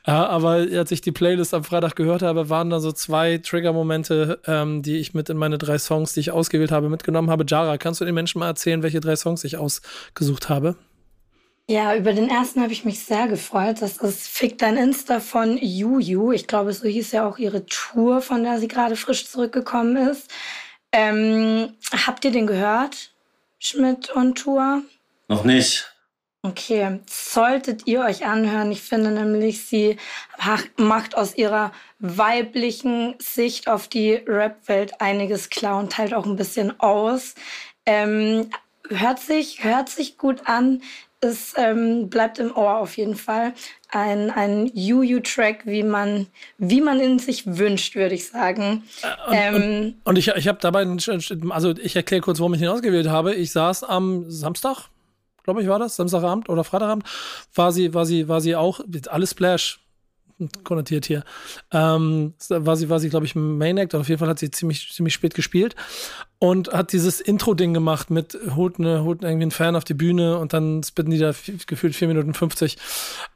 [0.07, 4.41] Äh, aber als ich die Playlist am Freitag gehört habe, waren da so zwei Trigger-Momente,
[4.47, 7.45] ähm, die ich mit in meine drei Songs, die ich ausgewählt habe, mitgenommen habe.
[7.49, 10.77] Jara, kannst du den Menschen mal erzählen, welche drei Songs ich ausgesucht habe?
[11.67, 13.81] Ja, über den ersten habe ich mich sehr gefreut.
[13.81, 16.33] Das ist Fick dein Insta von Juju.
[16.33, 20.31] Ich glaube, so hieß ja auch ihre Tour, von der sie gerade frisch zurückgekommen ist.
[20.93, 21.75] Ähm,
[22.07, 23.13] habt ihr den gehört?
[23.59, 24.83] Schmidt und Tour?
[25.29, 25.91] Noch nicht.
[26.43, 28.71] Okay, solltet ihr euch anhören.
[28.71, 29.97] Ich finde nämlich, sie
[30.77, 36.79] macht aus ihrer weiblichen Sicht auf die Rap-Welt einiges klar und teilt auch ein bisschen
[36.79, 37.35] aus.
[37.87, 38.51] Ähm,
[38.91, 40.83] hört sich, hört sich gut an
[41.25, 43.55] es ähm, bleibt im Ohr auf jeden Fall.
[43.91, 46.27] Ein, ein Juju-Track, wie man,
[46.59, 48.85] wie man ihn sich wünscht, würde ich sagen.
[49.03, 50.87] Äh, und, ähm, und, und, ich, ich habe dabei,
[51.51, 53.35] also ich erkläre kurz, warum ich ihn ausgewählt habe.
[53.35, 54.89] Ich saß am Samstag,
[55.43, 57.05] glaube ich, war das, Samstagabend oder Freitagabend,
[57.55, 59.81] war sie, war sie, war sie auch, alles Splash,
[60.65, 61.25] konnotiert hier.
[61.73, 64.93] Ähm, war sie, war sie, glaube ich, Main Act, auf jeden Fall hat sie ziemlich,
[64.93, 65.77] ziemlich spät gespielt
[66.39, 70.39] und hat dieses Intro-Ding gemacht mit holt, ne, holt irgendwie einen Fan auf die Bühne
[70.39, 71.33] und dann spitten die da
[71.67, 72.77] gefühlt 4 Minuten 50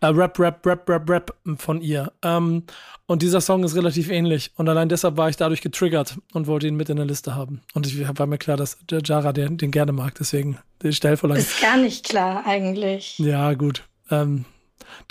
[0.01, 2.12] äh, Rap, Rap, Rap, Rap, Rap von ihr.
[2.23, 2.65] Ähm,
[3.07, 6.66] und dieser Song ist relativ ähnlich und allein deshalb war ich dadurch getriggert und wollte
[6.66, 7.62] ihn mit in der Liste haben.
[7.73, 11.41] Und ich war mir klar, dass Jara den, den gerne mag, deswegen die Stellvorlage.
[11.41, 13.19] Ist gar nicht klar eigentlich.
[13.19, 13.85] Ja, gut.
[14.11, 14.45] Ähm,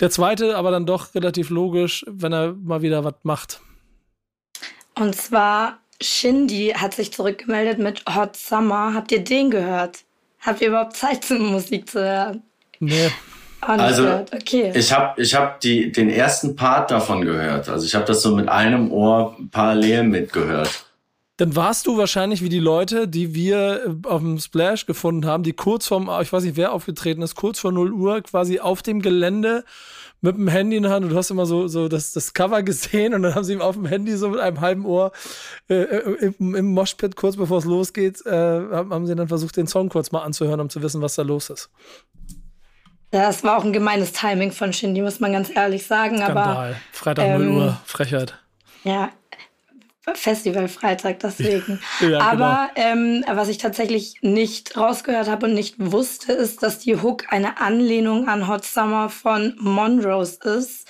[0.00, 3.60] der zweite aber dann doch relativ logisch, wenn er mal wieder was macht.
[4.94, 8.94] Und zwar Shindy hat sich zurückgemeldet mit Hot Summer.
[8.94, 10.00] Habt ihr den gehört?
[10.40, 12.42] Habt ihr überhaupt Zeit zum Musik zu hören?
[12.80, 13.10] Nee.
[13.60, 14.72] Also okay.
[14.74, 17.68] ich habe ich hab den ersten Part davon gehört.
[17.68, 20.87] Also ich habe das so mit einem Ohr parallel mitgehört
[21.38, 25.44] dann warst du wahrscheinlich wie die Leute, die wir äh, auf dem Splash gefunden haben,
[25.44, 28.82] die kurz vorm, ich weiß nicht, wer aufgetreten ist, kurz vor 0 Uhr quasi auf
[28.82, 29.64] dem Gelände
[30.20, 32.62] mit dem Handy in der Hand und du hast immer so, so das, das Cover
[32.64, 35.12] gesehen und dann haben sie ihm auf dem Handy so mit einem halben Ohr
[35.70, 39.68] äh, äh im, im Moshpit kurz bevor es losgeht, äh, haben sie dann versucht, den
[39.68, 41.70] Song kurz mal anzuhören, um zu wissen, was da los ist.
[43.12, 46.16] Das war auch ein gemeines Timing von Shindy, muss man ganz ehrlich sagen.
[46.16, 46.56] Skandal.
[46.56, 48.34] Aber, Freitag ähm, 0 Uhr, Frechheit.
[48.84, 49.10] Ja,
[50.14, 51.80] Festivalfreitag deswegen.
[52.00, 52.88] ja, Aber genau.
[52.88, 57.60] ähm, was ich tatsächlich nicht rausgehört habe und nicht wusste, ist, dass die Hook eine
[57.60, 60.88] Anlehnung an Hot Summer von Monrose ist.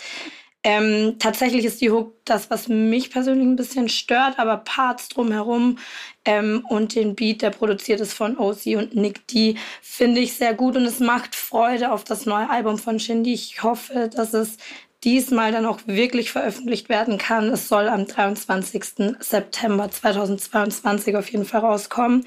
[0.65, 5.78] Ähm, tatsächlich ist die Hook das, was mich persönlich ein bisschen stört, aber Parts drumherum
[6.24, 10.55] ähm, und den Beat, der produziert ist von OC und Nick D, finde ich sehr
[10.55, 13.35] gut und es macht Freude auf das neue Album von Shindy.
[13.35, 14.57] Ich hoffe, dass es
[15.05, 17.49] diesmal dann auch wirklich veröffentlicht werden kann.
[17.51, 19.16] Es soll am 23.
[19.20, 22.27] September 2022 auf jeden Fall rauskommen.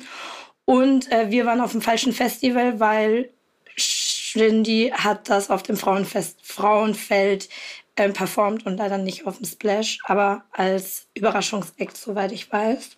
[0.65, 3.29] Und äh, wir waren auf dem falschen Festival, weil
[3.75, 7.49] Shindy hat das auf dem Frauenfest Frauenfeld
[7.95, 12.97] äh, performt und leider nicht auf dem Splash, aber als Überraschungsakt, soweit ich weiß.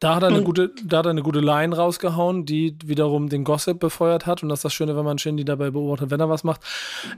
[0.00, 3.44] Da hat er eine gute, da hat er eine gute Line rausgehauen, die wiederum den
[3.44, 4.42] Gossip befeuert hat.
[4.42, 6.62] Und das ist das Schöne, wenn man Shindy dabei beobachtet, wenn er was macht.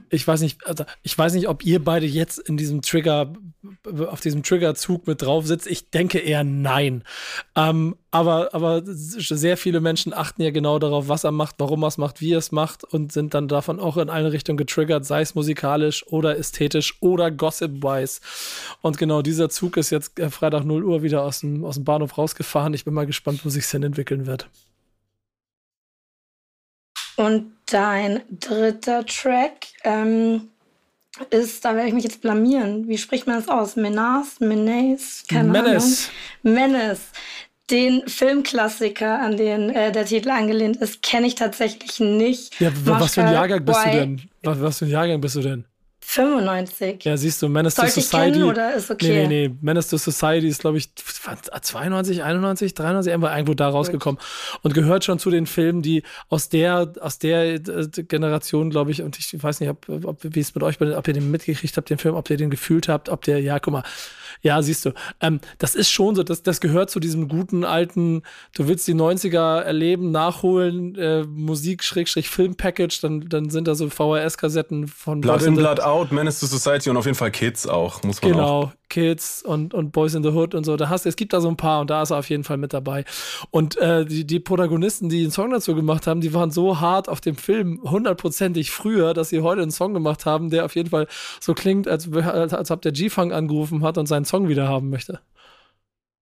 [0.09, 3.31] Ich weiß nicht, also ich weiß nicht, ob ihr beide jetzt in diesem Trigger,
[4.07, 5.65] auf diesem Triggerzug mit drauf sitzt.
[5.65, 7.05] Ich denke eher nein.
[7.55, 11.87] Ähm, aber, aber sehr viele Menschen achten ja genau darauf, was er macht, warum er
[11.87, 15.03] es macht, wie er es macht und sind dann davon auch in eine Richtung getriggert,
[15.03, 18.21] sei es musikalisch oder ästhetisch oder gossip-wise.
[18.81, 21.85] Und genau dieser Zug ist jetzt äh, Freitag 0 Uhr wieder aus dem, aus dem
[21.85, 22.75] Bahnhof rausgefahren.
[22.75, 24.47] Ich bin mal gespannt, wo sich denn entwickeln wird.
[27.15, 30.49] Und dein dritter Track ähm,
[31.31, 32.87] ist, da werde ich mich jetzt blamieren.
[32.87, 33.75] Wie spricht man das aus?
[33.75, 34.39] Menas?
[34.39, 35.23] Menace?
[35.27, 36.11] Keine Menace.
[36.43, 36.55] Ahnung.
[36.55, 37.01] Menace.
[37.69, 42.59] Den Filmklassiker, an den äh, der Titel angelehnt ist, kenne ich tatsächlich nicht.
[42.59, 43.91] Ja, was für ein Jahrgang bist Why?
[43.91, 44.21] du denn?
[44.43, 45.65] Was, was für ein Jahrgang bist du denn?
[46.05, 47.05] 95.
[47.05, 48.39] Ja, siehst du, Menace to Society.
[48.39, 49.07] Ich oder ist okay?
[49.07, 49.55] Nee, nee, nee.
[49.61, 54.19] Menace to Society ist, glaube ich, 92, 91, 93, irgendwo da rausgekommen.
[54.19, 54.59] Gut.
[54.63, 57.59] Und gehört schon zu den Filmen, die aus der, aus der äh,
[58.03, 61.13] Generation, glaube ich, und ich weiß nicht, ob, ob wie es mit euch, ob ihr
[61.13, 63.83] den mitgekriegt habt, den Film, ob ihr den gefühlt habt, ob der, ja, guck mal,
[64.43, 64.91] ja, siehst du,
[65.21, 68.23] ähm, das ist schon so, das, das gehört zu diesem guten alten,
[68.55, 73.89] du willst die 90er erleben, nachholen, äh, Musik, Schrägstrich, Film-Package, dann, dann sind da so
[73.89, 78.03] VHS-Kassetten von Blood in, Blood Out, Menace to Society und auf jeden Fall Kids auch,
[78.03, 78.71] muss man genau, auch.
[78.93, 80.77] Kids und, und Boys in the Hood und so.
[80.77, 82.57] Da hast, es gibt da so ein paar und da ist er auf jeden Fall
[82.57, 83.05] mit dabei.
[83.49, 87.09] Und äh, die, die Protagonisten, die einen Song dazu gemacht haben, die waren so hart
[87.09, 90.91] auf dem Film, hundertprozentig früher, dass sie heute einen Song gemacht haben, der auf jeden
[90.91, 91.07] Fall
[91.39, 94.91] so klingt, als, als, als ob der G-Funk angerufen hat und seinen Song wieder haben
[94.91, 95.19] möchte.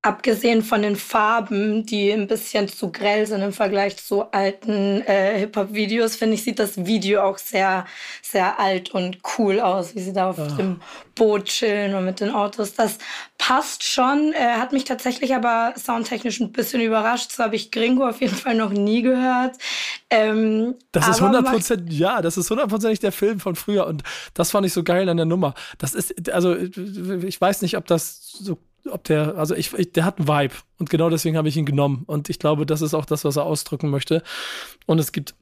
[0.03, 5.37] Abgesehen von den Farben, die ein bisschen zu grell sind im Vergleich zu alten äh,
[5.37, 7.85] Hip-Hop-Videos, finde ich, sieht das Video auch sehr,
[8.23, 10.47] sehr alt und cool aus, wie sie da auf ja.
[10.47, 10.81] dem
[11.13, 12.73] Boot chillen und mit den Autos.
[12.73, 12.97] Das
[13.37, 17.31] passt schon, äh, hat mich tatsächlich aber soundtechnisch ein bisschen überrascht.
[17.31, 19.57] So habe ich Gringo auf jeden Fall noch nie gehört.
[20.09, 24.01] Ähm, das ist 100%, ja, das ist hundertprozentig der Film von früher und
[24.33, 25.53] das fand ich so geil an der Nummer.
[25.77, 28.57] Das ist, also ich weiß nicht, ob das so
[28.89, 31.65] ob der, also ich, ich, der hat einen Vibe und genau deswegen habe ich ihn
[31.65, 34.23] genommen und ich glaube, das ist auch das, was er ausdrücken möchte.
[34.85, 35.35] Und es gibt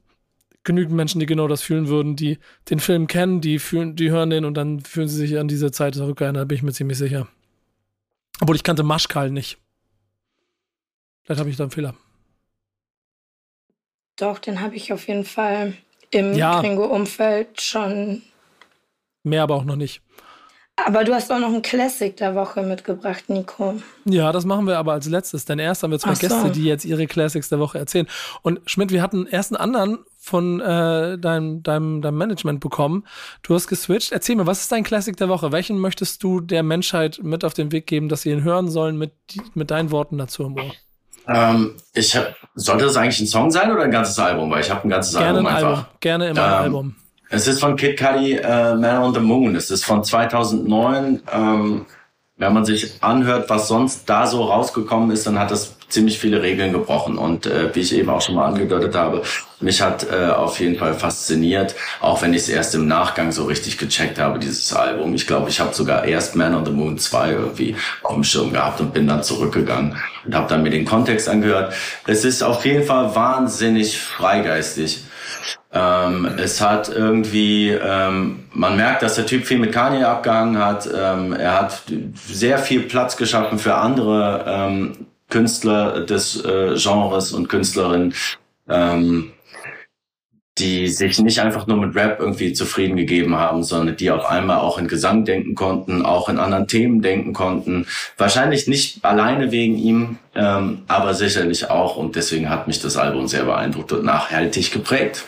[0.64, 2.38] genügend Menschen, die genau das fühlen würden, die
[2.68, 5.70] den Film kennen, die fühlen, die hören den und dann fühlen sie sich an diese
[5.70, 7.26] Zeit zurückerinnert, bin ich mir ziemlich sicher.
[8.40, 9.58] Obwohl ich kannte Maschkal nicht.
[11.24, 11.94] Vielleicht habe ich da einen Fehler.
[14.16, 15.74] Doch, den habe ich auf jeden Fall
[16.10, 16.60] im ja.
[16.60, 18.22] Gringo-Umfeld schon.
[19.22, 20.02] Mehr aber auch noch nicht.
[20.86, 23.74] Aber du hast auch noch einen Classic der Woche mitgebracht, Nico.
[24.04, 26.20] Ja, das machen wir aber als letztes, denn erst haben wir zwei so.
[26.20, 28.06] Gäste, die jetzt ihre Classics der Woche erzählen.
[28.42, 33.06] Und Schmidt, wir hatten erst einen anderen von äh, deinem, deinem, deinem Management bekommen.
[33.42, 34.12] Du hast geswitcht.
[34.12, 35.52] Erzähl mir, was ist dein Classic der Woche?
[35.52, 38.96] Welchen möchtest du der Menschheit mit auf den Weg geben, dass sie ihn hören sollen
[38.98, 39.12] mit,
[39.54, 40.72] mit deinen Worten dazu im Ohr?
[41.26, 44.50] Ähm, ich hab, sollte das eigentlich ein Song sein oder ein ganzes Album?
[44.50, 45.68] Weil ich habe ein ganzes Gerne Album ein einfach.
[45.68, 45.86] Album.
[46.00, 46.96] Gerne immer ein ähm, Album.
[47.32, 49.54] Es ist von Kid Cudi, äh, Man on the Moon.
[49.54, 51.22] Es ist von 2009.
[51.32, 51.86] Ähm,
[52.36, 56.42] wenn man sich anhört, was sonst da so rausgekommen ist, dann hat das ziemlich viele
[56.42, 57.18] Regeln gebrochen.
[57.18, 59.22] Und äh, wie ich eben auch schon mal angedeutet habe,
[59.60, 63.44] mich hat äh, auf jeden Fall fasziniert, auch wenn ich es erst im Nachgang so
[63.44, 65.14] richtig gecheckt habe, dieses Album.
[65.14, 68.52] Ich glaube, ich habe sogar erst Man on the Moon 2 irgendwie auf dem Schirm
[68.52, 71.74] gehabt und bin dann zurückgegangen und habe dann mir den Kontext angehört.
[72.06, 75.04] Es ist auf jeden Fall wahnsinnig freigeistig.
[75.72, 80.88] Ähm, es hat irgendwie, ähm, man merkt, dass der Typ viel mit Kanye abgehangen hat.
[80.92, 81.82] Ähm, er hat
[82.14, 88.14] sehr viel Platz geschaffen für andere ähm, Künstler des äh, Genres und Künstlerinnen,
[88.68, 89.32] ähm,
[90.60, 94.58] die sich nicht einfach nur mit Rap irgendwie zufrieden gegeben haben, sondern die auf einmal
[94.58, 97.86] auch in Gesang denken konnten, auch in anderen Themen denken konnten.
[98.16, 101.96] Wahrscheinlich nicht alleine wegen ihm, ähm, aber sicherlich auch.
[101.96, 105.24] Und deswegen hat mich das Album sehr beeindruckt und nachhaltig geprägt.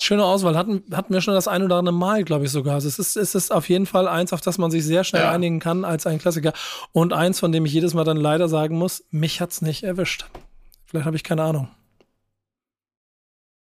[0.00, 0.56] Schöne Auswahl.
[0.56, 2.74] Hatten, hatten wir schon das ein oder andere Mal, glaube ich sogar.
[2.74, 5.22] Also es ist, es ist auf jeden Fall eins, auf das man sich sehr schnell
[5.22, 5.30] ja.
[5.30, 6.52] einigen kann als ein Klassiker.
[6.90, 10.26] Und eins, von dem ich jedes Mal dann leider sagen muss, mich hat's nicht erwischt.
[10.86, 11.68] Vielleicht habe ich keine Ahnung.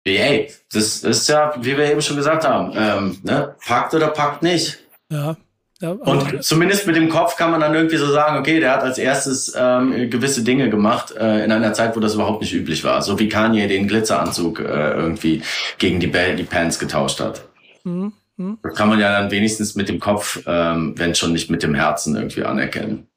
[0.06, 3.56] Ey, das ist ja, wie wir eben schon gesagt haben, ähm, ne?
[3.66, 4.80] packt oder packt nicht.
[5.10, 5.38] Ja.
[5.80, 8.84] ja und zumindest mit dem Kopf kann man dann irgendwie so sagen, okay, der hat
[8.84, 12.84] als erstes ähm, gewisse Dinge gemacht äh, in einer Zeit, wo das überhaupt nicht üblich
[12.84, 13.02] war.
[13.02, 15.42] So wie Kanye den Glitzeranzug äh, irgendwie
[15.78, 17.46] gegen die, die Pants getauscht hat.
[17.86, 18.12] Mhm.
[18.36, 18.58] Mhm.
[18.62, 21.76] Das kann man ja dann wenigstens mit dem Kopf, ähm, wenn schon nicht mit dem
[21.76, 23.08] Herzen irgendwie anerkennen.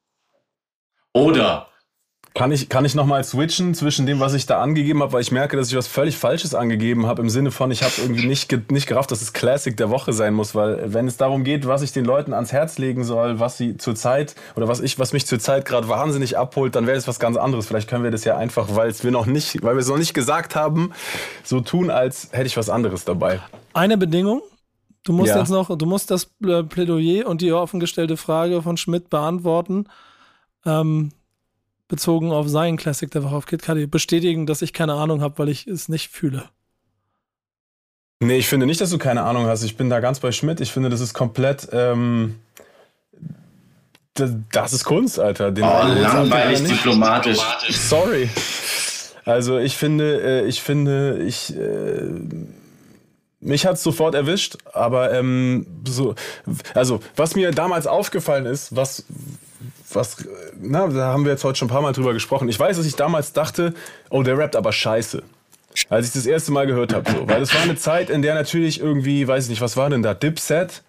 [1.13, 1.69] Oder
[2.37, 5.33] kann ich, kann ich nochmal switchen zwischen dem, was ich da angegeben habe, weil ich
[5.33, 8.51] merke, dass ich was völlig Falsches angegeben habe, im Sinne von, ich habe irgendwie nicht,
[8.51, 11.67] ge nicht gerafft, dass es Classic der Woche sein muss, weil wenn es darum geht,
[11.67, 15.15] was ich den Leuten ans Herz legen soll, was sie zurzeit oder was ich, was
[15.15, 17.69] mich zurzeit gerade wahnsinnig abholt, dann wäre es was ganz anderes.
[17.69, 19.97] Vielleicht können wir das ja einfach, weil es wir noch nicht, weil wir es noch
[19.97, 20.93] nicht gesagt haben,
[21.43, 23.41] so tun, als hätte ich was anderes dabei.
[23.73, 24.43] Eine Bedingung,
[25.05, 25.39] Du musst ja.
[25.39, 29.87] jetzt noch, du musst das Plädoyer und die offengestellte Frage von Schmidt beantworten.
[30.65, 31.13] Ähm,
[31.89, 35.39] bezogen auf sein Classic der Woche auf Kid Cudi bestätigen, dass ich keine Ahnung habe,
[35.39, 36.49] weil ich es nicht fühle.
[38.21, 39.63] Nee, ich finde nicht, dass du keine Ahnung hast.
[39.63, 40.61] Ich bin da ganz bei Schmidt.
[40.61, 41.69] Ich finde, das ist komplett.
[41.73, 42.37] Ähm,
[44.15, 45.53] das, das, ist Kunst, Alter.
[45.53, 47.39] Den oh, langweilig diplomatisch.
[47.71, 48.31] Sorry.
[49.27, 51.55] Also ich finde, äh, ich finde, ich.
[51.55, 52.11] Äh,
[53.41, 56.15] mich hat es sofort erwischt, aber ähm, so,
[56.75, 59.05] also was mir damals aufgefallen ist, was,
[59.93, 60.17] was,
[60.61, 62.49] na, da haben wir jetzt heute schon ein paar Mal drüber gesprochen.
[62.49, 63.75] Ich weiß, dass ich damals dachte,
[64.11, 65.23] oh, der rappt aber scheiße.
[65.89, 67.29] Als ich das erste Mal gehört habe, so.
[67.29, 70.03] Weil es war eine Zeit, in der natürlich irgendwie, weiß ich nicht, was war denn
[70.03, 70.15] da?
[70.15, 70.83] Dipset?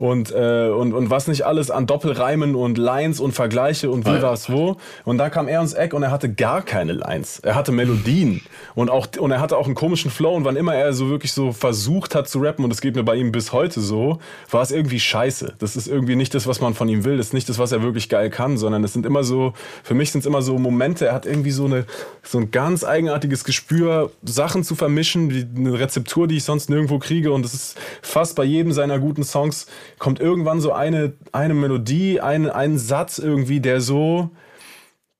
[0.00, 4.22] Und, äh, und, und was nicht alles an Doppelreimen und Lines und Vergleiche und wie
[4.22, 4.78] war's wo.
[5.04, 7.38] Und da kam er ins Eck und er hatte gar keine Lines.
[7.40, 8.40] Er hatte Melodien
[8.74, 11.32] und auch und er hatte auch einen komischen Flow und wann immer er so wirklich
[11.32, 14.20] so versucht hat zu rappen und das geht mir bei ihm bis heute so,
[14.50, 15.52] war es irgendwie scheiße.
[15.58, 17.18] Das ist irgendwie nicht das, was man von ihm will.
[17.18, 19.52] Das ist nicht das, was er wirklich geil kann, sondern es sind immer so,
[19.82, 21.08] für mich sind es immer so Momente.
[21.08, 21.84] Er hat irgendwie so eine
[22.22, 26.98] so ein ganz eigenartiges Gespür, Sachen zu vermischen, wie eine Rezeptur, die ich sonst nirgendwo
[26.98, 29.66] kriege und das ist fast bei jedem seiner guten Songs
[30.00, 34.30] kommt irgendwann so eine, eine Melodie, ein, ein Satz irgendwie, der so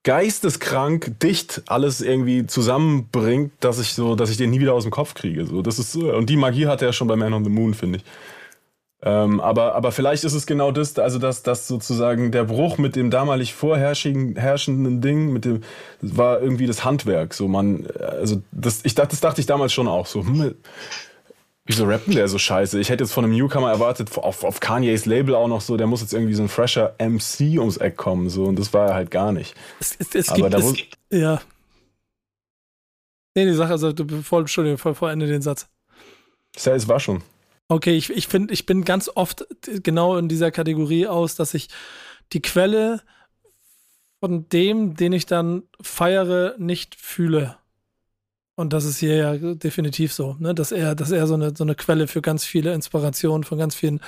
[0.02, 4.90] geisteskrank dicht alles irgendwie zusammenbringt, dass ich so, dass ich den nie wieder aus dem
[4.90, 5.44] Kopf kriege.
[5.44, 7.98] So, das ist, und die Magie hat er schon bei Man on the Moon, finde
[7.98, 8.04] ich.
[9.02, 12.96] Ähm, aber, aber vielleicht ist es genau das, also dass, dass sozusagen der Bruch mit
[12.96, 15.60] dem damalig vorherrschenden Ding, mit dem,
[16.00, 17.34] war irgendwie das Handwerk.
[17.34, 20.24] So man, also das, ich dachte, das dachte ich damals schon auch so.
[20.24, 20.54] Hm,
[21.70, 22.80] Wieso rappen der so scheiße?
[22.80, 25.86] Ich hätte jetzt von einem Newcomer erwartet, auf, auf Kanye's Label auch noch so, der
[25.86, 28.94] muss jetzt irgendwie so ein fresher MC ums Eck kommen, so, und das war er
[28.94, 29.54] halt gar nicht.
[29.78, 30.74] Es, es, es Aber gibt, es,
[31.16, 31.40] ja.
[33.36, 35.68] Nee, die Sache, also, du, voll, Entschuldigung, voll, vollende den Satz.
[36.56, 37.22] Ja, es war schon.
[37.68, 39.46] Okay, ich, ich finde, ich bin ganz oft
[39.84, 41.68] genau in dieser Kategorie aus, dass ich
[42.32, 43.00] die Quelle
[44.18, 47.59] von dem, den ich dann feiere, nicht fühle.
[48.60, 50.54] Und das ist hier ja definitiv so, ne?
[50.54, 53.74] dass er, dass er so eine, so eine Quelle für ganz viele Inspirationen von ganz
[53.74, 54.00] vielen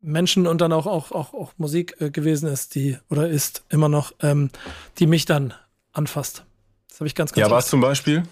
[0.00, 3.88] Menschen und dann auch, auch, auch, auch Musik äh, gewesen ist, die oder ist immer
[3.88, 4.50] noch, ähm,
[4.98, 5.54] die mich dann
[5.92, 6.44] anfasst.
[6.88, 8.24] Das habe ich ganz, ganz Ja, was zum Beispiel?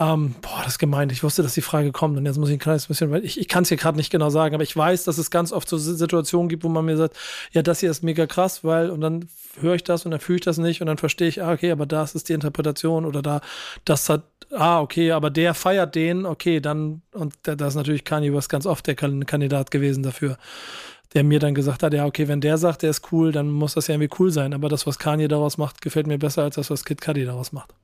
[0.00, 1.12] Ähm, boah, das ist gemeint.
[1.12, 3.38] Ich wusste, dass die Frage kommt und jetzt muss ich ein kleines bisschen, weil ich,
[3.38, 5.68] ich kann es hier gerade nicht genau sagen, aber ich weiß, dass es ganz oft
[5.68, 7.16] so Situationen gibt, wo man mir sagt,
[7.52, 9.28] ja, das hier ist mega krass, weil, und dann
[9.60, 11.70] höre ich das und dann fühle ich das nicht und dann verstehe ich, ah, okay,
[11.70, 13.42] aber das ist die Interpretation oder da,
[13.84, 14.22] das hat,
[14.52, 18.64] ah, okay, aber der feiert den, okay, dann, und da, ist natürlich Kanye was ganz
[18.64, 20.38] oft der Kandidat gewesen dafür
[21.12, 23.74] der mir dann gesagt hat, ja, okay, wenn der sagt, der ist cool, dann muss
[23.74, 24.54] das ja irgendwie cool sein.
[24.54, 27.50] Aber das, was Kanye daraus macht, gefällt mir besser als das, was Kid Cudi daraus
[27.50, 27.74] macht.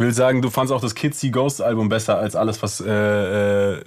[0.00, 2.80] Ich will sagen, du fandst auch das Kids See Ghost Album besser als alles, was
[2.80, 3.82] äh, äh,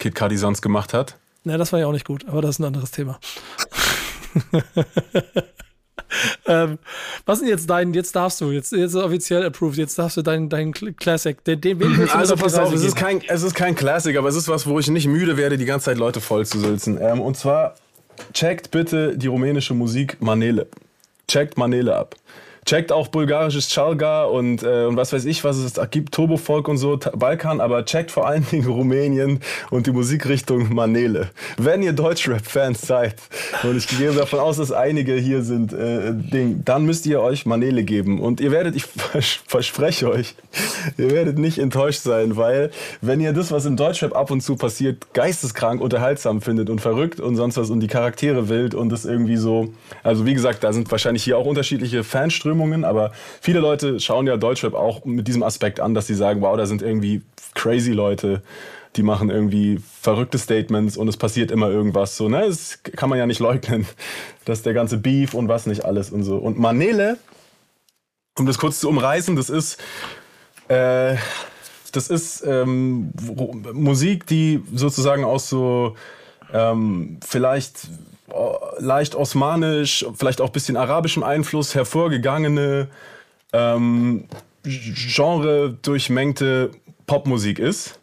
[0.00, 1.16] Kid Cudi sonst gemacht hat.
[1.44, 3.20] Na, das war ja auch nicht gut, aber das ist ein anderes Thema.
[6.46, 6.80] ähm,
[7.24, 10.22] was denn jetzt dein, jetzt darfst du, jetzt, jetzt ist offiziell approved, jetzt darfst du
[10.22, 13.76] deinen dein Classic, den, den den Also pass auf, es ist, kein, es ist kein
[13.76, 16.46] Classic, aber es ist was, wo ich nicht müde werde, die ganze Zeit Leute voll
[16.46, 16.98] zu sülzen.
[17.00, 17.76] Ähm, und zwar,
[18.32, 20.66] checkt bitte die rumänische Musik Manele.
[21.28, 22.16] Checkt Manele ab.
[22.68, 26.76] Checkt auch bulgarisches Chalga und, äh, und was weiß ich, was es gibt, Turbofolk und
[26.76, 29.40] so, Balkan, aber checkt vor allen Dingen Rumänien
[29.70, 31.30] und die Musikrichtung Manele.
[31.56, 33.14] Wenn ihr Deutschrap-Fans seid,
[33.62, 37.46] und ich gehe davon aus, dass einige hier sind, äh, Ding, dann müsst ihr euch
[37.46, 38.20] Manele geben.
[38.20, 40.34] Und ihr werdet, ich verspreche euch,
[40.98, 42.70] ihr werdet nicht enttäuscht sein, weil
[43.00, 47.18] wenn ihr das, was im Deutschrap ab und zu passiert, geisteskrank unterhaltsam findet und verrückt
[47.18, 49.72] und sonst was und die Charaktere wild und das irgendwie so,
[50.02, 54.26] also wie gesagt, da sind wahrscheinlich hier auch unterschiedliche Fanströme Strömungen, aber viele Leute schauen
[54.26, 57.22] ja Deutschrap auch mit diesem Aspekt an, dass sie sagen, wow, da sind irgendwie
[57.54, 58.42] crazy Leute,
[58.96, 62.16] die machen irgendwie verrückte Statements und es passiert immer irgendwas.
[62.16, 62.46] So, ne?
[62.46, 63.86] Das kann man ja nicht leugnen,
[64.44, 66.36] dass der ganze Beef und was nicht alles und so.
[66.36, 67.18] Und Manele,
[68.36, 69.78] um das kurz zu umreißen, das ist,
[70.68, 71.14] äh,
[71.92, 73.12] das ist ähm,
[73.72, 75.94] Musik, die sozusagen aus so
[76.52, 77.88] ähm, vielleicht
[78.78, 82.88] leicht osmanisch, vielleicht auch ein bisschen arabischem Einfluss hervorgegangene,
[83.52, 84.24] ähm,
[84.64, 86.72] Genre durchmengte
[87.06, 87.98] Popmusik ist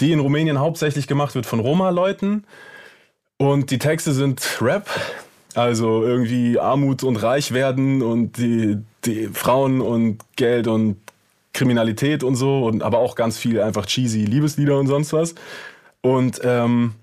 [0.00, 2.44] die in Rumänien hauptsächlich gemacht wird von Roma-Leuten.
[3.36, 4.88] Und die Texte sind Rap,
[5.54, 10.96] also irgendwie Armut und Reich werden und die, die Frauen und Geld und
[11.52, 15.34] Kriminalität und so, und aber auch ganz viel einfach cheesy Liebeslieder und sonst was.
[16.00, 16.94] Und ähm,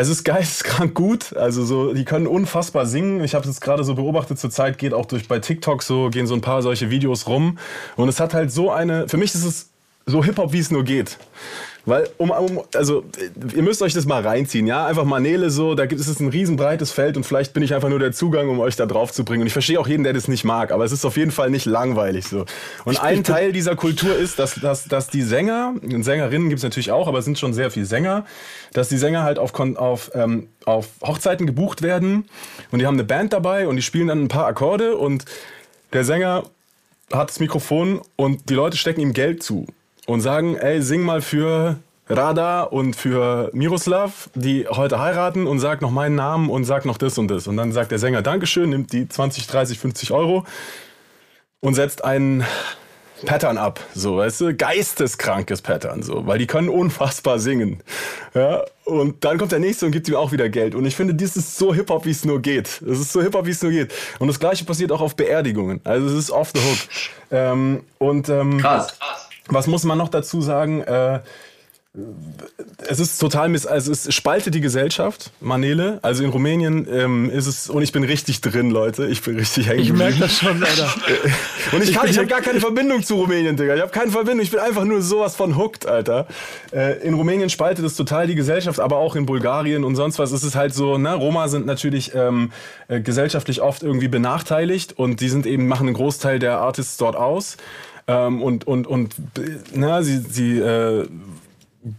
[0.00, 1.36] es ist geisteskrank gut.
[1.36, 3.22] Also so, die können unfassbar singen.
[3.24, 4.38] Ich habe es gerade so beobachtet.
[4.38, 7.58] Zur Zeit geht auch durch bei TikTok so gehen so ein paar solche Videos rum.
[7.96, 9.08] Und es hat halt so eine.
[9.08, 9.70] Für mich ist es
[10.06, 11.18] so Hip-Hop, wie es nur geht.
[11.88, 13.04] Weil, um, um, also,
[13.56, 14.86] ihr müsst euch das mal reinziehen, ja?
[14.86, 17.98] Einfach Manele so, da gibt es ein riesenbreites Feld und vielleicht bin ich einfach nur
[17.98, 19.40] der Zugang, um euch da drauf zu bringen.
[19.40, 21.48] Und ich verstehe auch jeden, der das nicht mag, aber es ist auf jeden Fall
[21.48, 22.44] nicht langweilig so.
[22.84, 26.62] Und ein Teil dieser Kultur ist, dass, dass, dass die Sänger, und Sängerinnen gibt es
[26.62, 28.26] natürlich auch, aber es sind schon sehr viele Sänger,
[28.74, 32.28] dass die Sänger halt auf, auf, ähm, auf Hochzeiten gebucht werden
[32.70, 35.24] und die haben eine Band dabei und die spielen dann ein paar Akkorde und
[35.94, 36.44] der Sänger
[37.10, 39.66] hat das Mikrofon und die Leute stecken ihm Geld zu
[40.08, 41.76] und sagen, ey, sing mal für
[42.08, 46.96] Rada und für Miroslav, die heute heiraten und sag noch meinen Namen und sag noch
[46.96, 47.46] das und das.
[47.46, 50.46] Und dann sagt der Sänger Dankeschön, nimmt die 20, 30, 50 Euro
[51.60, 52.42] und setzt einen
[53.26, 57.82] Pattern ab, so, weißt du, geisteskrankes Pattern, so, weil die können unfassbar singen,
[58.32, 60.76] ja, und dann kommt der nächste und gibt ihm auch wieder Geld.
[60.76, 63.44] Und ich finde, das ist so Hip-Hop, wie es nur geht, es ist so Hip-Hop,
[63.44, 63.92] wie es nur geht.
[64.20, 66.78] Und das Gleiche passiert auch auf Beerdigungen, also es ist off the hook.
[67.32, 70.82] Ähm, und ähm, krass, krass was muss man noch dazu sagen?
[70.82, 71.20] Äh,
[72.86, 75.98] es ist total miss, also es spaltet die Gesellschaft, Manele.
[76.02, 79.06] Also in Rumänien ähm, ist es, und ich bin richtig drin, Leute.
[79.06, 79.80] Ich bin richtig hängen.
[79.80, 80.94] Ich merke das schon, Alter.
[81.72, 83.74] und ich, ich, ich habe gar keine Verbindung zu Rumänien, Digga.
[83.74, 84.40] Ich habe keine Verbindung.
[84.40, 86.26] Ich bin einfach nur sowas von hooked, Alter.
[86.72, 90.30] Äh, in Rumänien spaltet es total die Gesellschaft, aber auch in Bulgarien und sonst was.
[90.30, 92.52] Es ist halt so, ne, Roma sind natürlich ähm,
[92.88, 97.16] äh, gesellschaftlich oft irgendwie benachteiligt und die sind eben, machen einen Großteil der Artists dort
[97.16, 97.56] aus.
[98.08, 99.14] Ähm, und und, und
[99.74, 101.06] na, sie, sie äh,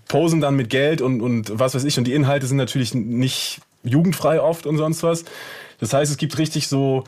[0.07, 1.97] posen dann mit Geld und, und was weiß ich.
[1.97, 5.23] Und die Inhalte sind natürlich nicht jugendfrei oft und sonst was.
[5.79, 7.05] Das heißt, es gibt richtig so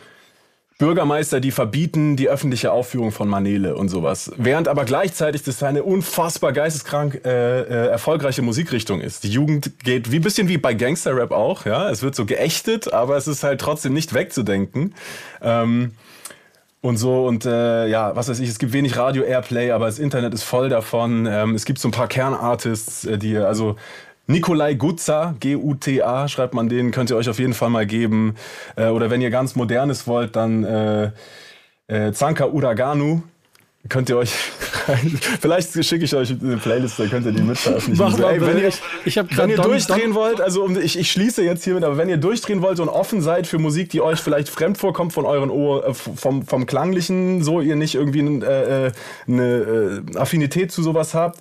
[0.78, 4.32] Bürgermeister, die verbieten die öffentliche Aufführung von Manele und sowas.
[4.38, 9.23] Während aber gleichzeitig das eine unfassbar geisteskrank äh, äh, erfolgreiche Musikrichtung ist.
[9.23, 11.90] Die Jugend geht wie bisschen wie bei Gangster-Rap auch, ja.
[11.91, 14.95] Es wird so geächtet, aber es ist halt trotzdem nicht wegzudenken.
[15.41, 15.91] Ähm,
[16.82, 20.34] und so und äh, ja, was weiß ich, es gibt wenig Radio-Airplay, aber das Internet
[20.34, 21.28] ist voll davon.
[21.28, 23.76] Ähm, es gibt so ein paar Kernartists, äh, die, also
[24.28, 28.36] Nikolai Gutza, G-U-T-A, schreibt man den, könnt ihr euch auf jeden Fall mal geben.
[28.76, 31.12] Äh, oder wenn ihr ganz Modernes wollt, dann äh,
[31.88, 33.22] äh, Zanka Uraganu,
[33.90, 34.32] könnt ihr euch
[35.41, 38.03] vielleicht schicke ich euch eine Playlist, dann könnt ihr die mitveröffentlichen.
[38.03, 41.12] Mach mal, wenn ihr, ich, ich wenn ihr Don, durchdrehen Don, wollt, also ich, ich
[41.12, 44.20] schließe jetzt hiermit, aber wenn ihr durchdrehen wollt und offen seid für Musik, die euch
[44.20, 48.88] vielleicht fremd vorkommt von euren Ohr, äh, vom, vom Klanglichen, so ihr nicht irgendwie äh,
[48.88, 48.91] äh,
[49.28, 51.40] eine äh, Affinität zu sowas habt,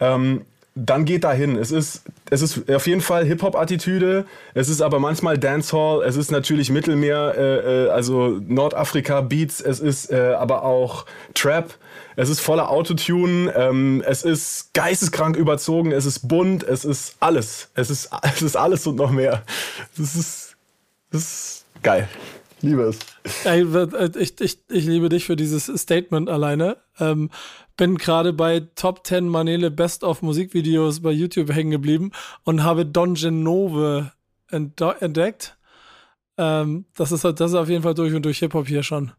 [0.00, 0.44] ähm,
[0.74, 1.56] dann geht dahin.
[1.56, 4.24] Es ist, es ist auf jeden Fall Hip-Hop-Attitüde,
[4.54, 10.10] es ist aber manchmal Dancehall, es ist natürlich Mittelmeer, äh, äh, also Nordafrika-Beats, es ist
[10.10, 11.04] äh, aber auch
[11.34, 11.74] Trap,
[12.16, 17.70] es ist voller Autotune, ähm, es ist geisteskrank überzogen, es ist bunt, es ist alles.
[17.74, 19.42] Es ist, es ist alles und noch mehr.
[19.94, 20.56] Es ist,
[21.10, 22.08] es ist geil.
[22.62, 22.98] Liebe es.
[24.14, 26.76] Ich, ich, ich liebe dich für dieses Statement alleine.
[27.00, 27.28] Ähm,
[27.82, 32.12] bin gerade bei Top 10 Manele Best of Musikvideos bei YouTube hängen geblieben
[32.44, 34.12] und habe Don Genove
[34.52, 35.56] entdeckt.
[36.38, 39.10] Ähm, das, ist, das ist auf jeden Fall durch und durch Hip-Hop hier schon.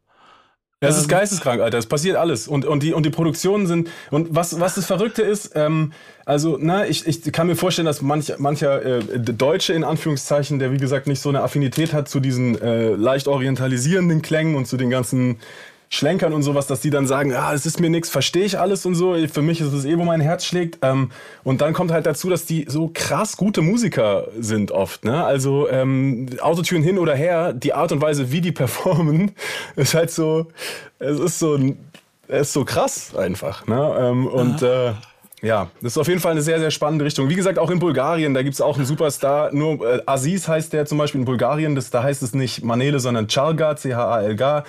[0.82, 1.10] Ja, es ist ähm.
[1.10, 1.78] geisteskrank, Alter.
[1.78, 2.48] Es passiert alles.
[2.48, 3.90] Und, und, die, und die Produktionen sind.
[4.12, 5.92] Und was, was das Verrückte ist, ähm,
[6.26, 10.72] also, na, ich, ich kann mir vorstellen, dass manch, mancher äh, Deutsche in Anführungszeichen, der
[10.72, 14.78] wie gesagt nicht so eine Affinität hat zu diesen äh, leicht orientalisierenden Klängen und zu
[14.78, 15.40] den ganzen
[15.90, 18.86] Schlenkern und sowas, dass die dann sagen, ja, es ist mir nichts, verstehe ich alles
[18.86, 19.16] und so.
[19.32, 20.80] Für mich ist es eh, wo mein Herz schlägt.
[20.82, 21.12] Ähm,
[21.44, 25.06] und dann kommt halt dazu, dass die so krass gute Musiker sind oft.
[25.06, 25.24] Ne?
[25.24, 29.32] Also ähm, Autotune hin oder her, die Art und Weise, wie die performen,
[29.76, 30.48] ist halt so,
[31.00, 31.58] es ist so,
[32.28, 33.68] es ist so krass einfach.
[33.68, 33.96] Ne?
[34.00, 34.94] Ähm, und äh,
[35.44, 37.28] ja, das ist auf jeden Fall eine sehr, sehr spannende Richtung.
[37.28, 39.54] Wie gesagt, auch in Bulgarien, da gibt es auch einen Superstar.
[39.54, 41.76] Nur äh, Aziz heißt der zum Beispiel in Bulgarien.
[41.76, 44.64] Das, da heißt es nicht Manele, sondern Chalga, C-H-A-L-G-A.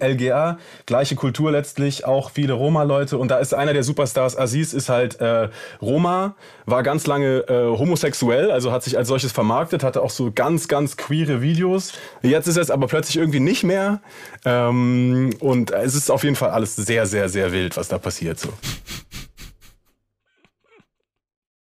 [0.00, 0.58] LGA.
[0.86, 3.18] Gleiche Kultur letztlich, auch viele Roma-Leute.
[3.18, 4.38] Und da ist einer der Superstars.
[4.38, 5.48] Aziz ist halt äh,
[5.82, 10.30] Roma, war ganz lange äh, homosexuell, also hat sich als solches vermarktet, hatte auch so
[10.32, 11.92] ganz, ganz queere Videos.
[12.22, 14.00] Jetzt ist es aber plötzlich irgendwie nicht mehr.
[14.44, 18.38] Ähm, und es ist auf jeden Fall alles sehr, sehr, sehr wild, was da passiert.
[18.38, 18.50] So.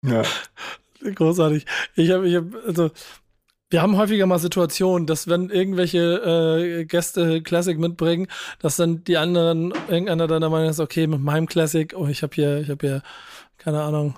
[0.05, 0.23] Ja.
[1.15, 1.65] Großartig.
[1.95, 2.91] Ich habe, ich hab, also,
[3.69, 5.99] wir haben häufiger mal Situationen, dass wenn irgendwelche
[6.79, 8.27] äh, Gäste Classic mitbringen,
[8.59, 12.33] dass dann die anderen, irgendeiner deiner Meinung ist, okay, mit meinem Classic, oh, ich habe
[12.35, 13.03] hier, ich habe hier,
[13.57, 14.15] keine Ahnung,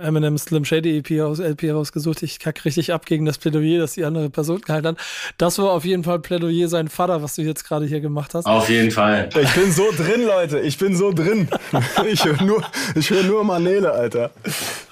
[0.00, 2.22] Eminem Slim Shady EP aus LP rausgesucht.
[2.22, 4.96] Ich kack richtig ab gegen das Plädoyer, das die andere Person gehalten hat.
[5.36, 8.46] Das war auf jeden Fall Plädoyer sein Vater, was du jetzt gerade hier gemacht hast.
[8.46, 9.28] Auf jeden Fall.
[9.40, 10.60] Ich bin so drin, Leute.
[10.60, 11.48] Ich bin so drin.
[12.10, 12.62] ich höre nur,
[12.94, 14.30] ich höre nur Manele, Alter.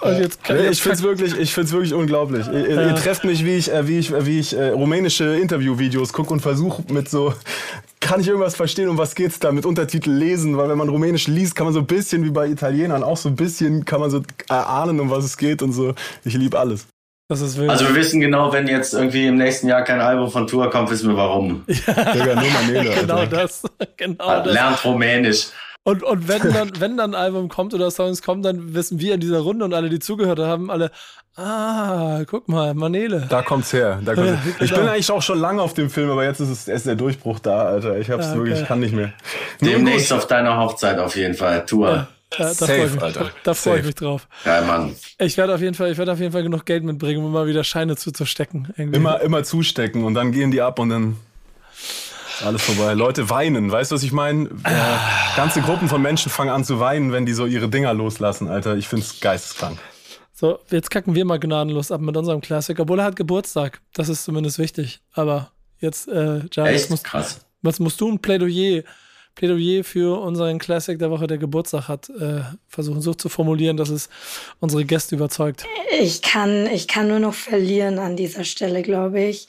[0.00, 2.46] Und jetzt kann, ich finde es wirklich, ich find's wirklich unglaublich.
[2.48, 2.86] Ihr, ja.
[2.88, 6.40] ihr trefft mich, wie ich, äh, wie ich, wie ich äh, rumänische Interviewvideos gucke und
[6.40, 7.32] versuche mit so
[8.06, 11.26] kann ich irgendwas verstehen, um was geht's da mit Untertitel lesen, weil wenn man Rumänisch
[11.26, 14.10] liest, kann man so ein bisschen wie bei Italienern auch so ein bisschen kann man
[14.10, 15.92] so erahnen, um was es geht und so.
[16.24, 16.86] Ich liebe alles.
[17.28, 20.90] also wir wissen genau, wenn jetzt irgendwie im nächsten Jahr kein Album von Tour kommt,
[20.90, 21.64] wissen wir warum.
[21.66, 23.62] Ja, Digga, nur Manele, genau das.
[23.96, 24.52] Genau das.
[24.52, 25.48] Lernt Rumänisch.
[25.86, 29.14] Und, und wenn dann, wenn dann ein Album kommt oder Songs kommen, dann wissen wir
[29.14, 30.90] in dieser Runde und alle, die zugehört haben, alle,
[31.36, 33.26] ah, guck mal, Manele.
[33.28, 34.00] Da kommt's her.
[34.04, 34.54] Da kommt's her.
[34.58, 36.96] Ich bin eigentlich auch schon lange auf dem Film, aber jetzt ist es ist der
[36.96, 37.98] Durchbruch da, Alter.
[37.98, 38.36] Ich hab's okay.
[38.36, 39.12] wirklich, ich kann nicht mehr.
[39.60, 41.64] Demnächst auf deiner Hochzeit auf jeden Fall.
[41.66, 41.88] Tour.
[41.88, 42.08] Ja.
[42.36, 43.30] Ja, da freue ich, Alter.
[43.44, 44.26] Da freu ich mich drauf.
[44.44, 44.96] Ja, Mann.
[45.20, 47.46] Ich werde auf jeden Fall, ich werde auf jeden Fall genug Geld mitbringen, um mal
[47.46, 48.74] wieder Scheine zuzustecken.
[48.76, 48.96] Irgendwie.
[48.96, 51.16] Immer, immer zustecken und dann gehen die ab und dann
[52.44, 52.94] alles vorbei.
[52.94, 54.50] Leute weinen, weißt du, was ich meine?
[54.64, 55.34] Ah.
[55.36, 58.76] ganze Gruppen von Menschen fangen an zu weinen, wenn die so ihre Dinger loslassen, Alter.
[58.76, 59.78] Ich find's geisteskrank.
[60.32, 62.82] So, jetzt kacken wir mal gnadenlos ab mit unserem Klassiker.
[62.82, 63.80] Obwohl er hat Geburtstag.
[63.94, 65.00] Das ist zumindest wichtig.
[65.12, 67.46] Aber jetzt, äh, Giles, musst, Krass.
[67.62, 68.82] Was musst du ein Plädoyer
[69.36, 73.90] Plädoyer für unseren Classic der Woche, der Geburtstag hat, äh, versuchen so zu formulieren, dass
[73.90, 74.08] es
[74.60, 75.66] unsere Gäste überzeugt.
[76.00, 79.46] Ich kann, ich kann nur noch verlieren an dieser Stelle, glaube ich.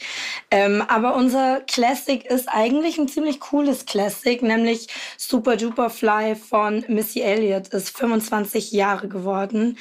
[0.52, 4.88] Ähm, aber unser Classic ist eigentlich ein ziemlich cooles Classic, nämlich
[5.18, 9.78] Super Duper Fly von Missy Elliott ist 25 Jahre geworden.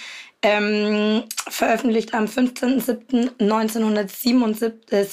[0.49, 5.05] Ähm, veröffentlicht am 15.07.1997, äh,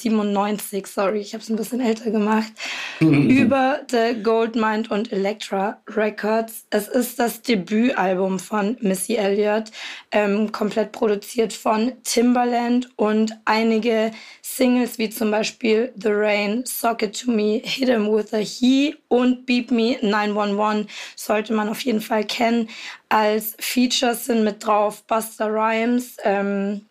[0.86, 2.52] sorry, ich habe es ein bisschen älter gemacht,
[3.00, 6.66] über The Goldmine und Elektra Records.
[6.70, 9.72] Es ist das Debütalbum von Missy Elliott,
[10.12, 17.32] ähm, komplett produziert von Timbaland und einige Singles wie zum Beispiel The Rain, Socket to
[17.32, 22.24] Me, Hit Him With a He und Beep Me 911 sollte man auf jeden Fall
[22.24, 22.68] kennen.
[23.08, 26.84] Als Features sind mit drauf Buster Rhymes, ähm,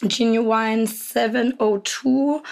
[0.00, 2.42] Genuine 702,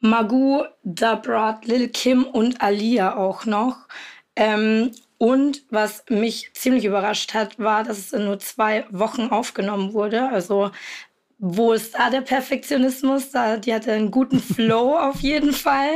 [0.00, 3.86] Magoo, Dabrat, Lil Kim und Alia auch noch.
[4.34, 9.92] Ähm, und was mich ziemlich überrascht hat, war, dass es in nur zwei Wochen aufgenommen
[9.92, 10.30] wurde.
[10.30, 10.70] Also
[11.44, 13.32] wo ist da der Perfektionismus?
[13.32, 15.90] Da, die hatte einen guten Flow auf jeden Fall.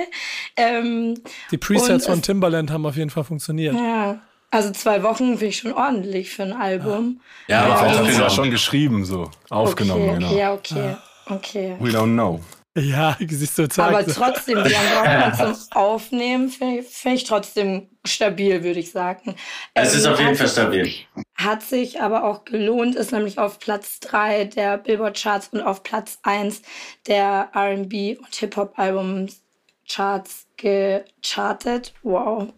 [0.56, 3.74] Ähm, die Presets von Timbaland haben auf jeden Fall funktioniert.
[3.74, 4.20] Ja.
[4.50, 7.20] Also zwei Wochen finde ich schon ordentlich für ein Album.
[7.46, 10.08] Ja, aber ja, auch ja schon geschrieben, so aufgenommen.
[10.08, 10.36] Okay, genau.
[10.36, 10.96] Ja, okay,
[11.26, 11.76] okay.
[11.78, 12.40] We don't know.
[12.76, 13.94] Ja, siehst du, zeigt.
[13.94, 19.34] Aber trotzdem, die dann zum Aufnehmen finde ich, find ich, trotzdem stabil, würde ich sagen.
[19.74, 20.92] Es ist ähm, auf jeden Fall stabil.
[21.36, 26.18] Hat sich aber auch gelohnt, ist nämlich auf Platz 3 der Billboard-Charts und auf Platz
[26.22, 26.62] 1
[27.06, 31.92] der RB und Hip-Hop-Albums-Charts gechartet.
[32.02, 32.48] Wow.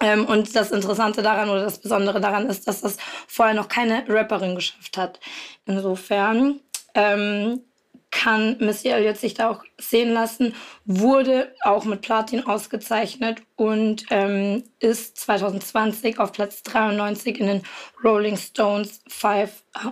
[0.00, 4.04] Ähm, und das Interessante daran oder das Besondere daran ist, dass das vorher noch keine
[4.08, 5.18] Rapperin geschafft hat.
[5.64, 6.60] Insofern
[6.94, 7.62] ähm,
[8.10, 10.54] kann Missy Elliott sich da auch sehen lassen,
[10.84, 17.62] wurde auch mit Platin ausgezeichnet und ähm, ist 2020 auf Platz 93 in den
[18.02, 19.02] Rolling Stones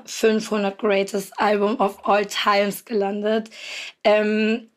[0.07, 3.51] 500 Greatest Album of All Times gelandet.
[4.05, 4.71] Ähm,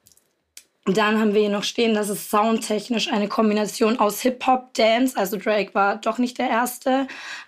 [0.85, 5.37] dann haben wir hier noch stehen, dass es soundtechnisch eine Kombination aus Hip-Hop, Dance, also
[5.37, 7.07] Drake war doch nicht der erste,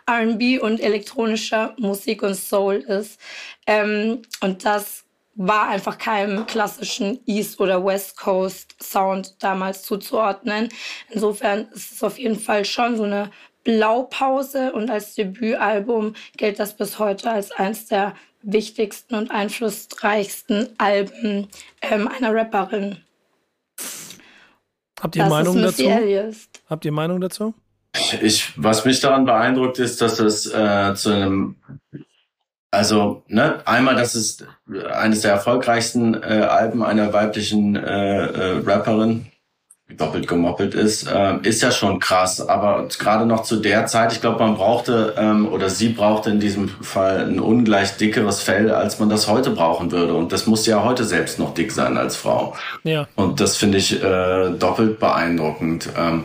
[0.10, 3.20] RB und elektronischer Musik und Soul ist.
[3.66, 5.06] Ähm, und das
[5.48, 10.70] war einfach keinem klassischen East oder West Coast Sound damals zuzuordnen.
[11.10, 13.32] Insofern ist es auf jeden Fall schon so eine
[13.64, 18.14] Blaupause und als Debütalbum gilt das bis heute als eines der
[18.44, 21.48] wichtigsten und einflussreichsten Alben
[21.82, 22.98] ähm, einer Rapperin.
[25.00, 25.84] Habt ihr das Meinung dazu?
[26.70, 27.56] Habt ihr Meinung dazu?
[28.22, 31.56] Ich, was mich daran beeindruckt, ist, dass es äh, zu einem
[32.72, 34.46] also, ne, einmal, das ist
[34.94, 39.26] eines der erfolgreichsten äh, Alben einer weiblichen äh, äh, Rapperin,
[39.90, 42.48] die doppelt gemoppelt ist, äh, ist ja schon krass.
[42.48, 46.40] Aber gerade noch zu der Zeit, ich glaube, man brauchte ähm, oder sie brauchte in
[46.40, 50.14] diesem Fall ein ungleich dickeres Fell, als man das heute brauchen würde.
[50.14, 52.56] Und das muss ja heute selbst noch dick sein als Frau.
[52.84, 53.06] Ja.
[53.16, 55.90] Und das finde ich äh, doppelt beeindruckend.
[55.98, 56.24] Ähm,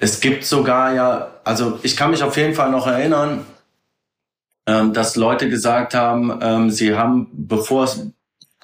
[0.00, 3.46] es gibt sogar ja, also ich kann mich auf jeden Fall noch erinnern,
[4.66, 7.88] dass Leute gesagt haben, ähm, sie haben, bevor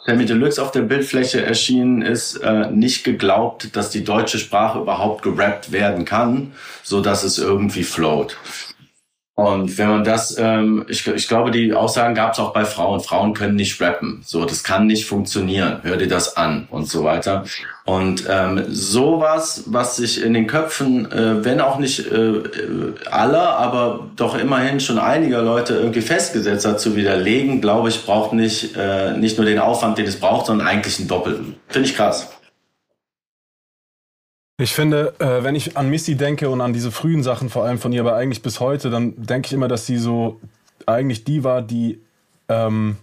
[0.07, 5.23] Sammy Deluxe auf der Bildfläche erschienen ist, äh, nicht geglaubt, dass die deutsche Sprache überhaupt
[5.23, 6.53] gerappt werden kann,
[6.83, 8.37] so dass es irgendwie float.
[9.41, 13.01] Und wenn man das, ähm, ich, ich glaube, die Aussagen gab es auch bei Frauen.
[13.01, 14.21] Frauen können nicht rappen.
[14.23, 15.79] So, das kann nicht funktionieren.
[15.83, 17.45] Hör dir das an und so weiter.
[17.87, 22.43] Und ähm, sowas, was sich in den Köpfen, äh, wenn auch nicht äh,
[23.11, 28.35] aller, aber doch immerhin schon einiger Leute irgendwie festgesetzt hat, zu widerlegen, glaube ich, braucht
[28.35, 31.57] nicht äh, nicht nur den Aufwand, den es braucht, sondern eigentlich einen doppelten.
[31.69, 32.29] Finde ich krass.
[34.61, 37.79] Ich finde, äh, wenn ich an Missy denke und an diese frühen Sachen, vor allem
[37.79, 40.39] von ihr, aber eigentlich bis heute, dann denke ich immer, dass sie so
[40.85, 41.99] eigentlich die war, die
[42.51, 42.97] ähm,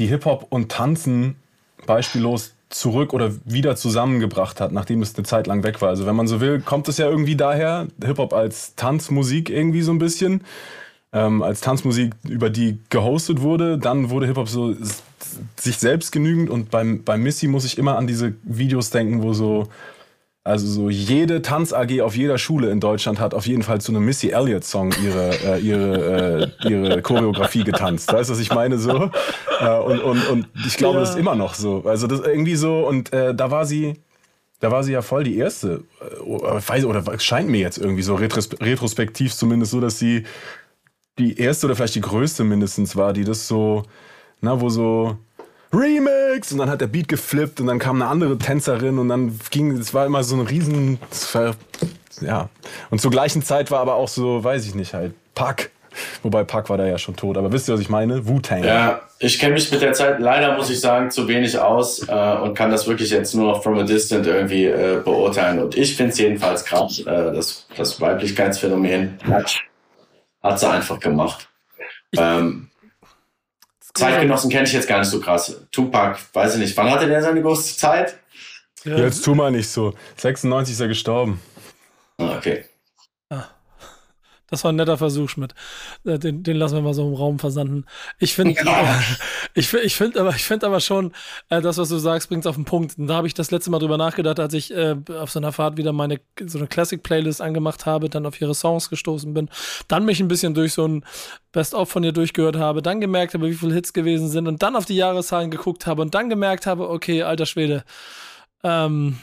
[0.00, 1.36] die Hip-Hop und Tanzen
[1.84, 5.90] beispiellos zurück oder wieder zusammengebracht hat, nachdem es eine Zeit lang weg war.
[5.90, 9.92] Also wenn man so will, kommt es ja irgendwie daher, Hip-Hop als Tanzmusik irgendwie so
[9.92, 10.42] ein bisschen,
[11.12, 13.76] ähm, als Tanzmusik, über die gehostet wurde.
[13.76, 14.74] Dann wurde Hip-Hop so
[15.56, 19.34] sich selbst genügend und beim, beim Missy muss ich immer an diese Videos denken, wo
[19.34, 19.68] so
[20.44, 24.04] also so jede Tanz-AG auf jeder Schule in Deutschland hat auf jeden Fall zu einem
[24.04, 28.12] Missy Elliott-Song ihre, äh, ihre, äh, ihre Choreografie getanzt.
[28.12, 28.78] Weißt du, was ich meine?
[28.78, 29.10] So.
[29.60, 31.00] Äh, und, und, und ich glaube, ja.
[31.00, 31.82] das ist immer noch so.
[31.84, 34.00] Also das irgendwie so, und äh, da war sie.
[34.60, 38.16] Da war sie ja voll die erste, äh, weiß, oder scheint mir jetzt irgendwie so
[38.16, 40.24] retros retrospektiv zumindest so, dass sie
[41.18, 43.84] die erste oder vielleicht die größte mindestens war, die das so,
[44.40, 45.16] na, wo so,
[45.72, 46.52] Remix!
[46.52, 49.72] Und dann hat der Beat geflippt und dann kam eine andere Tänzerin und dann ging,
[49.72, 50.98] es war immer so ein riesen,
[52.20, 52.48] ja.
[52.90, 55.70] Und zur gleichen Zeit war aber auch so, weiß ich nicht, halt, Pack.
[56.22, 57.36] Wobei Pack war da ja schon tot.
[57.36, 58.26] Aber wisst ihr, was ich meine?
[58.26, 58.62] Wu-Tang.
[58.62, 62.36] Ja, ich kenne mich mit der Zeit leider, muss ich sagen, zu wenig aus äh,
[62.36, 65.58] und kann das wirklich jetzt nur noch from a distant irgendwie äh, beurteilen.
[65.58, 69.58] Und ich finde es jedenfalls krass, äh, das, das Weiblichkeitsphänomen hat,
[70.42, 71.48] hat sie einfach gemacht.
[72.16, 72.67] Ähm,
[73.94, 75.56] Zeitgenossen kenne ich jetzt gar nicht so krass.
[75.72, 76.76] Tupac, weiß ich nicht.
[76.76, 78.18] Wann hatte der seine große Zeit?
[78.84, 78.96] Ja.
[78.98, 79.94] Jetzt tu mal nicht so.
[80.16, 81.40] 96 ist er gestorben.
[82.18, 82.64] Ah, okay.
[84.50, 85.54] Das war ein netter Versuch, Schmidt.
[86.04, 87.84] Äh, den, den lassen wir mal so im Raum versanden.
[88.18, 89.00] Ich finde, ja.
[89.54, 91.12] ich, ich finde aber, ich finde aber schon,
[91.50, 92.98] äh, das, was du sagst, bringt es auf den Punkt.
[92.98, 95.52] Und da habe ich das letzte Mal drüber nachgedacht, als ich äh, auf so einer
[95.52, 99.50] Fahrt wieder meine so eine Classic-Playlist angemacht habe, dann auf ihre Songs gestoßen bin,
[99.86, 101.04] dann mich ein bisschen durch so ein
[101.52, 104.76] Best-of von ihr durchgehört habe, dann gemerkt habe, wie viele Hits gewesen sind und dann
[104.76, 107.84] auf die Jahreszahlen geguckt habe und dann gemerkt habe, okay, alter Schwede,
[108.62, 109.18] ähm,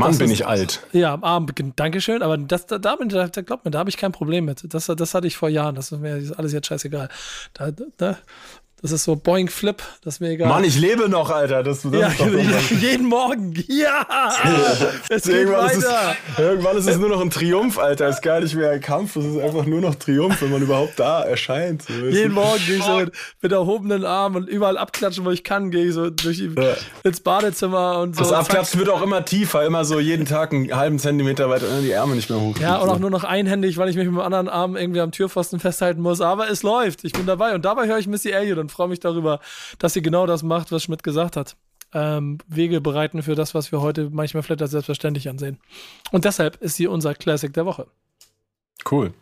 [0.00, 0.80] Mann, bin ich alt.
[0.92, 1.44] Ja, ah,
[1.76, 4.72] Dankeschön, aber das, da, da, da, glaubt mir, da habe ich kein Problem mit.
[4.74, 7.08] Das, das hatte ich vor Jahren, das ist mir alles jetzt scheißegal.
[7.54, 8.18] Da, da,
[8.82, 10.48] das ist so Boing Flip, das ist mir egal.
[10.48, 11.62] Mann, ich lebe noch, Alter.
[11.62, 12.10] Das, das ja,
[12.80, 13.52] jeden Morgen.
[13.68, 14.06] Ja!
[15.10, 15.76] es geht irgendwann weiter.
[15.76, 18.08] Ist es, irgendwann ist es nur noch ein Triumph, Alter.
[18.08, 20.62] Es ist gar nicht mehr ein Kampf, es ist einfach nur noch Triumph, wenn man
[20.62, 21.82] überhaupt da erscheint.
[21.82, 23.12] So, jeden Morgen gehe ich so mit,
[23.42, 26.74] mit erhobenen Armen und überall abklatschen, wo ich kann, gehe ich so durch die, ja.
[27.02, 28.22] ins Badezimmer und so.
[28.22, 31.82] Das Abklatschen wird auch immer tiefer, immer so jeden Tag einen halben Zentimeter weiter und
[31.82, 32.56] die Ärmel nicht mehr hoch.
[32.58, 35.12] Ja, und auch nur noch einhändig, weil ich mich mit dem anderen Arm irgendwie am
[35.12, 36.22] Türpfosten festhalten muss.
[36.22, 37.04] Aber es läuft.
[37.04, 39.40] Ich bin dabei und dabei höre ich Missy Elliott und freue mich darüber,
[39.78, 41.56] dass sie genau das macht, was Schmidt gesagt hat.
[41.92, 45.58] Ähm, Wege bereiten für das, was wir heute manchmal vielleicht als selbstverständlich ansehen.
[46.12, 47.88] Und deshalb ist sie unser Classic der Woche.
[48.88, 49.12] Cool.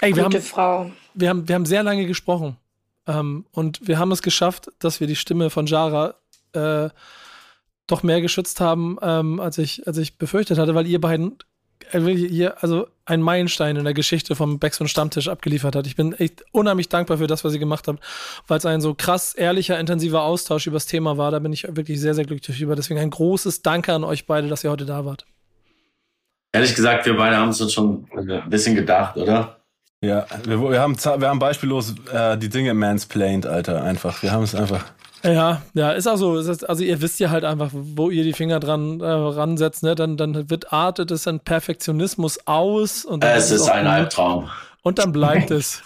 [0.00, 0.90] Ey, wir Gute haben, Frau.
[1.14, 2.56] Wir haben, wir haben sehr lange gesprochen.
[3.06, 6.14] Ähm, und wir haben es geschafft, dass wir die Stimme von Jara
[6.52, 6.90] äh,
[7.86, 11.38] doch mehr geschützt haben, ähm, als, ich, als ich befürchtet hatte, weil ihr beiden
[11.92, 15.86] hier also ein Meilenstein in der Geschichte vom Becks und Stammtisch abgeliefert hat.
[15.86, 18.00] Ich bin echt unheimlich dankbar für das, was ihr gemacht habt,
[18.48, 21.30] weil es ein so krass ehrlicher, intensiver Austausch über das Thema war.
[21.30, 22.74] Da bin ich wirklich sehr, sehr glücklich über.
[22.74, 25.24] Deswegen ein großes Danke an euch beide, dass ihr heute da wart.
[26.52, 29.60] Ehrlich gesagt, wir beide haben es uns schon ein bisschen gedacht, oder?
[30.02, 34.22] Ja, wir, wir haben, wir haben beispiellos äh, die Dinge mansplained, Alter, einfach.
[34.22, 34.84] Wir haben es einfach.
[35.26, 36.32] Ja, ja, ist auch so.
[36.32, 39.94] Also ihr wisst ja halt einfach, wo ihr die Finger dran äh, ransetzt, ne?
[39.94, 44.48] Dann, dann wird artet es ein Perfektionismus aus und es ist, ist ein Albtraum.
[44.82, 45.82] Und dann bleibt es.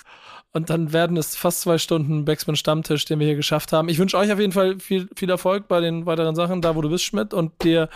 [0.52, 3.88] Und dann werden es fast zwei Stunden Backspin Stammtisch, den wir hier geschafft haben.
[3.88, 6.82] Ich wünsche euch auf jeden Fall viel, viel Erfolg bei den weiteren Sachen, da wo
[6.82, 7.88] du bist, Schmidt, und dir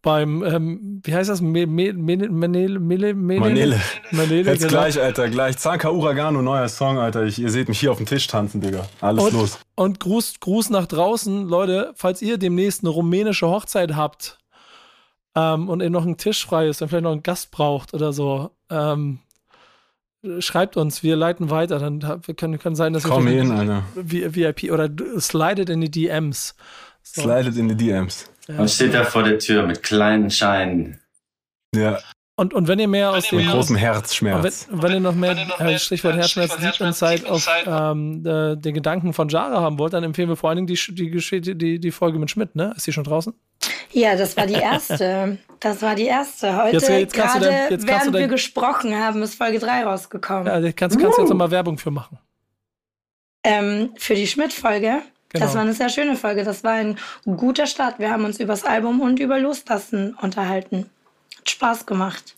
[0.00, 1.42] beim, ähm, wie heißt das?
[1.42, 3.80] Me, me, me, Manele, Mele, Mele, Manele.
[4.12, 4.70] Manele, Jetzt genau.
[4.72, 5.58] gleich, Alter, gleich.
[5.58, 7.24] Zanka Uragano, neuer Song, Alter.
[7.24, 8.86] Ich, ihr seht mich hier auf dem Tisch tanzen, Digga.
[9.02, 9.58] Alles Und, los.
[9.74, 14.38] und Gruß, Gruß nach draußen, Leute, falls ihr demnächst eine rumänische Hochzeit habt
[15.34, 18.14] ähm, und ihr noch einen Tisch frei ist und vielleicht noch einen Gast braucht oder
[18.14, 19.18] so, ähm,
[20.40, 22.00] schreibt uns, wir leiten weiter, dann
[22.36, 23.82] können, können sein, dass Komm wir Alter.
[23.94, 24.02] V-
[24.34, 24.88] VIP oder
[25.18, 26.54] slidet in die DMs.
[27.02, 27.22] So.
[27.22, 28.30] Slidet in die DMs.
[28.48, 31.00] Man steht da vor der Tür mit kleinen Scheinen.
[31.74, 31.98] Ja,
[32.36, 34.68] Und, und wenn ihr mehr aus dem mit großem Und wenn, Herzschmerz.
[34.70, 39.28] wenn ihr noch mehr, äh, Stichwort Herzschmerz, Deep Insight auf ähm, äh, den Gedanken von
[39.28, 42.18] Jara haben wollt, dann empfehlen wir vor allen Dingen die, die, Geschichte- die, die Folge
[42.18, 42.72] mit Schmidt, ne?
[42.76, 43.34] Ist die schon draußen?
[43.92, 45.38] Ja, das war die erste.
[45.60, 46.56] Das war die erste.
[46.56, 49.58] Heute, Jetzt- jetzt kannst du gerade dein- jetzt während wir dein- gesprochen haben, ist Folge
[49.58, 50.46] 3 rausgekommen.
[50.46, 52.18] Ja, da kannst, kannst du jetzt nochmal Werbung für machen.
[53.44, 55.02] Ähm, für die Schmidt-Folge.
[55.30, 55.44] Genau.
[55.44, 56.44] Das war eine sehr schöne Folge.
[56.44, 57.98] Das war ein guter Start.
[57.98, 60.90] Wir haben uns übers Album und über Loslassen unterhalten.
[61.38, 62.34] Hat Spaß gemacht.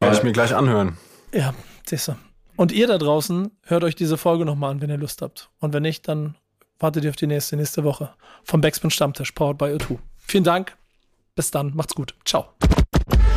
[0.00, 0.96] Werde ich mir gleich anhören.
[1.32, 1.52] Ja,
[1.86, 2.16] siehst du.
[2.56, 5.50] Und ihr da draußen, hört euch diese Folge nochmal an, wenn ihr Lust habt.
[5.60, 6.34] Und wenn nicht, dann
[6.78, 8.10] wartet ihr auf die nächste, nächste Woche.
[8.44, 9.98] Vom Backspin Stammtisch, powered by O2.
[10.18, 10.76] Vielen Dank.
[11.38, 11.72] Bis dann.
[11.76, 12.16] Macht's gut.
[12.24, 12.46] Ciao.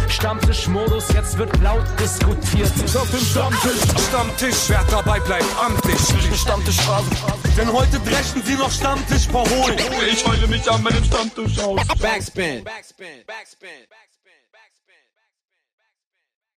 [0.09, 2.71] Stammtischmodus, jetzt wird laut diskutiert.
[2.95, 5.99] Auf dem Stammtisch, Stammtisch, wer dabei bleibt amtlich.
[6.35, 7.11] Stammtischphase.
[7.55, 9.77] Denn heute brechen sie noch Stammtisch verholen.
[10.11, 11.79] Ich heule mich an meinem Stammtisch aus.
[11.99, 12.63] Backspin.
[12.63, 12.63] Backspin.
[12.63, 13.69] Backspin.
[13.87, 14.10] Backspin.